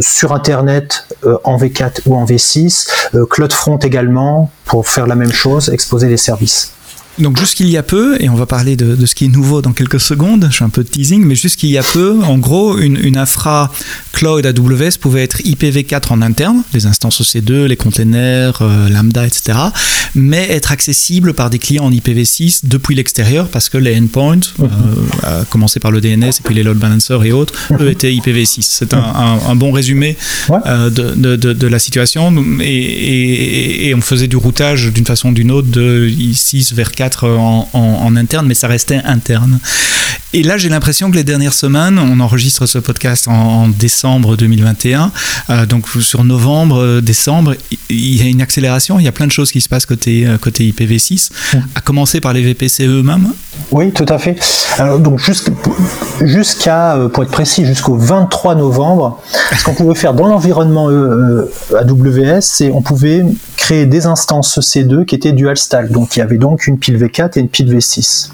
sur 0.00 0.32
internet 0.32 1.06
en 1.44 1.56
V4 1.56 2.00
ou 2.06 2.16
en 2.16 2.24
V6. 2.24 2.88
CloudFront 3.28 3.78
également 3.78 4.50
pour 4.64 4.88
faire 4.88 5.06
la 5.06 5.14
même 5.14 5.32
chose, 5.32 5.68
exposer 5.68 6.08
des 6.08 6.16
services. 6.16 6.72
Donc 7.18 7.38
jusqu'il 7.38 7.68
y 7.68 7.76
a 7.76 7.82
peu, 7.84 8.20
et 8.20 8.28
on 8.28 8.34
va 8.34 8.46
parler 8.46 8.74
de, 8.74 9.06
ce 9.06 9.14
qui 9.14 9.26
est 9.26 9.28
nouveau 9.28 9.62
dans 9.62 9.72
quelques 9.72 10.00
secondes, 10.00 10.48
je 10.50 10.56
suis 10.56 10.64
un 10.64 10.68
peu 10.68 10.82
de 10.82 10.88
teasing, 10.88 11.24
mais 11.24 11.36
jusqu'il 11.36 11.70
y 11.70 11.78
a 11.78 11.82
peu, 11.82 12.18
en 12.24 12.38
gros, 12.38 12.76
une, 12.78 12.98
une 13.00 13.16
infra 13.16 13.70
cloud 14.12 14.44
AWS 14.44 14.98
pouvait 15.00 15.22
être 15.22 15.38
IPv4 15.42 16.12
en 16.12 16.22
interne, 16.22 16.62
les 16.72 16.86
instances 16.86 17.20
EC2, 17.20 17.66
les 17.66 17.76
containers, 17.76 18.58
euh, 18.62 18.88
Lambda, 18.88 19.26
etc., 19.26 19.58
mais 20.16 20.48
être 20.50 20.72
accessible 20.72 21.34
par 21.34 21.50
des 21.50 21.58
clients 21.58 21.84
en 21.84 21.90
IPv6 21.92 22.60
depuis 22.64 22.96
l'extérieur, 22.96 23.48
parce 23.48 23.68
que 23.68 23.78
les 23.78 23.96
endpoints, 23.96 24.40
euh, 24.60 24.66
à 25.22 25.44
commencer 25.44 25.78
par 25.78 25.92
le 25.92 26.00
DNS 26.00 26.24
et 26.24 26.42
puis 26.42 26.54
les 26.54 26.62
load 26.64 26.78
balancers 26.78 27.22
et 27.24 27.32
autres, 27.32 27.54
eux 27.80 27.90
étaient 27.90 28.12
IPv6. 28.12 28.62
C'est 28.62 28.94
un, 28.94 29.54
bon 29.54 29.70
résumé 29.70 30.16
euh, 30.66 30.90
de, 30.90 31.36
de, 31.36 31.52
de, 31.52 31.66
la 31.66 31.78
situation, 31.78 32.34
et, 32.60 33.88
et, 33.88 33.94
on 33.94 34.00
faisait 34.00 34.26
du 34.26 34.36
routage 34.36 34.92
d'une 34.92 35.06
façon 35.06 35.28
ou 35.28 35.32
d'une 35.32 35.52
autre 35.52 35.68
de 35.68 36.08
I6 36.08 36.74
vers 36.74 36.90
4 36.90 37.03
en, 37.24 38.16
interne, 38.16 38.46
mais 38.46 38.54
ça 38.54 38.68
restait 38.68 39.00
interne. 39.04 39.58
Et 40.32 40.42
là, 40.42 40.56
j'ai 40.56 40.68
l'impression 40.68 41.10
que 41.10 41.16
les 41.16 41.24
dernières 41.24 41.54
semaines, 41.54 41.98
on 41.98 42.18
enregistre 42.18 42.66
ce 42.66 42.78
podcast 42.78 43.28
en, 43.28 43.68
décembre 43.68 44.36
2021, 44.36 45.12
euh, 45.50 45.66
donc 45.66 45.88
sur 46.00 46.24
novembre, 46.24 46.82
euh, 46.82 47.00
décembre, 47.00 47.54
il 47.88 48.20
y 48.20 48.26
a 48.26 48.28
une 48.28 48.42
accélération, 48.42 48.98
il 48.98 49.04
y 49.04 49.08
a 49.08 49.12
plein 49.12 49.26
de 49.26 49.32
choses 49.32 49.52
qui 49.52 49.60
se 49.60 49.68
passent 49.68 49.86
côté, 49.86 50.26
euh, 50.26 50.36
côté 50.36 50.64
IPv6, 50.64 51.30
à 51.76 51.80
commencer 51.80 52.20
par 52.20 52.32
les 52.32 52.42
VPC 52.42 52.86
eux-mêmes. 52.86 53.28
Oui, 53.70 53.92
tout 53.92 54.06
à 54.08 54.18
fait. 54.18 54.36
Alors, 54.78 54.98
donc 54.98 55.20
jusqu'à, 56.20 56.98
pour 57.12 57.22
être 57.22 57.30
précis, 57.30 57.64
jusqu'au 57.64 57.96
23 57.96 58.56
novembre, 58.56 59.20
ce 59.56 59.62
qu'on 59.62 59.74
pouvait 59.74 59.94
faire 59.94 60.14
dans 60.14 60.26
l'environnement 60.26 60.88
AWS, 60.88 62.40
c'est 62.40 62.72
on 62.72 62.82
pouvait 62.82 63.24
créer 63.64 63.86
des 63.86 64.04
instances 64.06 64.58
C2 64.58 65.06
qui 65.06 65.14
étaient 65.14 65.32
dual 65.32 65.56
stack. 65.56 65.90
Donc 65.90 66.16
il 66.16 66.18
y 66.18 66.22
avait 66.22 66.36
donc 66.36 66.66
une 66.66 66.78
pile 66.78 66.93
V4 66.96 67.38
et 67.38 67.40
une 67.40 67.48
pile 67.48 67.74
V6. 67.74 68.30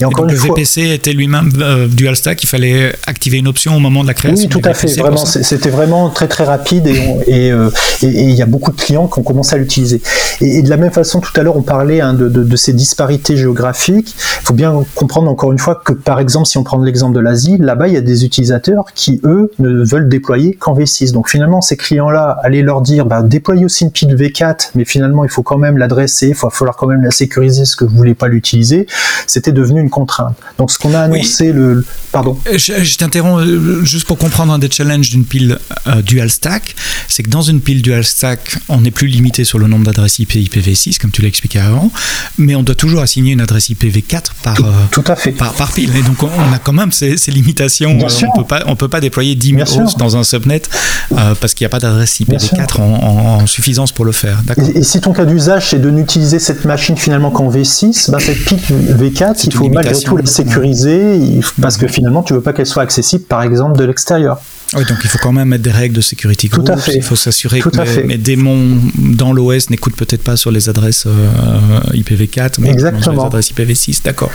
Et 0.00 0.04
encore 0.04 0.26
le 0.26 0.34
VPC 0.34 0.90
était 0.90 1.12
lui-même 1.12 1.50
euh, 1.58 1.86
dual 1.88 2.16
stack, 2.16 2.42
il 2.42 2.46
fallait 2.46 2.92
activer 3.06 3.38
une 3.38 3.48
option 3.48 3.76
au 3.76 3.80
moment 3.80 4.02
de 4.02 4.08
la 4.08 4.14
création. 4.14 4.44
Oui, 4.44 4.48
tout 4.48 4.60
à 4.64 4.74
fait. 4.74 4.88
Vraiment, 4.98 5.24
c'était 5.24 5.70
vraiment 5.70 6.10
très 6.10 6.28
très 6.28 6.44
rapide 6.44 6.86
euh, 6.86 7.70
et 8.02 8.22
il 8.22 8.34
y 8.34 8.42
a 8.42 8.46
beaucoup 8.46 8.70
de 8.70 8.76
clients 8.76 9.08
qui 9.08 9.18
ont 9.18 9.22
commencé 9.22 9.54
à 9.54 9.58
l'utiliser. 9.58 10.02
Et, 10.40 10.62
de 10.62 10.70
la 10.70 10.76
même 10.76 10.90
façon, 10.90 11.20
tout 11.20 11.32
à 11.38 11.42
l'heure, 11.42 11.56
on 11.56 11.62
parlait 11.62 12.00
hein, 12.00 12.14
de, 12.14 12.56
ces 12.56 12.72
disparités 12.72 13.36
géographiques. 13.36 14.14
Il 14.42 14.46
faut 14.46 14.54
bien 14.54 14.84
comprendre 14.94 15.30
encore 15.30 15.52
une 15.52 15.58
fois 15.58 15.80
que, 15.84 15.92
par 15.92 16.20
exemple, 16.20 16.46
si 16.46 16.58
on 16.58 16.64
prend 16.64 16.80
l'exemple 16.82 17.14
de 17.14 17.20
l'Asie, 17.20 17.56
là-bas, 17.58 17.88
il 17.88 17.94
y 17.94 17.96
a 17.96 18.02
des 18.02 18.24
utilisateurs 18.24 18.84
qui, 18.94 19.20
eux, 19.24 19.50
ne 19.58 19.84
veulent 19.84 20.08
déployer 20.08 20.54
qu'en 20.54 20.76
V6. 20.76 21.12
Donc 21.12 21.28
finalement, 21.28 21.60
ces 21.60 21.76
clients-là, 21.76 22.38
allez 22.42 22.62
leur 22.62 22.80
dire, 22.80 23.06
bah, 23.06 23.22
déployez 23.22 23.64
aussi 23.64 23.84
une 23.84 23.90
pile 23.90 24.14
V4, 24.14 24.70
mais 24.74 24.84
finalement, 24.84 25.24
il 25.24 25.30
faut 25.30 25.42
quand 25.42 25.58
même 25.58 25.78
l'adresser, 25.78 26.28
il 26.28 26.34
va 26.34 26.50
falloir 26.50 26.76
quand 26.76 26.86
même 26.86 27.02
la 27.02 27.10
sécuriser, 27.10 27.64
ce 27.64 27.76
que 27.76 27.84
vous 27.84 27.96
voulez 27.96 28.14
pas 28.14 28.28
l'utiliser. 28.28 28.86
C'était 29.26 29.52
devenu 29.56 29.80
une 29.80 29.90
contrainte. 29.90 30.36
Donc 30.58 30.70
ce 30.70 30.78
qu'on 30.78 30.94
a 30.94 31.00
annoncé 31.00 31.52
le, 31.52 31.84
pardon. 32.12 32.38
Euh, 32.48 32.58
je, 32.58 32.96
t'interromps 32.96 33.44
euh, 33.44 33.84
juste 33.84 34.06
pour 34.06 34.18
comprendre 34.18 34.52
un 34.52 34.58
des 34.58 34.70
challenges 34.70 35.10
d'une 35.10 35.24
pile 35.24 35.58
euh, 35.86 36.02
dual 36.02 36.30
stack, 36.30 36.76
c'est 37.08 37.22
que 37.22 37.30
dans 37.30 37.42
une 37.42 37.60
pile 37.60 37.82
dual 37.82 38.04
stack, 38.04 38.58
on 38.68 38.80
n'est 38.80 38.90
plus 38.90 39.08
limité 39.08 39.44
sur 39.44 39.58
le 39.58 39.66
nombre 39.66 39.84
d'adresses 39.84 40.18
IP 40.18 40.34
IPv6 40.34 40.98
comme 40.98 41.10
tu 41.10 41.22
l'as 41.22 41.28
expliqué 41.28 41.58
avant, 41.58 41.90
mais 42.38 42.54
on 42.54 42.62
doit 42.62 42.74
toujours 42.74 43.00
assigner 43.00 43.32
une 43.32 43.40
adresse 43.40 43.70
IPv4 43.70 44.22
par 44.42 44.56
tout, 44.90 45.04
à 45.06 45.16
fait 45.16 45.32
par, 45.32 45.52
par, 45.54 45.72
pile. 45.72 45.96
Et 45.96 46.02
donc 46.02 46.22
on 46.22 46.52
a 46.52 46.58
quand 46.58 46.72
même 46.72 46.92
ces, 46.92 47.16
limitations. 47.28 47.98
on 47.98 48.38
peut 48.38 48.46
pas 48.46 48.62
on 48.66 48.76
peut 48.76 48.88
pas 48.88 49.00
déployer 49.00 49.34
10 49.34 49.56
000 49.66 49.82
hosts 49.82 49.98
dans 49.98 50.16
un 50.16 50.24
subnet 50.24 50.62
parce 51.10 51.54
qu'il 51.54 51.64
n'y 51.64 51.66
a 51.66 51.70
pas 51.70 51.80
d'adresse 51.80 52.20
IPv4 52.20 52.80
en, 52.80 53.46
suffisance 53.46 53.92
pour 53.92 54.04
le 54.04 54.12
faire. 54.12 54.42
Et, 54.56 54.78
et, 54.78 54.82
si 54.82 55.00
ton 55.00 55.12
cas 55.12 55.24
d'usage 55.24 55.70
c'est 55.70 55.78
de 55.78 55.90
n'utiliser 55.90 56.38
cette 56.38 56.64
machine 56.64 56.96
finalement 56.96 57.30
qu'en 57.30 57.50
V6, 57.50 58.10
ben 58.10 58.18
cette 58.18 58.44
pile 58.44 58.58
V4 58.58 59.45
il 59.46 59.54
faut 59.54 59.68
malgré 59.68 59.98
tout 60.00 60.16
la 60.16 60.26
sécuriser 60.26 61.40
parce 61.60 61.76
que 61.76 61.86
finalement 61.86 62.22
tu 62.22 62.34
veux 62.34 62.40
pas 62.40 62.52
qu'elle 62.52 62.66
soit 62.66 62.82
accessible 62.82 63.24
par 63.24 63.42
exemple 63.42 63.78
de 63.78 63.84
l'extérieur. 63.84 64.40
Oui, 64.74 64.84
donc 64.84 64.98
il 65.04 65.08
faut 65.08 65.18
quand 65.18 65.32
même 65.32 65.48
mettre 65.48 65.62
des 65.62 65.70
règles 65.70 65.94
de 65.94 66.00
sécurité 66.00 66.48
Tout 66.48 66.64
à 66.66 66.76
fait. 66.76 66.94
Il 66.94 67.02
faut 67.02 67.14
s'assurer 67.14 67.60
que 67.60 68.00
mes, 68.02 68.16
démons 68.18 68.78
dans 68.96 69.32
l'OS 69.32 69.70
n'écoutent 69.70 69.94
peut-être 69.94 70.24
pas 70.24 70.36
sur 70.36 70.50
les 70.50 70.68
adresses 70.68 71.06
euh, 71.06 71.92
IPv4, 71.92 72.54
mais 72.58 72.70
Exactement. 72.70 73.02
sur 73.02 73.12
les 73.12 73.20
adresses 73.20 73.52
IPv6. 73.52 74.02
D'accord. 74.04 74.30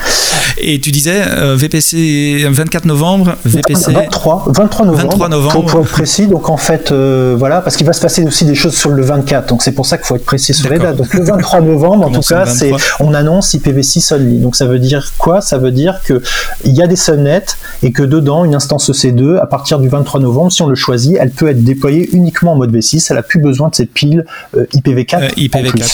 Et 0.57 0.79
tu 0.79 0.91
disais 0.91 1.21
euh, 1.27 1.55
VPC 1.57 2.47
24 2.49 2.85
novembre, 2.85 3.35
VPC 3.43 3.91
23, 3.91 4.45
23 4.55 4.85
novembre. 4.85 5.03
23 5.03 5.29
novembre. 5.29 5.65
Pour, 5.65 5.81
être 5.81 5.89
précis, 5.89 6.27
donc 6.27 6.49
en 6.49 6.57
fait, 6.57 6.91
euh, 6.91 7.35
voilà, 7.37 7.59
parce 7.59 7.75
qu'il 7.75 7.85
va 7.85 7.93
se 7.93 8.01
passer 8.01 8.23
aussi 8.23 8.45
des 8.45 8.55
choses 8.55 8.75
sur 8.75 8.91
le 8.91 9.03
24, 9.03 9.49
donc 9.49 9.63
c'est 9.63 9.73
pour 9.73 9.85
ça 9.85 9.97
qu'il 9.97 10.07
faut 10.07 10.15
être 10.15 10.25
précis 10.25 10.53
sur 10.53 10.69
les 10.69 10.79
dates. 10.79 10.95
Donc 10.95 11.13
le 11.13 11.23
23 11.25 11.59
novembre, 11.59 12.07
en 12.07 12.11
tout 12.11 12.21
cas, 12.21 12.45
c'est 12.45 12.71
on 13.01 13.13
annonce 13.13 13.53
IPv6 13.53 14.13
only. 14.13 14.39
Donc 14.39 14.55
ça 14.55 14.65
veut 14.65 14.79
dire 14.79 15.11
quoi? 15.17 15.41
Ça 15.41 15.57
veut 15.57 15.71
dire 15.71 15.99
que 16.05 16.21
il 16.63 16.73
y 16.73 16.81
a 16.81 16.87
des 16.87 16.95
subnets 16.95 17.43
et 17.83 17.91
que 17.91 18.03
dedans 18.03 18.45
une 18.45 18.55
instance 18.55 18.89
EC2 18.89 19.37
à 19.37 19.45
partir 19.45 19.79
du 19.79 19.89
23 19.89 20.20
novembre, 20.21 20.51
si 20.51 20.61
on 20.61 20.67
le 20.67 20.75
choisit, 20.75 21.17
elle 21.19 21.31
peut 21.31 21.49
être 21.49 21.63
déployée 21.63 22.09
uniquement 22.13 22.53
en 22.53 22.55
mode 22.55 22.75
V6. 22.75 23.07
Elle 23.09 23.17
n'a 23.17 23.23
plus 23.23 23.39
besoin 23.39 23.69
de 23.69 23.75
cette 23.75 23.91
pile 23.91 24.25
IPv4. 24.55 25.23
Euh, 25.23 25.29
IPv4. 25.37 25.81
Euh, 25.83 25.87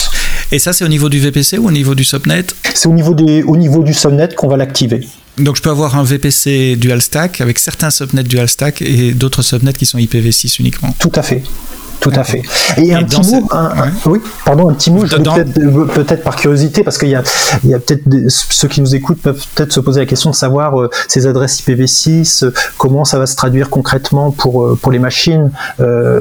Et 0.52 0.58
ça, 0.58 0.72
c'est 0.72 0.84
au 0.84 0.88
niveau 0.88 1.08
du 1.08 1.18
VPC 1.18 1.58
ou 1.58 1.66
au 1.68 1.70
niveau 1.70 1.94
du 1.94 2.04
subnet 2.04 2.44
C'est 2.74 2.88
au 2.88 2.92
niveau 2.92 3.14
des, 3.14 3.42
au 3.42 3.56
niveau 3.56 3.82
du 3.82 3.92
subnet 3.94 4.28
qu'on 4.36 4.48
va 4.48 4.56
l'activer. 4.56 5.06
Donc 5.38 5.56
je 5.56 5.62
peux 5.62 5.70
avoir 5.70 5.96
un 5.96 6.02
VPC 6.02 6.76
dual 6.76 7.00
stack 7.00 7.40
avec 7.40 7.58
certains 7.58 7.90
subnets 7.90 8.24
dual 8.24 8.48
stack 8.48 8.82
et 8.82 9.12
d'autres 9.12 9.42
subnets 9.42 9.72
qui 9.72 9.86
sont 9.86 9.98
IPv6 9.98 10.56
uniquement. 10.60 10.94
Tout 10.98 11.12
à 11.14 11.22
fait. 11.22 11.42
Tout 12.00 12.12
à 12.14 12.24
fait. 12.24 12.42
Et, 12.76 12.94
un 12.94 13.02
petit 13.02 13.20
mot, 13.30 13.48
oui, 14.06 14.20
pardon, 14.44 14.68
un 14.68 14.74
petit 14.74 14.90
mot, 14.90 15.04
peut-être 15.04 16.22
par 16.22 16.36
curiosité, 16.36 16.82
parce 16.82 16.98
qu'il 16.98 17.08
y 17.08 17.14
a, 17.14 17.22
il 17.64 17.70
y 17.70 17.74
a 17.74 17.78
peut-être 17.78 18.02
ceux 18.28 18.68
qui 18.68 18.80
nous 18.80 18.94
écoutent 18.94 19.20
peuvent 19.20 19.44
peut-être 19.54 19.72
se 19.72 19.80
poser 19.80 20.00
la 20.00 20.06
question 20.06 20.30
de 20.30 20.34
savoir 20.34 20.80
euh, 20.80 20.90
ces 21.08 21.26
adresses 21.26 21.60
IPv6, 21.62 22.44
euh, 22.44 22.52
comment 22.76 23.04
ça 23.04 23.18
va 23.18 23.26
se 23.26 23.36
traduire 23.36 23.70
concrètement 23.70 24.30
pour, 24.30 24.64
euh, 24.64 24.78
pour 24.80 24.92
les 24.92 24.98
machines 24.98 25.50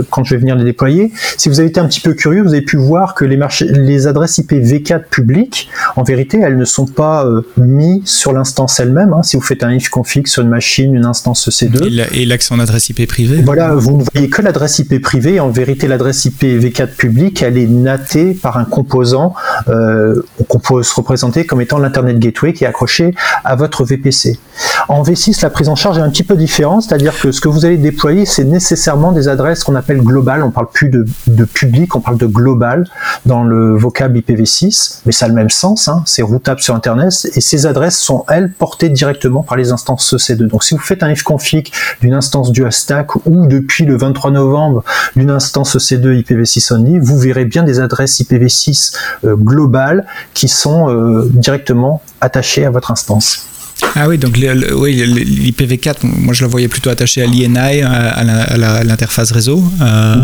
quand 0.09 0.23
je 0.23 0.35
vais 0.35 0.39
venir 0.39 0.55
les 0.55 0.63
déployer. 0.63 1.11
Si 1.37 1.49
vous 1.49 1.59
avez 1.59 1.69
été 1.69 1.79
un 1.79 1.87
petit 1.87 1.99
peu 1.99 2.13
curieux, 2.13 2.41
vous 2.41 2.53
avez 2.53 2.61
pu 2.61 2.77
voir 2.77 3.13
que 3.13 3.25
les, 3.25 3.39
les 3.61 4.07
adresses 4.07 4.39
IPv4 4.39 5.05
publiques, 5.09 5.69
en 5.95 6.03
vérité, 6.03 6.39
elles 6.39 6.57
ne 6.57 6.65
sont 6.65 6.85
pas 6.85 7.25
mises 7.57 8.05
sur 8.05 8.33
l'instance 8.33 8.79
elle-même. 8.79 9.13
Hein. 9.13 9.23
Si 9.23 9.35
vous 9.35 9.41
faites 9.41 9.63
un 9.63 9.71
if 9.71 9.89
config 9.89 10.27
sur 10.27 10.43
une 10.43 10.49
machine, 10.49 10.93
une 10.95 11.05
instance 11.05 11.49
C2. 11.49 12.03
Et 12.13 12.25
l'accès 12.25 12.53
en 12.53 12.59
adresse 12.59 12.89
IP 12.89 13.07
privée. 13.07 13.41
Voilà, 13.43 13.73
vous 13.73 13.97
ne 13.97 14.03
voyez 14.13 14.29
que 14.29 14.41
l'adresse 14.41 14.79
IP 14.79 15.01
privée. 15.01 15.39
En 15.39 15.49
vérité, 15.49 15.66
l'adresse 15.87 16.25
IPv4 16.25 16.95
publique, 16.95 17.41
elle 17.41 17.57
est 17.57 17.67
natée 17.67 18.33
par 18.33 18.57
un 18.57 18.65
composant 18.65 19.33
euh, 19.67 20.21
qu'on 20.47 20.59
peut 20.59 20.83
se 20.83 20.95
représenter 20.95 21.45
comme 21.45 21.61
étant 21.61 21.77
l'Internet 21.77 22.19
Gateway 22.19 22.53
qui 22.53 22.63
est 22.63 22.67
accroché 22.67 23.13
à 23.43 23.55
votre 23.55 23.83
VPC. 23.83 24.39
En 24.87 25.03
V6, 25.03 25.41
la 25.43 25.49
prise 25.49 25.69
en 25.69 25.75
charge 25.75 25.97
est 25.97 26.01
un 26.01 26.09
petit 26.09 26.23
peu 26.23 26.35
différente, 26.35 26.83
c'est-à-dire 26.83 27.19
que 27.19 27.31
ce 27.31 27.41
que 27.41 27.47
vous 27.47 27.65
allez 27.65 27.77
déployer, 27.77 28.25
c'est 28.25 28.45
nécessairement 28.45 29.11
des 29.11 29.27
adresses 29.27 29.63
qu'on 29.63 29.75
appelle 29.75 29.99
globales. 30.01 30.43
On 30.43 30.51
parle 30.51 30.69
plus 30.71 30.89
de, 30.89 31.05
public, 31.45 31.95
on 31.95 31.99
parle 31.99 32.17
de 32.17 32.25
global 32.25 32.85
dans 33.25 33.43
le 33.43 33.75
vocable 33.75 34.17
IPv6, 34.19 35.01
mais 35.05 35.11
ça 35.11 35.25
a 35.25 35.27
le 35.27 35.35
même 35.35 35.49
sens, 35.49 35.87
hein, 35.87 36.03
c'est 36.05 36.21
routable 36.21 36.61
sur 36.61 36.73
Internet, 36.75 37.27
et 37.35 37.41
ces 37.41 37.65
adresses 37.65 37.97
sont, 37.97 38.23
elles, 38.29 38.51
portées 38.51 38.89
directement 38.89 39.43
par 39.43 39.57
les 39.57 39.71
instances 39.71 40.15
C2. 40.15 40.47
Donc 40.47 40.63
si 40.63 40.73
vous 40.73 40.79
faites 40.79 41.03
un 41.03 41.11
ifconfig 41.11 41.71
d'une 42.01 42.13
instance 42.13 42.51
du 42.51 42.63
stack 42.69 43.15
ou 43.25 43.47
depuis 43.47 43.85
le 43.85 43.97
23 43.97 44.31
novembre 44.31 44.83
d'une 45.15 45.29
instance 45.29 45.56
instance 45.57 45.75
EC2 45.75 46.23
IPv6 46.23 46.73
only, 46.73 46.99
vous 46.99 47.17
verrez 47.17 47.45
bien 47.45 47.63
des 47.63 47.79
adresses 47.79 48.19
IPv6 48.21 48.93
globales 49.25 50.05
qui 50.33 50.47
sont 50.47 51.27
directement 51.31 52.01
attachées 52.21 52.65
à 52.65 52.69
votre 52.69 52.91
instance. 52.91 53.47
Ah 53.95 54.07
oui, 54.07 54.17
donc 54.17 54.37
l'IPv4, 54.37 55.97
moi 56.03 56.33
je 56.33 56.43
le 56.43 56.49
voyais 56.49 56.67
plutôt 56.67 56.89
attaché 56.89 57.21
à 57.21 57.25
l'INI, 57.25 57.81
à, 57.81 58.83
l'interface 58.83 59.31
réseau, 59.31 59.63
euh, 59.81 60.15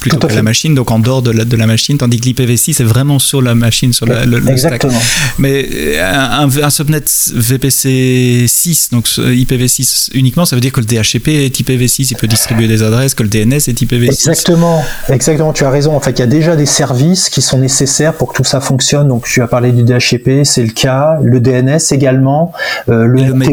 plutôt 0.00 0.26
qu'à 0.26 0.34
la 0.34 0.42
machine, 0.42 0.74
donc 0.74 0.90
en 0.90 0.98
dehors 0.98 1.22
de 1.22 1.30
la, 1.30 1.44
de 1.44 1.56
la 1.56 1.66
machine, 1.66 1.98
tandis 1.98 2.20
que 2.20 2.28
l'IPv6 2.28 2.82
est 2.82 2.84
vraiment 2.84 3.18
sur 3.18 3.42
la 3.42 3.54
machine, 3.54 3.92
sur 3.92 4.06
la, 4.06 4.24
le, 4.24 4.46
Exactement. 4.48 5.00
Mais 5.38 5.68
euh, 5.72 6.46
un, 6.62 6.70
subnet 6.70 7.02
VPC 7.34 8.46
6, 8.46 8.90
donc 8.92 9.06
IPv6 9.06 10.10
uniquement, 10.14 10.44
ça 10.44 10.56
veut 10.56 10.60
dire 10.60 10.72
que 10.72 10.80
le 10.80 10.86
DHCP 10.86 11.28
est 11.28 11.60
IPv6, 11.60 12.08
il 12.10 12.16
peut 12.16 12.26
distribuer 12.26 12.68
des 12.68 12.82
adresses, 12.82 13.14
que 13.14 13.22
le 13.22 13.28
DNS 13.28 13.54
est 13.54 13.82
IPv6. 13.82 14.06
Exactement, 14.06 14.84
exactement, 15.08 15.52
tu 15.52 15.64
as 15.64 15.70
raison. 15.70 15.94
En 15.94 16.00
fait, 16.00 16.12
il 16.12 16.20
y 16.20 16.22
a 16.22 16.26
déjà 16.26 16.56
des 16.56 16.66
services 16.66 17.28
qui 17.28 17.42
sont 17.42 17.58
nécessaires 17.58 18.14
pour 18.14 18.32
que 18.32 18.36
tout 18.36 18.44
ça 18.44 18.60
fonctionne. 18.60 19.08
Donc 19.08 19.24
tu 19.24 19.42
as 19.42 19.48
parlé 19.48 19.72
du 19.72 19.82
DHCP, 19.82 20.44
c'est 20.44 20.62
le 20.62 20.72
cas, 20.72 21.18
le 21.22 21.40
DNS 21.40 21.78
également. 21.90 22.52
Euh, 22.88 23.04
le, 23.04 23.24
le 23.24 23.48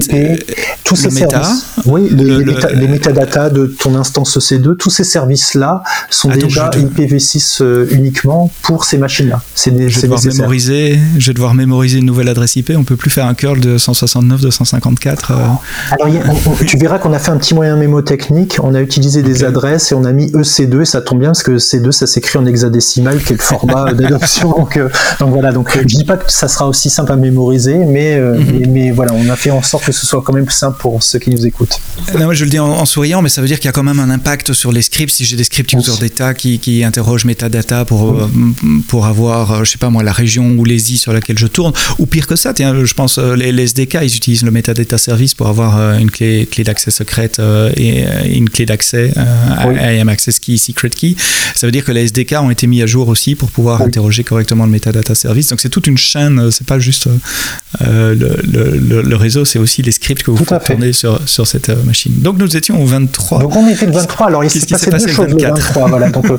tous 0.83 0.95
ces 0.95 1.09
services. 1.09 1.65
Oui, 1.85 2.09
les, 2.11 2.87
métadatas 2.87 3.49
de 3.49 3.65
ton 3.65 3.95
instance 3.95 4.37
EC2, 4.37 4.77
tous 4.77 4.89
ces 4.89 5.03
services-là 5.03 5.83
sont 6.09 6.29
déjà 6.37 6.69
IPv6 6.69 7.61
euh, 7.61 7.87
uniquement 7.91 8.51
pour 8.61 8.85
ces 8.85 8.97
machines-là. 8.97 9.41
C'est 9.53 9.71
je, 9.89 9.99
vais 9.99 10.07
devoir 10.07 10.23
mémoriser, 10.23 10.99
je 11.17 11.27
vais 11.27 11.33
devoir 11.33 11.53
mémoriser 11.53 11.99
une 11.99 12.05
nouvelle 12.05 12.29
adresse 12.29 12.55
IP. 12.55 12.73
On 12.75 12.83
peut 12.83 12.95
plus 12.95 13.09
faire 13.09 13.25
un 13.25 13.33
curl 13.33 13.59
de 13.59 13.77
169, 13.77 14.41
254. 14.41 15.31
Euh. 15.31 15.35
Alors, 15.91 16.07
tu 16.65 16.77
verras 16.77 16.99
qu'on 16.99 17.13
a 17.13 17.19
fait 17.19 17.31
un 17.31 17.37
petit 17.37 17.53
moyen 17.53 17.75
mémotechnique. 17.75 18.57
On 18.61 18.75
a 18.75 18.81
utilisé 18.81 19.23
des 19.23 19.43
adresses 19.43 19.91
et 19.91 19.95
on 19.95 20.03
a 20.03 20.11
mis 20.11 20.27
EC2. 20.27 20.81
Et 20.81 20.85
ça 20.85 21.01
tombe 21.01 21.19
bien 21.19 21.29
parce 21.29 21.43
que 21.43 21.57
C2, 21.57 21.91
ça 21.91 22.07
s'écrit 22.07 22.37
en 22.37 22.45
hexadécimal, 22.45 23.21
qui 23.21 23.33
est 23.33 23.37
le 23.37 23.41
format 23.41 23.93
d'adoption. 23.93 24.49
donc, 24.51 24.79
donc, 25.19 25.29
voilà. 25.31 25.51
Donc, 25.51 25.77
je 25.77 25.83
dis 25.83 26.05
pas 26.05 26.17
que 26.17 26.31
ça 26.31 26.47
sera 26.47 26.67
aussi 26.67 26.89
simple 26.89 27.11
à 27.11 27.15
mémoriser, 27.15 27.77
mais, 27.77 28.19
mhm. 28.19 28.45
mais, 28.51 28.67
mais 28.67 28.91
voilà, 28.91 29.13
on 29.13 29.29
a 29.29 29.35
fait 29.35 29.51
en 29.51 29.61
sorte 29.61 29.85
que 29.85 29.91
ce 29.91 30.05
soit 30.05 30.21
quand 30.21 30.33
même 30.33 30.49
simple 30.49 30.77
pour 30.79 31.01
ceux 31.03 31.19
qui 31.19 31.29
nous 31.29 31.45
écoutent. 31.45 31.79
Non, 32.19 32.33
je 32.33 32.43
le 32.43 32.49
dis 32.49 32.59
en, 32.59 32.85
souriant, 32.85 33.21
mais 33.21 33.29
ça 33.29 33.41
veut 33.41 33.47
dire 33.47 33.57
qu'il 33.59 33.65
y 33.65 33.69
a 33.69 33.71
quand 33.71 33.83
même 33.83 33.99
un 33.99 34.09
impact 34.09 34.53
sur 34.53 34.71
les 34.71 34.81
scripts. 34.81 35.11
Si 35.11 35.25
j'ai 35.25 35.35
des 35.35 35.43
scripts 35.43 35.73
user 35.73 35.93
data 35.99 36.24
qui, 36.33 36.59
qui 36.59 36.83
interrogent 36.83 37.25
metadata 37.25 37.85
pour, 37.85 38.11
euh, 38.11 38.29
pour 38.87 39.05
avoir, 39.05 39.51
euh, 39.51 39.63
je 39.63 39.71
sais 39.71 39.77
pas 39.77 39.89
moi, 39.89 40.03
la 40.03 40.11
région 40.11 40.55
ou 40.57 40.65
les 40.65 40.93
i 40.93 40.97
sur 40.97 41.13
laquelle 41.13 41.37
je 41.37 41.47
tourne, 41.47 41.73
ou 41.99 42.05
pire 42.05 42.27
que 42.27 42.35
ça, 42.35 42.53
tiens, 42.53 42.83
je 42.83 42.93
pense 42.93 43.17
euh, 43.17 43.35
les, 43.35 43.51
les 43.51 43.63
SDK, 43.63 43.99
ils 44.01 44.15
utilisent 44.15 44.43
le 44.43 44.51
metadata 44.51 44.97
service 44.97 45.33
pour 45.33 45.47
avoir 45.47 45.97
une 45.97 46.11
clé, 46.11 46.47
clé 46.49 46.63
d'accès 46.63 46.91
secrète 46.91 47.41
et 47.75 48.05
une 48.29 48.49
clé 48.49 48.65
d'accès 48.65 49.11
IAM 49.15 50.09
Access 50.09 50.39
Key, 50.39 50.57
Secret 50.57 50.89
Key. 50.89 51.15
Ça 51.55 51.67
veut 51.67 51.71
dire 51.71 51.83
que 51.83 51.91
les 51.91 52.05
SDK 52.05 52.33
ont 52.41 52.49
été 52.49 52.67
mis 52.67 52.81
à 52.81 52.85
jour 52.85 53.07
aussi 53.07 53.35
pour 53.35 53.51
pouvoir 53.51 53.81
interroger 53.81 54.23
correctement 54.23 54.65
le 54.65 54.71
metadata 54.71 55.15
service. 55.15 55.49
Donc 55.49 55.61
c'est 55.61 55.69
toute 55.69 55.87
une 55.87 55.97
chaîne, 55.97 56.51
c'est 56.51 56.67
pas 56.67 56.79
juste 56.79 57.07
le, 57.81 58.13
le, 58.13 59.01
le, 59.01 59.15
réseau, 59.15 59.45
c'est 59.45 59.59
aussi 59.59 59.81
les 59.81 59.91
scripts 59.91 60.23
que 60.23 60.31
vous 60.31 60.45
tournez 60.45 60.93
sur, 60.93 61.19
sur 61.27 61.47
cette 61.47 61.69
machine. 61.85 62.13
Donc 62.17 62.37
nous 62.37 62.55
étions 62.55 62.81
au 62.81 62.85
23. 62.85 63.39
Donc 63.39 63.55
on 63.55 63.67
était 63.67 63.85
le 63.85 63.91
23. 63.91 64.27
Alors 64.27 64.43
il 64.43 64.49
s'est 64.49 64.65
passé, 64.65 64.89
deux 64.91 65.07
choses 65.07 65.27
le 65.27 65.41
23. 65.41 65.89
voilà, 65.89 66.09
donc, 66.15 66.31
euh, 66.31 66.37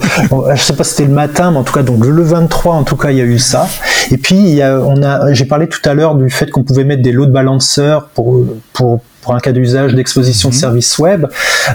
je 0.55 0.63
sais 0.63 0.73
pas 0.73 0.85
si 0.85 0.91
c'était 0.91 1.09
le 1.09 1.15
matin, 1.15 1.51
mais 1.53 1.59
en 1.59 1.65
tout 1.65 1.73
cas 1.73 1.83
donc 1.83 2.05
le 2.05 2.23
23 2.23 2.75
en 2.75 2.83
tout 2.83 2.97
cas 2.97 3.11
il 3.11 3.19
y 3.19 3.21
a 3.21 3.25
eu 3.25 3.39
ça. 3.39 3.69
Et 4.11 4.19
puis 4.19 4.37
il 4.37 4.55
y 4.55 4.63
a, 4.63 4.81
on 4.81 5.03
a, 5.03 5.33
j'ai 5.33 5.45
parlé 5.45 5.69
tout 5.69 5.87
à 5.89 5.95
l'heure 5.95 6.15
du 6.15 6.31
fait 6.31 6.51
qu'on 6.51 6.65
pouvait 6.65 6.85
mettre 6.85 7.03
des 7.03 7.13
load 7.13 7.31
balancers 7.31 8.07
pour 8.15 8.45
pour 8.73 9.01
pour 9.27 9.35
un 9.35 9.41
cas 9.41 9.51
d'usage 9.51 9.95
d'exposition 9.95 10.51
de 10.51 10.55
mhm. 10.55 10.61
services 10.61 10.99
web. 10.99 11.27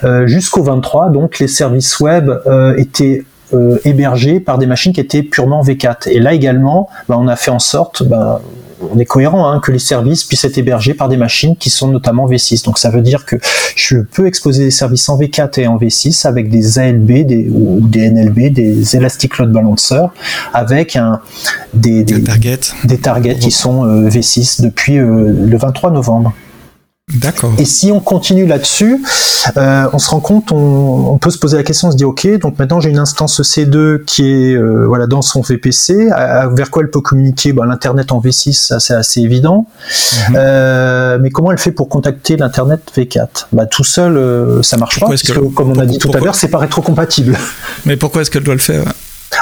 Euh, 0.06 0.26
Jusqu'au 0.26 0.64
23, 0.64 1.10
donc 1.10 1.40
les 1.40 1.50
services 1.50 2.00
web 2.00 2.32
euh, 2.48 2.74
étaient 2.78 3.26
euh, 3.54 3.78
hébergés 3.84 4.40
par 4.40 4.58
des 4.58 4.66
machines 4.66 4.94
qui 4.94 5.02
étaient 5.02 5.22
purement 5.22 5.62
V4. 5.62 6.08
Et 6.10 6.20
là 6.20 6.34
également, 6.34 6.88
bah, 7.10 7.18
on 7.20 7.28
a 7.28 7.36
fait 7.36 7.52
en 7.52 7.60
sorte, 7.60 8.04
bah, 8.04 8.42
on 8.90 9.00
est 9.00 9.06
cohérent, 9.06 9.50
hein, 9.50 9.60
que 9.60 9.72
les 9.72 9.80
services 9.80 10.24
puissent 10.24 10.44
être 10.44 10.58
hébergés 10.58 10.94
par 10.94 11.10
des 11.10 11.18
machines 11.18 11.56
qui 11.56 11.70
sont 11.70 11.88
notamment 11.88 12.28
V6. 12.28 12.64
Donc 12.66 12.78
ça 12.78 12.90
veut 12.90 13.02
dire 13.02 13.26
que 13.26 13.36
je 13.76 13.98
peux 13.98 14.28
exposer 14.28 14.66
des 14.66 14.72
services 14.72 15.08
en 15.10 15.18
V4 15.20 15.60
et 15.60 15.68
en 15.68 15.78
V6 15.78 16.28
avec 16.28 16.50
des 16.50 16.80
ALB 16.80 17.26
des, 17.26 17.50
ou 17.50 17.80
des 17.82 18.10
NLB, 18.10 18.54
des 18.54 18.96
Elastic 18.96 19.38
Load 19.38 19.52
Balancer, 19.52 20.06
avec 20.54 20.96
un, 20.96 21.22
des, 21.74 22.04
des, 22.04 22.24
targets. 22.24 22.60
des 22.86 22.98
targets 22.98 23.36
qui 23.36 23.52
sont 23.52 23.86
euh, 23.86 24.10
V6 24.10 24.62
depuis 24.62 24.98
euh, 24.98 25.32
le 25.32 25.58
23 25.58 25.92
novembre. 25.92 26.34
D'accord. 27.16 27.54
Et 27.58 27.66
si 27.66 27.92
on 27.92 28.00
continue 28.00 28.46
là-dessus, 28.46 29.02
euh, 29.58 29.88
on 29.94 30.00
se 30.00 30.10
rend 30.10 30.20
compte, 30.20 30.52
on, 30.52 31.18
peut 31.18 31.30
se 31.30 31.38
poser 31.38 31.58
la 31.58 31.64
question, 31.64 31.90
on 31.90 31.92
se 31.92 31.98
dit 31.98 32.06
ok, 32.06 32.40
donc 32.40 32.58
maintenant 32.60 32.80
j'ai 32.80 32.90
une 32.90 33.00
instance 33.00 33.42
C2 33.42 34.04
qui 34.06 34.24
est 34.24 34.54
euh, 34.54 34.86
voilà 34.88 35.08
dans 35.08 35.22
son 35.22 35.42
VPC, 35.42 36.10
vers 36.52 36.70
quoi 36.72 36.84
elle 36.84 36.90
peut 36.90 37.02
communiquer? 37.02 37.54
Ben, 37.54 37.66
L'internet 37.66 38.12
en 38.12 38.22
V6, 38.22 38.54
ça 38.54 38.80
c'est 38.80 38.94
assez 38.94 39.22
évident. 39.22 39.68
Mhm. 40.30 40.36
Euh, 40.36 41.18
mais 41.22 41.30
comment 41.30 41.52
elle 41.52 41.58
fait 41.58 41.72
pour 41.72 41.90
contacter 41.90 42.38
l'internet 42.38 42.82
V4 42.96 43.48
bah, 43.52 43.66
Tout 43.66 43.84
seul, 43.84 44.64
ça 44.64 44.78
marche 44.78 45.00
pas, 45.00 45.08
parce 45.08 45.24
que, 45.24 45.34
comme 45.54 45.72
on 45.72 45.80
a 45.80 45.86
dit 45.86 45.98
tout 45.98 46.12
à 46.14 46.20
l'heure, 46.20 46.36
c'est 46.36 46.50
pas 46.50 46.60
rétrocompatible. 46.60 47.38
Mais 47.86 47.98
pourquoi 47.98 48.22
est-ce 48.22 48.32
qu'elle 48.32 48.44
doit 48.44 48.56
le 48.56 48.60
faire? 48.60 48.84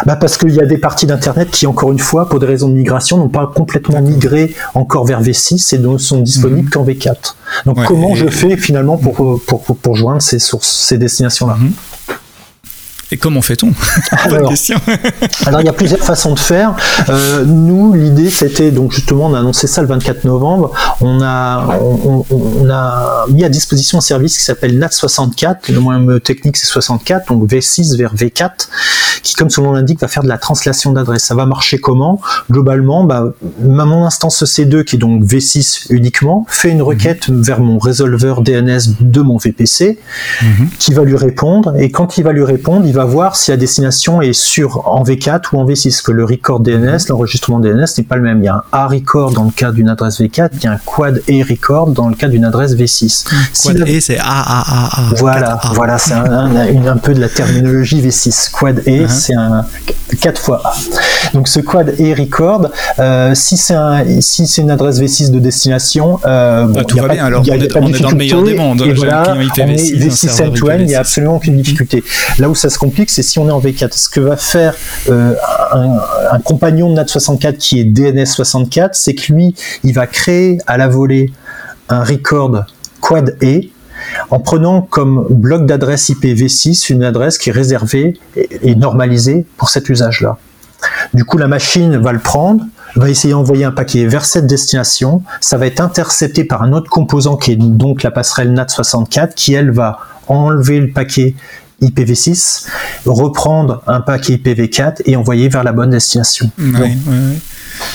Bah 0.05 0.15
parce 0.15 0.37
qu'il 0.37 0.53
y 0.53 0.61
a 0.61 0.65
des 0.65 0.77
parties 0.77 1.05
d'Internet 1.05 1.49
qui, 1.51 1.67
encore 1.67 1.91
une 1.91 1.99
fois, 1.99 2.29
pour 2.29 2.39
des 2.39 2.45
raisons 2.45 2.69
de 2.69 2.73
migration, 2.73 3.17
n'ont 3.17 3.29
pas 3.29 3.51
complètement 3.53 4.01
migré 4.01 4.53
encore 4.75 5.05
vers 5.05 5.21
V6 5.21 5.75
et 5.75 5.79
ne 5.79 5.97
sont 5.97 6.21
disponibles 6.21 6.67
mhm. 6.67 6.69
qu'en 6.69 6.85
V4. 6.85 7.35
Donc 7.65 7.83
comment 7.85 8.15
je 8.15 8.27
fais 8.27 8.57
finalement 8.57 8.97
pour, 8.97 9.41
pour, 9.41 9.63
pour, 9.63 9.95
joindre 9.95 10.21
ces 10.21 10.39
sources, 10.39 10.69
ces 10.69 10.97
destinations-là 10.97 11.55
mhm. 11.55 11.71
Et 13.11 13.17
comment 13.17 13.41
fait-on? 13.41 13.73
Alors, 14.11 14.53
alors, 15.45 15.61
il 15.61 15.65
y 15.65 15.69
a 15.69 15.73
plusieurs 15.73 15.99
façons 15.99 16.33
de 16.35 16.39
faire. 16.39 16.75
Euh, 17.09 17.43
nous, 17.43 17.93
l'idée, 17.93 18.29
c'était 18.29 18.69
donc 18.69 18.91
justement, 18.91 19.25
on 19.25 19.33
a 19.33 19.39
annoncé 19.39 19.65
ça 19.65 19.81
le 19.81 19.87
24 19.87 20.25
novembre. 20.25 20.71
On 21.01 21.21
a, 21.21 21.79
on, 21.81 22.69
a 22.69 23.25
mis 23.29 23.43
à 23.43 23.49
disposition 23.49 23.97
un 23.97 24.01
service 24.01 24.37
qui 24.37 24.43
s'appelle 24.43 24.77
NAT64. 24.77 25.71
Le 25.71 25.79
moyen 25.79 26.19
technique, 26.19 26.57
c'est 26.57 26.67
64, 26.67 27.33
donc 27.33 27.49
V6 27.49 27.97
vers 27.97 28.13
V4, 28.13 28.51
qui, 29.23 29.33
comme 29.33 29.49
son 29.49 29.63
nom 29.63 29.71
l'indique, 29.73 29.99
va 29.99 30.07
faire 30.07 30.23
de 30.23 30.27
la 30.27 30.37
translation 30.37 30.91
d'adresse. 30.91 31.23
Ça 31.23 31.35
va 31.35 31.45
marcher 31.45 31.79
comment? 31.79 32.21
Globalement, 32.49 33.03
bah, 33.03 33.33
mon 33.61 34.05
instance 34.05 34.43
C2, 34.43 34.83
qui 34.83 34.95
est 34.95 34.99
donc 34.99 35.23
V6 35.23 35.87
uniquement, 35.89 36.45
fait 36.47 36.69
une 36.69 36.81
requête 36.81 37.29
mhm. 37.29 37.41
vers 37.41 37.59
mon 37.59 37.77
résolveur 37.77 38.41
DNS 38.41 38.95
de 38.99 39.21
mon 39.21 39.37
VPC, 39.37 39.99
mhm. 40.41 40.69
qui 40.79 40.93
va 40.93 41.03
lui 41.03 41.15
répondre. 41.15 41.75
Et 41.77 41.91
quand 41.91 42.17
il 42.17 42.23
va 42.23 42.31
lui 42.31 42.43
répondre, 42.43 42.85
il 42.85 42.93
va 42.93 43.05
voir 43.05 43.35
si 43.35 43.51
la 43.51 43.57
destination 43.57 44.21
est 44.21 44.33
sur 44.33 44.87
en 44.87 45.03
V4 45.03 45.41
ou 45.53 45.59
en 45.59 45.65
V6, 45.65 46.01
que 46.03 46.11
le 46.11 46.25
record 46.25 46.59
DNS, 46.59 46.97
l'enregistrement 47.09 47.59
DNS 47.59 47.85
n'est 47.97 48.03
pas 48.03 48.15
le 48.15 48.21
même. 48.21 48.39
Il 48.39 48.45
y 48.45 48.47
a 48.47 48.55
un 48.55 48.63
A 48.71 48.87
record 48.87 49.31
dans 49.31 49.45
le 49.45 49.51
cas 49.51 49.71
d'une 49.71 49.89
adresse 49.89 50.19
V4, 50.19 50.49
il 50.53 50.63
y 50.63 50.67
a 50.67 50.73
un 50.73 50.79
quad 50.83 51.21
E 51.29 51.43
record 51.47 51.91
dans 51.91 52.07
le 52.07 52.15
cas 52.15 52.27
d'une 52.27 52.45
adresse 52.45 52.75
V6. 52.75 53.25
Quad 53.63 53.79
E, 53.81 53.99
c'est 53.99 54.17
A, 54.17 54.23
A, 54.23 54.63
A, 54.67 54.85
A. 54.85 55.13
Voilà, 55.17 55.59
voilà, 55.73 55.97
c'est 55.97 56.13
un, 56.13 56.55
un, 56.55 56.97
peu 56.97 57.13
de 57.13 57.19
la 57.19 57.29
terminologie 57.29 58.01
V6. 58.01 58.51
Quad 58.51 58.83
E, 58.87 59.07
uh-huh. 59.09 59.19
c'est 59.19 59.35
un 59.35 59.65
4 60.21 60.41
fois 60.41 60.61
A. 60.65 60.73
Donc 61.33 61.47
ce 61.47 61.59
quad 61.59 61.95
E 61.99 62.15
record, 62.17 62.69
euh, 62.99 63.33
si 63.35 63.57
c'est 63.57 63.75
un, 63.75 64.03
si 64.21 64.47
c'est 64.47 64.61
une 64.61 64.71
adresse 64.71 64.99
V6 64.99 65.31
de 65.31 65.39
destination, 65.39 66.19
euh, 66.25 66.65
bon, 66.65 66.79
ah, 66.79 66.83
tout 66.83 66.97
va 66.97 67.07
bien. 67.07 67.25
Alors 67.25 67.41
on, 67.41 67.53
est, 67.53 67.77
on 67.77 67.93
est, 67.93 67.99
dans 67.99 68.09
le 68.09 68.15
meilleur 68.15 68.43
des 68.43 68.55
mondes. 68.55 68.81
Et 68.81 68.93
voilà, 68.93 69.35
on 69.35 69.39
est 69.39 69.75
V6 69.75 70.43
end-to-end, 70.43 70.77
il 70.79 70.87
n'y 70.87 70.95
a 70.95 70.99
absolument 70.99 71.35
aucune 71.35 71.55
difficulté. 71.57 72.03
Là 72.39 72.49
où 72.49 72.55
ça 72.55 72.69
se 72.69 72.79
complique, 72.79 73.09
c'est 73.09 73.23
si 73.23 73.39
on 73.39 73.47
est 73.47 73.51
en 73.51 73.59
V4. 73.59 73.89
Ce 73.91 74.09
que 74.09 74.19
va 74.19 74.37
faire 74.37 74.75
euh, 75.09 75.33
un, 75.71 76.39
compagnon 76.39 76.91
de 76.91 76.99
NAT64 76.99 77.57
qui 77.57 77.79
est 77.79 77.83
DNS64, 77.83 78.89
c'est 78.93 79.13
que 79.13 79.31
lui, 79.33 79.55
il 79.83 79.93
va 79.93 80.07
créer 80.07 80.57
à 80.67 80.77
la 80.77 80.87
volée 80.87 81.31
un 81.89 82.03
record 82.03 82.63
quad 83.01 83.35
E 83.43 83.61
en 84.29 84.39
prenant 84.39 84.81
comme 84.81 85.25
bloc 85.29 85.65
d'adresse 85.65 86.09
IPv6 86.09 86.91
une 86.91 87.03
adresse 87.03 87.37
qui 87.37 87.49
est 87.49 87.53
réservée 87.53 88.19
et 88.35 88.75
normalisée 88.75 89.45
pour 89.57 89.69
cet 89.69 89.89
usage-là. 89.89 90.37
Du 91.13 91.25
coup, 91.25 91.37
la 91.37 91.47
machine 91.47 91.97
va 91.97 92.13
le 92.13 92.19
prendre, 92.19 92.63
va 92.95 93.09
essayer 93.09 93.33
d'envoyer 93.33 93.65
un 93.65 93.71
paquet 93.71 94.05
vers 94.05 94.25
cette 94.25 94.47
destination. 94.47 95.23
Ça 95.41 95.57
va 95.57 95.67
être 95.67 95.81
intercepté 95.81 96.43
par 96.43 96.63
un 96.63 96.73
autre 96.73 96.89
composant 96.89 97.37
qui 97.37 97.51
est 97.51 97.55
donc 97.55 98.03
la 98.03 98.11
passerelle 98.11 98.53
NAT64 98.53 99.33
qui, 99.33 99.53
elle, 99.53 99.71
va 99.71 99.99
enlever 100.27 100.79
le 100.79 100.91
paquet 100.91 101.35
IPv6, 101.81 102.67
reprendre 103.05 103.81
un 103.87 104.01
paquet 104.01 104.35
IPv4 104.35 105.01
et 105.05 105.15
envoyer 105.15 105.49
vers 105.49 105.63
la 105.63 105.71
bonne 105.71 105.91
destination. 105.91 106.51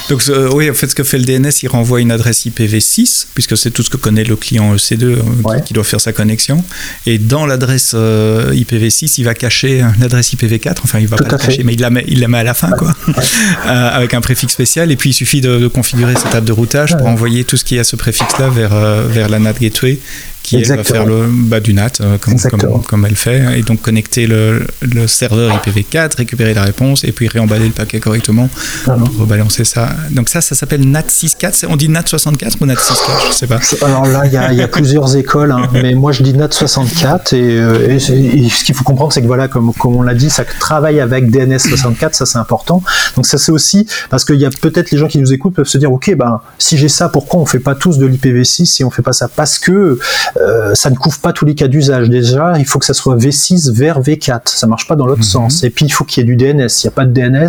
Donc 0.08 0.22
oui, 0.52 0.70
en 0.70 0.74
fait, 0.74 0.88
ce 0.88 0.94
que 0.94 1.04
fait 1.04 1.18
le 1.18 1.24
DNS, 1.24 1.50
il 1.62 1.68
renvoie 1.68 2.00
une 2.00 2.10
adresse 2.10 2.46
IPv6, 2.46 3.26
puisque 3.34 3.56
c'est 3.56 3.70
tout 3.70 3.82
ce 3.82 3.90
que 3.90 3.96
connaît 3.96 4.24
le 4.24 4.36
client 4.36 4.74
EC2 4.74 5.04
euh, 5.04 5.58
qui 5.60 5.74
doit 5.74 5.84
faire 5.84 6.00
sa 6.00 6.12
connexion. 6.12 6.62
Et 7.06 7.18
dans 7.18 7.46
l'adresse 7.46 7.92
euh, 7.94 8.52
IPv6, 8.54 9.14
il 9.18 9.24
va 9.24 9.34
cacher 9.34 9.84
l'adresse 10.00 10.34
IPv4. 10.34 10.76
Enfin, 10.82 10.98
il 11.00 11.06
va 11.06 11.16
pas 11.16 11.24
la 11.24 11.38
cacher, 11.38 11.64
mais 11.64 11.74
il 11.74 11.80
la 11.80 11.90
met, 11.90 12.04
il 12.08 12.20
la 12.20 12.28
met 12.28 12.38
à 12.38 12.44
la 12.44 12.54
fin, 12.54 12.70
quoi, 12.70 12.94
euh, 13.08 13.90
avec 13.92 14.14
un 14.14 14.20
préfixe 14.20 14.52
spécial. 14.52 14.90
Et 14.90 14.96
puis, 14.96 15.10
il 15.10 15.14
suffit 15.14 15.40
de, 15.40 15.68
configurer 15.68 16.14
cette 16.14 16.30
table 16.30 16.46
de 16.46 16.52
routage 16.52 16.96
pour 16.96 17.06
envoyer 17.06 17.44
tout 17.44 17.56
ce 17.56 17.64
qui 17.64 17.78
à 17.78 17.84
ce 17.84 17.96
préfixe-là 17.96 18.48
vers, 18.48 18.74
vers 19.08 19.28
la 19.28 19.38
NAT 19.38 19.54
Gateway 19.54 19.98
qui 20.44 20.56
elle, 20.56 20.76
va 20.76 20.84
faire 20.84 21.06
le 21.06 21.26
bas 21.26 21.58
du 21.58 21.72
NAT 21.72 21.90
comme, 22.20 22.38
comme, 22.38 22.82
comme, 22.82 23.06
elle 23.06 23.16
fait, 23.16 23.58
et 23.58 23.62
donc 23.62 23.80
connecter 23.80 24.26
le, 24.26 24.66
le, 24.82 25.06
serveur 25.06 25.50
IPv4, 25.56 26.18
récupérer 26.18 26.52
la 26.52 26.62
réponse, 26.62 27.02
et 27.02 27.12
puis 27.12 27.28
réemballer 27.28 27.66
le 27.66 27.72
paquet 27.72 27.98
correctement, 27.98 28.48
ah 28.86 28.96
rebalancer 29.18 29.64
ça. 29.64 29.88
Donc 30.10 30.28
ça, 30.28 30.42
ça 30.42 30.54
s'appelle 30.54 30.86
NAT 30.88 31.06
6.4. 31.08 31.66
On 31.68 31.76
dit 31.76 31.88
NAT 31.88 32.04
64 32.06 32.58
ou 32.60 32.66
NAT 32.66 32.74
6.4 32.74 33.28
Je 33.28 33.32
sais 33.32 33.46
pas. 33.46 33.58
Alors 33.84 34.06
là, 34.06 34.26
il 34.26 34.32
y, 34.32 34.56
y, 34.58 34.62
a 34.62 34.68
plusieurs 34.68 35.16
écoles, 35.16 35.50
hein, 35.50 35.68
mais 35.72 35.94
moi 35.94 36.12
je 36.12 36.22
dis 36.22 36.34
NAT 36.34 36.52
64, 36.52 37.32
et, 37.32 37.56
et, 37.94 37.98
ce 37.98 38.64
qu'il 38.64 38.74
faut 38.74 38.84
comprendre, 38.84 39.12
c'est 39.12 39.22
que 39.22 39.26
voilà, 39.26 39.48
comme, 39.48 39.72
comme 39.72 39.96
on 39.96 40.02
l'a 40.02 40.14
dit, 40.14 40.28
ça 40.28 40.44
travaille 40.44 41.00
avec 41.00 41.30
DNS 41.30 41.58
64, 41.58 42.14
ça 42.14 42.26
c'est 42.26 42.38
important. 42.38 42.82
Donc 43.16 43.26
ça 43.26 43.38
c'est 43.38 43.52
aussi 43.52 43.86
parce 44.10 44.24
qu'il 44.24 44.36
y 44.36 44.44
a 44.44 44.50
peut-être 44.50 44.90
les 44.90 44.98
gens 44.98 45.08
qui 45.08 45.18
nous 45.18 45.32
écoutent 45.32 45.54
peuvent 45.54 45.66
se 45.66 45.78
dire 45.78 45.92
ok 45.92 46.14
ben 46.16 46.40
si 46.58 46.76
j'ai 46.76 46.88
ça 46.88 47.08
pourquoi 47.08 47.40
on 47.40 47.46
fait 47.46 47.58
pas 47.58 47.74
tous 47.74 47.98
de 47.98 48.06
l'IPv6 48.06 48.66
si 48.66 48.84
on 48.84 48.90
fait 48.90 49.02
pas 49.02 49.12
ça? 49.12 49.28
Parce 49.28 49.58
que 49.58 49.98
euh, 50.36 50.74
ça 50.74 50.90
ne 50.90 50.96
couvre 50.96 51.18
pas 51.18 51.32
tous 51.32 51.44
les 51.44 51.54
cas 51.54 51.68
d'usage. 51.68 52.08
Déjà 52.10 52.54
il 52.58 52.66
faut 52.66 52.78
que 52.78 52.86
ça 52.86 52.94
soit 52.94 53.16
V6 53.16 53.72
vers 53.72 54.00
V4 54.00 54.42
ça 54.44 54.66
marche 54.66 54.86
pas 54.86 54.96
dans 54.96 55.06
l'autre 55.06 55.18
mhm. 55.18 55.24
sens. 55.24 55.64
Et 55.64 55.70
puis 55.70 55.86
il 55.86 55.90
faut 55.90 56.04
qu'il 56.04 56.22
y 56.22 56.30
ait 56.30 56.34
du 56.34 56.36
DNS 56.36 56.68
s'il 56.68 56.88
n'y 56.88 56.94
a 56.94 56.96
pas 56.96 57.04
de 57.04 57.12
DNS 57.12 57.48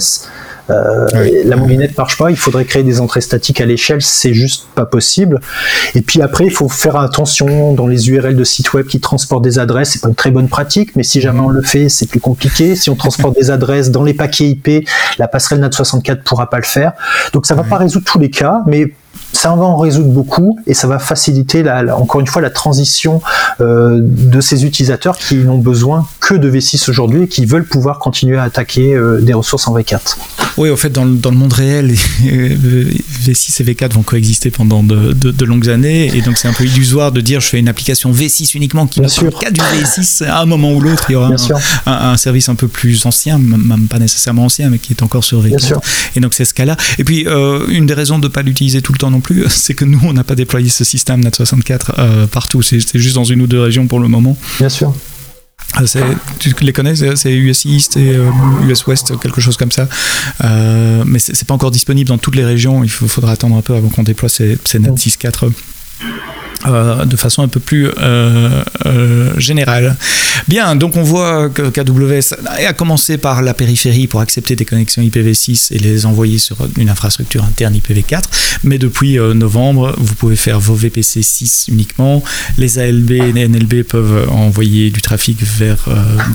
euh, 0.70 1.44
la 1.46 1.56
moulinette 1.56 1.98
marche 1.98 2.18
pas, 2.18 2.32
il 2.32 2.38
faudrait 2.38 2.66
créer 2.66 2.84
des 2.84 3.00
entrées 3.00 3.22
statiques 3.22 3.62
à 3.62 3.66
l'échelle, 3.66 4.02
c'est 4.02 4.34
juste 4.34 4.68
pas 4.74 4.86
possible. 4.86 5.40
Et 5.94 6.02
puis 6.02 6.22
après, 6.22 6.46
il 6.46 6.52
faut 6.52 6.70
faire 6.70 6.96
attention 6.96 7.74
dans 7.74 7.88
les 7.88 8.10
URL 8.10 8.36
de 8.36 8.44
sites 8.44 8.74
web 8.74 8.88
qui 8.88 9.00
transportent 9.00 9.44
des 9.44 9.60
adresses, 9.60 9.92
c'est 9.92 10.02
pas 10.02 10.08
une 10.08 10.16
très 10.16 10.32
bonne 10.32 10.48
pratique, 10.48 10.96
mais 10.96 11.04
si 11.04 11.22
jamais 11.22 11.42
on 11.42 11.50
le 11.50 11.62
fait, 11.62 11.90
c'est 11.90 12.08
plus 12.08 12.20
compliqué. 12.20 12.76
Si 12.76 12.90
on 12.90 12.96
transporte 12.96 13.36
des 13.36 13.52
adresses 13.52 13.92
dans 13.92 14.04
les 14.04 14.14
paquets 14.14 14.50
IP, 14.50 14.88
la 15.20 15.28
passerelle 15.28 15.62
NAT64 15.62 16.24
pourra 16.24 16.50
pas 16.50 16.58
le 16.58 16.64
faire. 16.64 16.94
Donc 17.34 17.46
ça 17.46 17.56
va 17.56 17.64
pas 17.64 17.78
résoudre 17.78 18.06
tous 18.06 18.20
les 18.20 18.30
cas, 18.30 18.62
mais 18.66 18.92
ça 19.46 19.54
va 19.54 19.66
en 19.66 19.78
résoudre 19.78 20.10
beaucoup 20.10 20.58
et 20.66 20.74
ça 20.74 20.88
va 20.88 20.98
faciliter 20.98 21.62
la, 21.62 21.96
encore 21.96 22.20
une 22.20 22.26
fois 22.26 22.42
la 22.42 22.50
transition 22.50 23.22
euh, 23.62 24.00
de 24.02 24.42
ces 24.42 24.66
utilisateurs 24.66 25.20
qui 25.20 25.36
n'ont 25.36 25.60
besoin 25.60 26.08
que 26.20 26.34
de 26.34 26.50
V6 26.50 26.90
aujourd'hui 26.90 27.22
et 27.22 27.28
qui 27.28 27.46
veulent 27.46 27.68
pouvoir 27.68 28.00
continuer 28.00 28.40
à 28.40 28.44
attaquer 28.44 28.96
euh, 28.96 29.22
des 29.22 29.34
ressources 29.34 29.68
en 29.68 29.78
V4. 29.78 30.18
Oui, 30.58 30.70
au 30.70 30.78
fait, 30.78 30.90
dans, 30.90 31.06
dans 31.06 31.30
le 31.30 31.38
monde 31.38 31.54
réel, 31.54 31.92
V6 32.24 33.62
et 33.62 33.74
V4 33.74 33.92
vont 33.92 34.02
coexister 34.02 34.50
pendant 34.50 34.82
de, 34.82 35.14
de, 35.14 35.46
longues 35.46 35.70
années 35.70 36.08
et 36.16 36.22
donc 36.22 36.38
c'est 36.38 36.48
un 36.48 36.54
peu 36.54 36.64
illusoire 36.64 37.12
de 37.12 37.22
dire 37.22 37.40
je 37.40 37.48
fais 37.48 37.60
une 37.60 37.68
application 37.68 38.12
V6 38.12 38.58
uniquement 38.58 38.88
qui 38.88 39.02
ne 39.02 39.08
pas 39.08 39.52
du 39.52 39.62
V6 39.62 40.26
à 40.26 40.42
un 40.42 40.46
moment 40.46 40.74
ou 40.74 40.82
l'autre 40.82 41.06
il 41.10 41.14
y 41.14 41.16
aura 41.16 41.30
un, 41.86 41.92
un, 41.92 42.18
service 42.18 42.50
un 42.50 42.56
peu 42.56 42.68
plus 42.68 43.06
ancien, 43.06 43.38
même 43.38 43.88
pas 43.88 44.00
nécessairement 44.00 44.46
ancien, 44.46 44.70
mais 44.70 44.80
qui 44.80 44.94
est 44.94 45.04
encore 45.04 45.24
sur 45.24 45.44
V4. 45.44 45.80
Et 46.16 46.20
donc 46.20 46.34
c'est 46.34 46.46
ce 46.46 46.54
cas-là. 46.56 46.78
Et 46.98 47.04
puis 47.04 47.28
euh, 47.28 47.68
une 47.70 47.86
des 47.86 47.94
raisons 47.94 48.18
de 48.18 48.28
ne 48.28 48.32
pas 48.32 48.42
l'utiliser 48.42 48.82
tout 48.82 48.94
le 48.94 48.98
temps 48.98 49.12
non 49.12 49.20
plus, 49.20 49.35
c'est 49.50 49.74
que 49.74 49.86
nous, 49.86 50.00
on 50.04 50.14
n'a 50.14 50.24
pas 50.24 50.36
déployé 50.36 50.70
ce 50.70 50.84
système 50.84 51.22
NAT64 51.22 51.80
euh, 51.98 52.28
partout. 52.28 52.62
C'est 52.62 52.80
juste 52.94 53.16
dans 53.16 53.24
une 53.24 53.42
ou 53.42 53.48
deux 53.48 53.62
régions 53.62 53.88
pour 53.88 54.00
le 54.00 54.08
moment. 54.08 54.38
Bien 54.60 54.70
sûr. 54.70 54.94
Ah, 55.74 55.82
tu 56.40 56.54
les 56.62 56.74
connais 56.74 56.96
C'est 57.16 57.34
US 57.34 57.66
East 57.66 57.98
et 57.98 58.16
US 58.68 58.82
euh, 58.82 58.84
West, 58.88 59.20
quelque 59.20 59.42
chose 59.42 59.58
comme 59.58 59.72
ça. 59.72 59.90
Euh, 60.44 61.04
mais 61.06 61.20
c'est 61.20 61.46
pas 61.46 61.54
encore 61.54 61.72
disponible 61.72 62.08
dans 62.08 62.18
toutes 62.18 62.36
les 62.36 62.46
régions. 62.46 62.84
Il 62.84 62.90
faudra 62.90 63.32
attendre 63.32 63.58
un 63.58 63.62
peu 63.62 63.74
avant 63.76 63.90
qu'on 63.90 64.04
déploie 64.04 64.30
ces, 64.30 64.58
ces 64.64 64.80
NAT64. 64.80 65.52
Euh, 66.68 67.06
de 67.06 67.16
façon 67.16 67.44
un 67.44 67.48
peu 67.48 67.60
plus 67.60 67.88
euh, 68.00 68.64
euh, 68.86 69.40
générale. 69.40 69.96
Bien, 70.48 70.76
donc 70.76 70.96
on 70.96 71.04
voit 71.04 71.50
que 71.50 71.70
KWS 71.70 72.36
a 72.66 72.74
commencé 72.74 73.18
par 73.18 73.42
la 73.44 73.54
périphérie 73.54 74.08
pour 74.08 74.20
accepter 74.20 74.56
des 74.56 74.66
connexions 74.66 75.04
IPv6 75.04 75.74
et 75.74 75.78
les 75.78 76.06
envoyer 76.06 76.40
sur 76.40 76.58
une 76.78 76.90
infrastructure 76.90 77.44
interne 77.44 77.76
IPv4, 77.76 78.24
mais 78.64 78.78
depuis 78.78 79.18
novembre, 79.18 79.94
vous 79.98 80.16
pouvez 80.16 80.36
faire 80.36 80.60
vos 80.60 80.74
VPC 80.74 81.22
6 81.22 81.68
uniquement. 81.70 82.24
Les 82.58 82.80
ALB 82.80 83.12
et 83.12 83.32
les 83.32 83.48
NLB 83.48 83.84
peuvent 83.84 84.28
envoyer 84.32 84.90
du 84.90 85.02
trafic 85.02 85.42
vers 85.42 85.86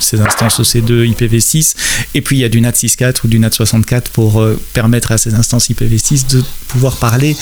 ces 0.00 0.20
instances 0.20 0.60
EC2 0.60 1.12
IPv6, 1.12 1.74
et 2.14 2.20
puis 2.20 2.36
il 2.36 2.40
y 2.40 2.44
a 2.44 2.48
du 2.48 2.60
NAT 2.60 2.72
6.4 2.72 3.24
ou 3.24 3.28
du 3.28 3.38
NAT 3.38 3.50
64 3.52 4.10
pour 4.10 4.44
permettre 4.72 5.12
à 5.12 5.18
ces 5.18 5.34
instances 5.34 5.70
IPv6 5.70 6.30
de 6.30 6.42
pouvoir 6.68 6.96
parler 6.96 7.36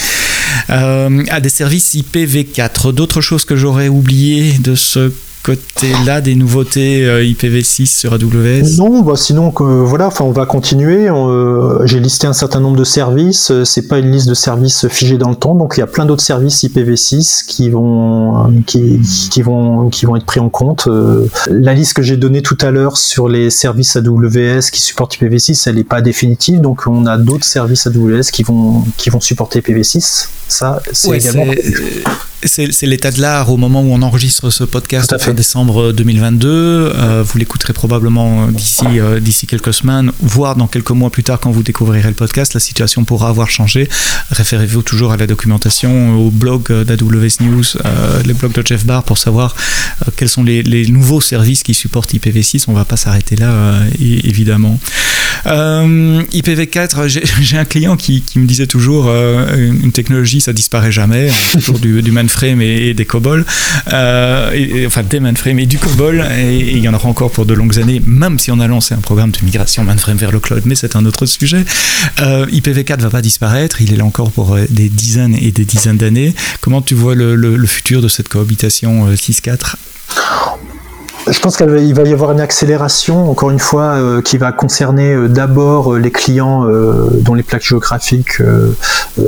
à 0.68 1.40
des 1.40 1.50
services 1.50 1.94
IPv4 2.26 2.92
d'autres 2.92 3.20
choses 3.20 3.44
que 3.44 3.57
j'aurais 3.57 3.88
oublié 3.88 4.59
de 4.59 4.74
ce 4.74 5.12
côté-là 5.42 6.20
des 6.20 6.35
nouveautés 6.35 7.05
euh, 7.07 7.22
IPv6 7.22 7.87
sur 7.87 8.12
AWS 8.12 8.77
Non, 8.77 9.01
bah 9.01 9.14
sinon 9.16 9.51
que 9.51 9.62
voilà, 9.62 10.09
enfin 10.09 10.24
on 10.24 10.33
va 10.33 10.46
continuer. 10.46 11.09
Euh, 11.09 11.87
j'ai 11.87 12.01
listé 12.01 12.27
un 12.27 12.33
certain 12.33 12.61
nombre 12.61 12.77
de 12.77 12.85
services. 12.85 13.51
Euh, 13.51 13.64
c'est 13.64 13.88
pas 13.88 13.98
une 13.98 14.11
liste 14.11 14.29
de 14.29 14.35
services 14.35 14.88
figés 14.88 15.18
dans 15.18 15.31
le 15.31 15.37
temps, 15.37 15.55
donc 15.55 15.74
il 15.77 15.81
y 15.81 15.83
a 15.83 15.87
plein 15.87 16.07
d'autres 16.07 16.22
services 16.22 16.64
IPv6 16.64 17.46
qui 17.46 17.70
vont 17.70 18.53
qui, 18.66 19.01
qui, 19.31 19.42
vont 19.42 19.88
qui 19.88 20.07
vont 20.07 20.16
être 20.16 20.27
pris 20.27 20.40
en 20.40 20.48
compte. 20.48 20.88
la 21.51 21.74
liste 21.74 21.94
que 21.94 22.03
j'ai 22.03 22.16
donnée 22.16 22.42
tout 22.42 22.59
à 22.61 22.70
l'heure 22.70 22.96
sur 22.96 23.29
les 23.29 23.51
services 23.51 23.96
AWS 23.96 24.70
qui 24.72 24.81
supportent 24.81 25.16
IPv6, 25.16 25.68
elle 25.68 25.77
n'est 25.77 25.85
pas 25.85 26.03
définitive, 26.03 26.61
donc 26.61 26.87
on 26.87 27.07
a 27.07 27.16
d'autres 27.16 27.44
services 27.44 27.87
AWS 27.87 28.31
qui 28.33 28.42
vont 28.42 28.85
qui 28.96 29.11
vont 29.11 29.20
supporter 29.20 29.61
IPv6. 29.61 30.29
Ça, 30.48 30.81
c'est 30.92 31.16
également 31.16 31.53
c'est 32.44 32.87
l'état 32.87 33.11
de 33.11 33.20
l'art 33.20 33.51
au 33.51 33.57
moment 33.57 33.83
où 33.83 33.92
on 33.92 34.01
enregistre 34.03 34.51
ce 34.51 34.62
podcast 34.62 35.16
fin 35.18 35.35
décembre 35.35 35.92
2022. 35.92 36.48
Euh, 36.48 37.24
vous 37.27 37.37
l'écouterez 37.38 37.72
probablement 37.72 38.46
d'ici 38.46 38.85
euh, 39.01 39.18
d'ici 39.18 39.48
quelques 39.48 39.74
semaines, 39.74 40.12
voire 40.20 40.55
dans 40.55 40.68
quelques 40.68 40.92
mois 40.92 41.11
plus 41.11 41.24
tard 41.24 41.40
quand 41.40 41.51
vous 41.51 41.64
découvrirez 41.64 42.07
le 42.09 42.14
podcast. 42.14 42.55
La 42.55 42.61
situation 42.61 43.05
pourra 43.05 43.29
avoir 43.29 43.51
changé. 43.51 43.88
Référez-vous 44.31 44.83
toujours 44.83 45.11
à 45.11 45.16
la 45.16 45.27
documentation, 45.27 46.14
au 46.14 46.31
blog 46.31 46.72
d'AWS 46.85 47.40
News, 47.40 47.64
euh, 47.85 48.22
les 48.24 48.35
blogs 48.35 48.53
de 48.53 48.64
Jeff 48.64 48.87
Barr 48.87 49.03
pour 49.03 49.18
savoir 49.18 49.57
quels 50.16 50.29
sont 50.29 50.44
les, 50.44 50.62
les, 50.62 50.87
nouveaux 50.87 51.20
services 51.20 51.64
qui 51.64 51.74
supportent 51.74 52.14
IPv6. 52.14 52.66
On 52.68 52.72
va 52.72 52.85
pas 52.85 52.96
s'arrêter 52.96 53.35
là, 53.35 53.81
évidemment. 54.01 54.79
IPv4, 55.44 57.09
j'ai 57.40 57.59
un 57.59 57.64
client 57.64 57.96
qui, 57.96 58.22
qui, 58.22 58.38
me 58.38 58.46
disait 58.46 58.66
toujours 58.68 59.09
une 59.09 59.92
technologie, 59.92 60.40
ça 60.40 60.53
disparaît 60.53 60.92
jamais. 60.92 61.31
Toujours 61.53 61.79
du, 61.79 62.01
du 62.03 62.12
mainframe 62.29 62.61
et, 62.61 62.93
des 62.93 63.07
COBOL, 63.07 63.47
euh, 63.93 64.87
enfin 64.87 65.03
des 65.03 65.19
mainframe 65.19 65.59
et 65.59 65.67
du 65.67 65.79
COBOL, 65.79 66.23
et, 66.38 66.59
il 66.59 66.79
y 66.79 66.88
en 66.88 66.95
aura 66.95 67.09
encore 67.09 67.31
pour 67.31 67.47
de 67.47 67.55
longues 67.55 67.79
années, 67.79 68.03
même 68.05 68.38
si 68.38 68.51
on 68.51 68.61
a 68.61 68.67
lancé 68.67 68.95
un 68.95 68.99
programme 68.99 69.31
de 69.31 69.38
migration 69.43 69.83
mainframe 69.83 70.19
vers 70.19 70.31
le 70.31 70.41
cloud, 70.41 70.62
mais 70.67 70.75
c'est 70.75 70.95
un 70.95 71.07
autre 71.07 71.25
sujet. 71.25 71.64
Euh, 72.21 72.47
IPv4 72.47 73.01
va 73.01 73.11
pas 73.11 73.23
disparaître, 73.23 73.81
il 73.81 73.95
est 73.95 73.97
là 73.97 74.05
encore 74.05 74.31
pour 74.31 74.55
euh, 74.55 74.67
des 74.69 74.91
dizaines 74.91 75.37
et 75.41 75.51
des 75.53 75.64
dizaines 75.64 75.97
d'années. 75.97 76.35
Comment 76.61 76.83
tu 76.83 76.95
vois 76.95 77.14
le 77.14 77.67
futur 77.67 78.03
de 78.03 78.09
cette 78.09 78.29
cohabitation 78.29 79.11
6.4 79.11 79.77
je 81.31 81.41
pense 81.41 81.57
qu'il 81.57 81.95
va 81.95 82.03
y 82.03 82.12
avoir 82.12 82.33
une 82.33 82.41
accélération, 82.41 83.31
encore 83.31 83.51
une 83.51 83.59
fois, 83.59 83.95
euh, 83.95 84.23
qui 84.23 84.38
va 84.38 84.53
concerner 84.53 85.12
euh, 85.12 85.29
d'abord 85.29 85.95
euh, 85.95 85.99
les 85.99 86.11
clients 86.11 86.67
dont 86.69 87.35
les 87.35 87.43
plaques 87.43 87.64
géographiques 87.64 88.43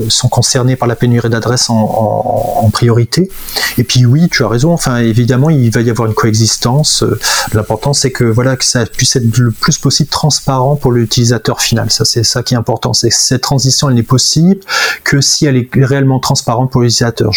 sont 0.09 0.29
concernées 0.29 0.77
par 0.77 0.89
la 0.89 0.97
pénurie 0.97 1.29
d'adresses 1.29 1.69
en, 1.71 2.69
priorité. 2.73 3.31
Et 3.79 3.85
puis 3.85 4.07
oui, 4.07 4.29
tu 4.31 4.45
as 4.45 4.49
raison. 4.49 4.73
Enfin, 4.73 4.99
évidemment, 4.99 5.51
il 5.51 5.71
va 5.71 5.81
y 5.81 5.91
avoir 5.91 6.09
une 6.09 6.15
coexistence. 6.15 7.05
L'important, 7.53 7.93
c'est 7.93 8.13
que 8.13 8.25
voilà, 8.25 8.57
que 8.57 8.65
ça 8.65 8.87
puisse 8.87 9.17
être 9.17 9.37
le 9.39 9.51
plus 9.51 9.79
possible 9.79 10.09
transparent 10.09 10.77
pour 10.77 10.93
l'utilisateur 10.93 11.61
final. 11.61 11.91
Ça, 11.91 12.05
c'est 12.05 12.23
ça 12.23 12.43
qui 12.43 12.55
est 12.55 12.57
important. 12.57 12.93
Cette 12.93 13.41
transition, 13.41 13.89
elle 13.89 13.97
n'est 13.97 14.03
possible 14.03 14.61
que 15.05 15.21
si 15.21 15.47
elle 15.47 15.57
est 15.57 15.69
réellement 15.75 16.21
transparente 16.21 16.71
pour 16.71 16.83
l'utilisateur. 16.83 17.33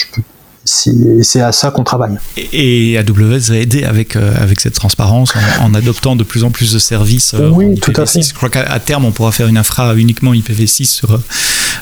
C'est 0.65 1.41
à 1.41 1.51
ça 1.51 1.71
qu'on 1.71 1.83
travaille. 1.83 2.17
Et, 2.37 2.97
AWS 2.97 3.49
va 3.49 3.57
aider 3.57 3.83
avec, 3.83 4.15
euh, 4.15 4.33
avec 4.39 4.59
cette 4.61 4.73
transparence 4.73 5.33
en, 5.59 5.73
adoptant 5.73 6.15
de 6.15 6.23
plus 6.23 6.43
en 6.43 6.51
plus 6.51 6.73
de 6.73 6.79
services. 6.79 7.33
Euh, 7.33 7.49
oui, 7.49 7.77
tout 7.79 7.93
à 7.95 8.05
fait. 8.05 8.21
Je 8.21 8.33
crois 8.33 8.49
qu'à 8.49 8.79
terme, 8.79 9.05
on 9.05 9.11
pourra 9.11 9.31
faire 9.31 9.47
une 9.47 9.57
infra 9.57 9.95
uniquement 9.95 10.33
IPv6 10.33 10.85
sur, 10.85 11.19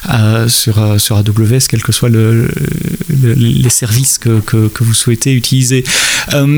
euh, 0.09 0.47
sur, 0.47 0.99
sur 0.99 1.17
AWS, 1.17 1.67
quels 1.69 1.83
que 1.83 1.91
soient 1.91 2.09
le, 2.09 2.49
les 3.09 3.69
services 3.69 4.17
que, 4.17 4.39
que, 4.39 4.67
que, 4.67 4.83
vous 4.83 4.93
souhaitez 4.93 5.33
utiliser. 5.33 5.83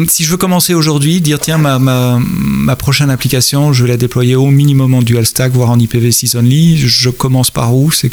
si 0.08 0.24
je 0.24 0.32
veux 0.32 0.38
commencer 0.38 0.74
aujourd'hui, 0.74 1.20
dire 1.20 1.40
tiens, 1.40 1.58
ma, 1.58 1.80
ma, 1.80 2.20
ma, 2.20 2.76
prochaine 2.76 3.10
application, 3.10 3.74
je 3.74 3.84
vais 3.84 3.90
la 3.90 3.98
déployer 3.98 4.36
au 4.36 4.48
minimum 4.48 4.94
en 4.94 5.02
dual 5.02 5.26
stack, 5.26 5.52
voire 5.52 5.72
en 5.72 5.78
IPv6 5.78 6.38
only, 6.38 6.78
je 6.78 7.10
commence 7.10 7.52
par 7.52 7.76
où? 7.76 7.92
C'est 7.92 8.12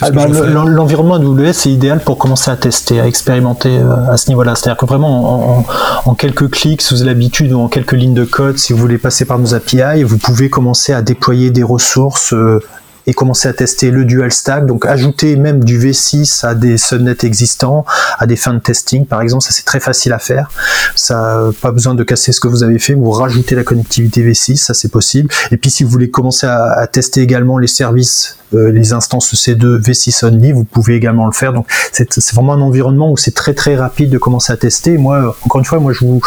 ah 0.00 0.10
bah, 0.10 0.26
L'environnement 0.26 1.14
AWS 1.14 1.48
est 1.48 1.66
idéal 1.66 2.00
pour 2.00 2.18
commencer 2.18 2.50
à 2.50 2.56
tester, 2.56 3.00
à 3.00 3.06
expérimenter 3.06 3.78
euh, 3.78 4.10
à 4.10 4.16
ce 4.16 4.28
niveau-là. 4.28 4.54
C'est-à-dire 4.54 4.76
que 4.76 4.86
vraiment, 4.86 5.64
en, 6.04 6.14
quelques 6.14 6.50
clics, 6.50 6.82
si 6.82 6.94
vous 6.94 7.02
avez 7.02 7.10
l'habitude, 7.10 7.52
ou 7.52 7.60
en 7.60 7.68
quelques 7.68 7.92
lignes 7.92 8.14
de 8.14 8.24
code, 8.24 8.58
si 8.58 8.72
vous 8.72 8.78
voulez 8.78 8.98
passer 8.98 9.24
par 9.24 9.38
nos 9.38 9.54
API, 9.54 10.02
vous 10.02 10.18
pouvez 10.18 10.50
commencer 10.50 10.92
à 10.92 11.02
déployer 11.02 11.50
des 11.50 11.62
ressources 11.62 12.32
euh, 12.32 12.60
et 13.06 13.12
commencer 13.12 13.48
à 13.48 13.52
tester 13.52 13.90
le 13.90 14.04
dual 14.04 14.32
stack, 14.32 14.66
donc 14.66 14.86
ajouter 14.86 15.36
même 15.36 15.62
du 15.62 15.78
V6 15.78 16.46
à 16.46 16.54
des 16.54 16.78
subnets 16.78 17.16
existants, 17.22 17.84
à 18.18 18.26
des 18.26 18.36
fins 18.36 18.54
de 18.54 18.60
testing 18.60 19.06
par 19.06 19.20
exemple, 19.20 19.44
ça 19.44 19.50
c'est 19.52 19.64
très 19.64 19.80
facile 19.80 20.12
à 20.12 20.18
faire. 20.18 20.50
Ça 20.94 21.50
pas 21.60 21.72
besoin 21.72 21.94
de 21.94 22.04
casser 22.04 22.32
ce 22.32 22.40
que 22.40 22.48
vous 22.48 22.62
avez 22.62 22.78
fait, 22.78 22.94
vous 22.94 23.10
rajoutez 23.10 23.54
la 23.54 23.64
connectivité 23.64 24.22
V6, 24.22 24.56
ça 24.56 24.74
c'est 24.74 24.90
possible. 24.90 25.28
Et 25.50 25.56
puis 25.56 25.70
si 25.70 25.84
vous 25.84 25.90
voulez 25.90 26.10
commencer 26.10 26.46
à, 26.46 26.72
à 26.72 26.86
tester 26.86 27.20
également 27.20 27.58
les 27.58 27.66
services 27.66 28.36
euh, 28.54 28.70
les 28.70 28.92
instances 28.92 29.34
C2 29.34 29.80
V6 29.80 30.24
Only, 30.24 30.52
vous 30.52 30.64
pouvez 30.64 30.94
également 30.94 31.26
le 31.26 31.32
faire. 31.32 31.52
Donc 31.52 31.66
c'est 31.92 32.34
vraiment 32.34 32.52
un 32.52 32.60
environnement 32.60 33.10
où 33.10 33.16
c'est 33.16 33.34
très 33.34 33.54
très 33.54 33.74
rapide 33.74 34.10
de 34.10 34.18
commencer 34.18 34.52
à 34.52 34.56
tester. 34.56 34.96
Moi, 34.96 35.36
encore 35.44 35.58
une 35.58 35.64
fois, 35.64 35.80
moi 35.80 35.92
je 35.92 36.04
vous, 36.04 36.20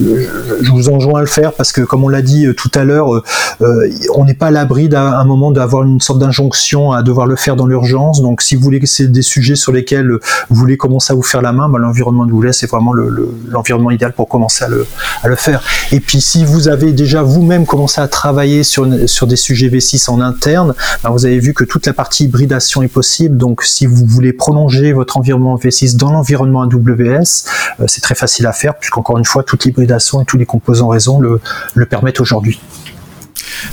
je 0.00 0.70
vous 0.70 0.88
enjoins 0.88 1.18
à 1.18 1.22
le 1.22 1.28
faire 1.28 1.52
parce 1.52 1.72
que 1.72 1.82
comme 1.82 2.04
on 2.04 2.08
l'a 2.08 2.22
dit 2.22 2.46
euh, 2.46 2.54
tout 2.54 2.70
à 2.74 2.84
l'heure, 2.84 3.22
euh, 3.60 3.90
on 4.14 4.24
n'est 4.24 4.34
pas 4.34 4.46
à 4.46 4.50
l'abri 4.50 4.88
d'un 4.88 5.24
moment 5.24 5.50
d'avoir 5.50 5.84
une 5.84 6.00
sorte 6.00 6.18
d'injonction 6.18 6.92
à 6.92 7.02
devoir 7.02 7.26
le 7.26 7.36
faire 7.36 7.54
dans 7.54 7.66
l'urgence. 7.66 8.22
Donc 8.22 8.42
si 8.42 8.56
vous 8.56 8.62
voulez 8.62 8.80
que 8.80 8.86
c'est 8.86 9.08
des 9.08 9.22
sujets 9.22 9.56
sur 9.56 9.72
lesquels 9.72 10.10
vous 10.48 10.56
voulez 10.56 10.76
commencer 10.76 11.12
à 11.12 11.16
vous 11.16 11.22
faire 11.22 11.42
la 11.42 11.52
main, 11.52 11.68
bah, 11.68 11.78
l'environnement 11.78 12.26
de 12.26 12.32
Woolet 12.32 12.52
c'est 12.52 12.68
vraiment 12.68 12.92
l'environnement 12.92 13.90
idéal 13.90 14.07
pour 14.12 14.28
commencer 14.28 14.64
à 14.64 14.68
le, 14.68 14.86
faire. 15.36 15.62
Et 15.92 16.00
puis 16.00 16.20
si 16.20 16.44
vous 16.44 16.68
avez 16.68 16.92
déjà 16.92 17.22
vous-même 17.22 17.66
commencé 17.66 18.00
à 18.00 18.08
travailler 18.08 18.62
sur, 18.62 18.86
des 18.86 19.36
sujets 19.36 19.68
V6 19.68 20.10
en 20.10 20.20
interne, 20.20 20.74
bah, 21.02 21.10
vous 21.10 21.26
avez 21.26 21.38
vu 21.38 21.54
que 21.54 21.64
toute 21.64 21.86
la 21.86 21.92
partie 21.92 22.24
hybridation 22.24 22.82
est 22.82 22.88
possible. 22.88 23.36
Donc, 23.36 23.62
si 23.62 23.86
vous 23.86 24.06
voulez 24.06 24.32
prolonger 24.32 24.92
votre 24.92 25.16
environnement 25.16 25.56
V6 25.56 25.96
dans 25.96 26.12
l'environnement 26.12 26.62
AWS, 26.62 27.44
euh, 27.80 27.84
c'est 27.86 28.00
très 28.00 28.14
facile 28.14 28.46
à 28.46 28.52
faire, 28.52 28.76
puisqu'encore 28.76 29.18
une 29.18 29.24
fois, 29.24 29.42
toute 29.42 29.64
l'hybridation 29.64 30.22
et 30.22 30.24
tous 30.24 30.36
les 30.36 30.46
composants 30.46 30.88
le, 31.20 31.40
le 31.74 31.86
permettent 31.86 32.20
aujourd'hui. 32.20 32.60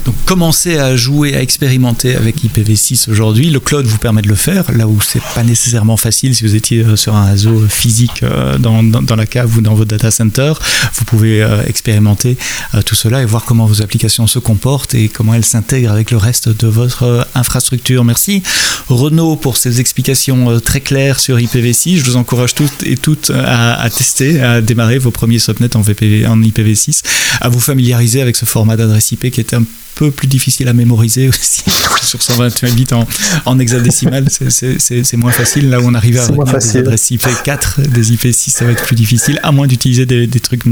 Donc 0.05 0.15
commencez 0.25 0.77
à 0.77 0.95
jouer, 0.95 1.35
à 1.35 1.41
expérimenter 1.41 2.15
avec 2.15 2.43
IPv6 2.43 3.09
aujourd'hui. 3.09 3.49
Le 3.49 3.59
cloud 3.59 3.85
vous 3.85 3.97
permet 3.97 4.21
de 4.21 4.27
le 4.27 4.35
faire, 4.35 4.71
là 4.71 4.87
où 4.87 4.99
c'est 5.01 5.21
pas 5.33 5.43
nécessairement 5.43 5.97
facile 5.97 6.35
si 6.35 6.43
vous 6.43 6.55
étiez 6.55 6.81
euh, 6.81 6.95
sur 6.95 7.15
un 7.15 7.25
réseau 7.25 7.65
physique 7.69 8.23
euh, 8.23 8.57
dans, 8.57 9.15
la 9.15 9.25
cave 9.25 9.57
ou 9.57 9.61
dans 9.61 9.73
votre 9.73 9.89
data 9.89 10.11
center. 10.11 10.53
Vous 10.93 11.05
pouvez 11.05 11.41
euh, 11.41 11.63
expérimenter 11.65 12.37
tout 12.85 12.95
cela 12.95 13.21
et 13.21 13.25
voir 13.25 13.45
comment 13.45 13.65
vos 13.65 13.81
applications 13.81 14.27
se 14.27 14.39
comportent 14.39 14.93
et 14.93 15.09
comment 15.09 15.33
elles 15.33 15.45
s'intègrent 15.45 15.91
avec 15.91 16.11
le 16.11 16.17
reste 16.17 16.49
de 16.49 16.67
votre 16.67 17.27
infrastructure. 17.35 18.03
Merci 18.03 18.43
Renaud 18.89 19.35
pour 19.35 19.57
ces 19.57 19.79
explications 19.79 20.59
très 20.59 20.81
claires 20.81 21.19
sur 21.19 21.37
IPv6. 21.37 21.97
Je 21.97 22.03
vous 22.03 22.17
encourage 22.17 22.55
toutes 22.55 22.83
et 22.83 22.97
toutes 22.97 23.31
à, 23.31 23.89
tester, 23.89 24.41
à 24.41 24.61
démarrer 24.61 24.97
vos 24.97 25.11
premiers 25.11 25.39
subnets 25.39 25.75
en, 25.75 25.81
en 25.81 26.41
IPv6, 26.41 27.01
à 27.41 27.49
vous 27.49 27.59
familiariser 27.59 28.21
avec 28.21 28.35
ce 28.35 28.45
format 28.45 28.75
d'adresse 28.75 29.11
IP 29.11 29.31
qui 29.31 29.39
est 29.39 29.53
un 29.53 29.63
peu 29.95 30.11
plus 30.11 30.27
difficile 30.27 30.67
à 30.67 30.73
mémoriser 30.73 31.29
aussi 31.29 31.63
sur 32.03 32.21
128 32.21 32.75
bits 32.75 32.93
en, 32.93 33.07
en 33.45 33.59
hexadécimal. 33.59 34.25
C'est 34.29 35.17
moins 35.17 35.31
facile. 35.31 35.69
Là 35.69 35.79
où 35.79 35.85
on 35.85 35.93
arrive 35.93 36.19
à 36.19 36.27
des 36.27 36.77
adresses 36.77 37.11
IP4 37.11 37.87
des 37.87 38.11
IP6 38.13 38.49
ça 38.49 38.65
va 38.65 38.71
être 38.71 38.83
plus 38.83 38.95
difficile 38.95 39.39
à 39.41 39.51
moins 39.51 39.67
d'utiliser 39.67 40.05
des, 40.05 40.27
des, 40.27 40.39
trucs 40.39 40.63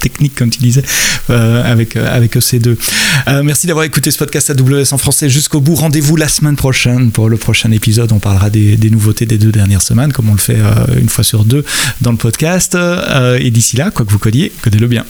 techniques 0.00 0.34
comme 0.34 0.50
tu 0.50 0.58
disais 0.58 0.82
euh, 1.30 1.62
avec, 1.64 1.96
euh, 1.96 2.14
avec 2.14 2.36
EC2 2.36 2.76
euh, 3.28 3.42
merci 3.42 3.66
d'avoir 3.66 3.84
écouté 3.84 4.10
ce 4.10 4.18
podcast 4.18 4.50
AWS 4.50 4.92
en 4.92 4.98
français 4.98 5.28
jusqu'au 5.28 5.60
bout. 5.60 5.74
Rendez-vous 5.74 6.16
la 6.16 6.28
semaine 6.28 6.56
prochaine 6.56 7.10
pour 7.12 7.28
le 7.28 7.36
prochain 7.36 7.70
épisode. 7.70 8.12
On 8.12 8.18
parlera 8.18 8.50
des, 8.50 8.76
des 8.76 8.90
nouveautés 8.90 9.26
des 9.26 9.38
deux 9.38 9.52
dernières 9.52 9.82
semaines 9.82 10.12
comme 10.12 10.28
on 10.28 10.34
le 10.34 10.38
fait 10.38 10.58
une 11.00 11.08
fois 11.08 11.24
sur 11.24 11.44
deux 11.44 11.64
dans 12.00 12.10
le 12.10 12.18
podcast. 12.18 12.76
Et 13.40 13.50
d'ici 13.50 13.76
là 13.76 13.90
quoi 13.90 14.04
que 14.04 14.10
vous 14.10 14.18
codiez 14.18 14.52
codez-le 14.62 14.86
bien 14.86 15.04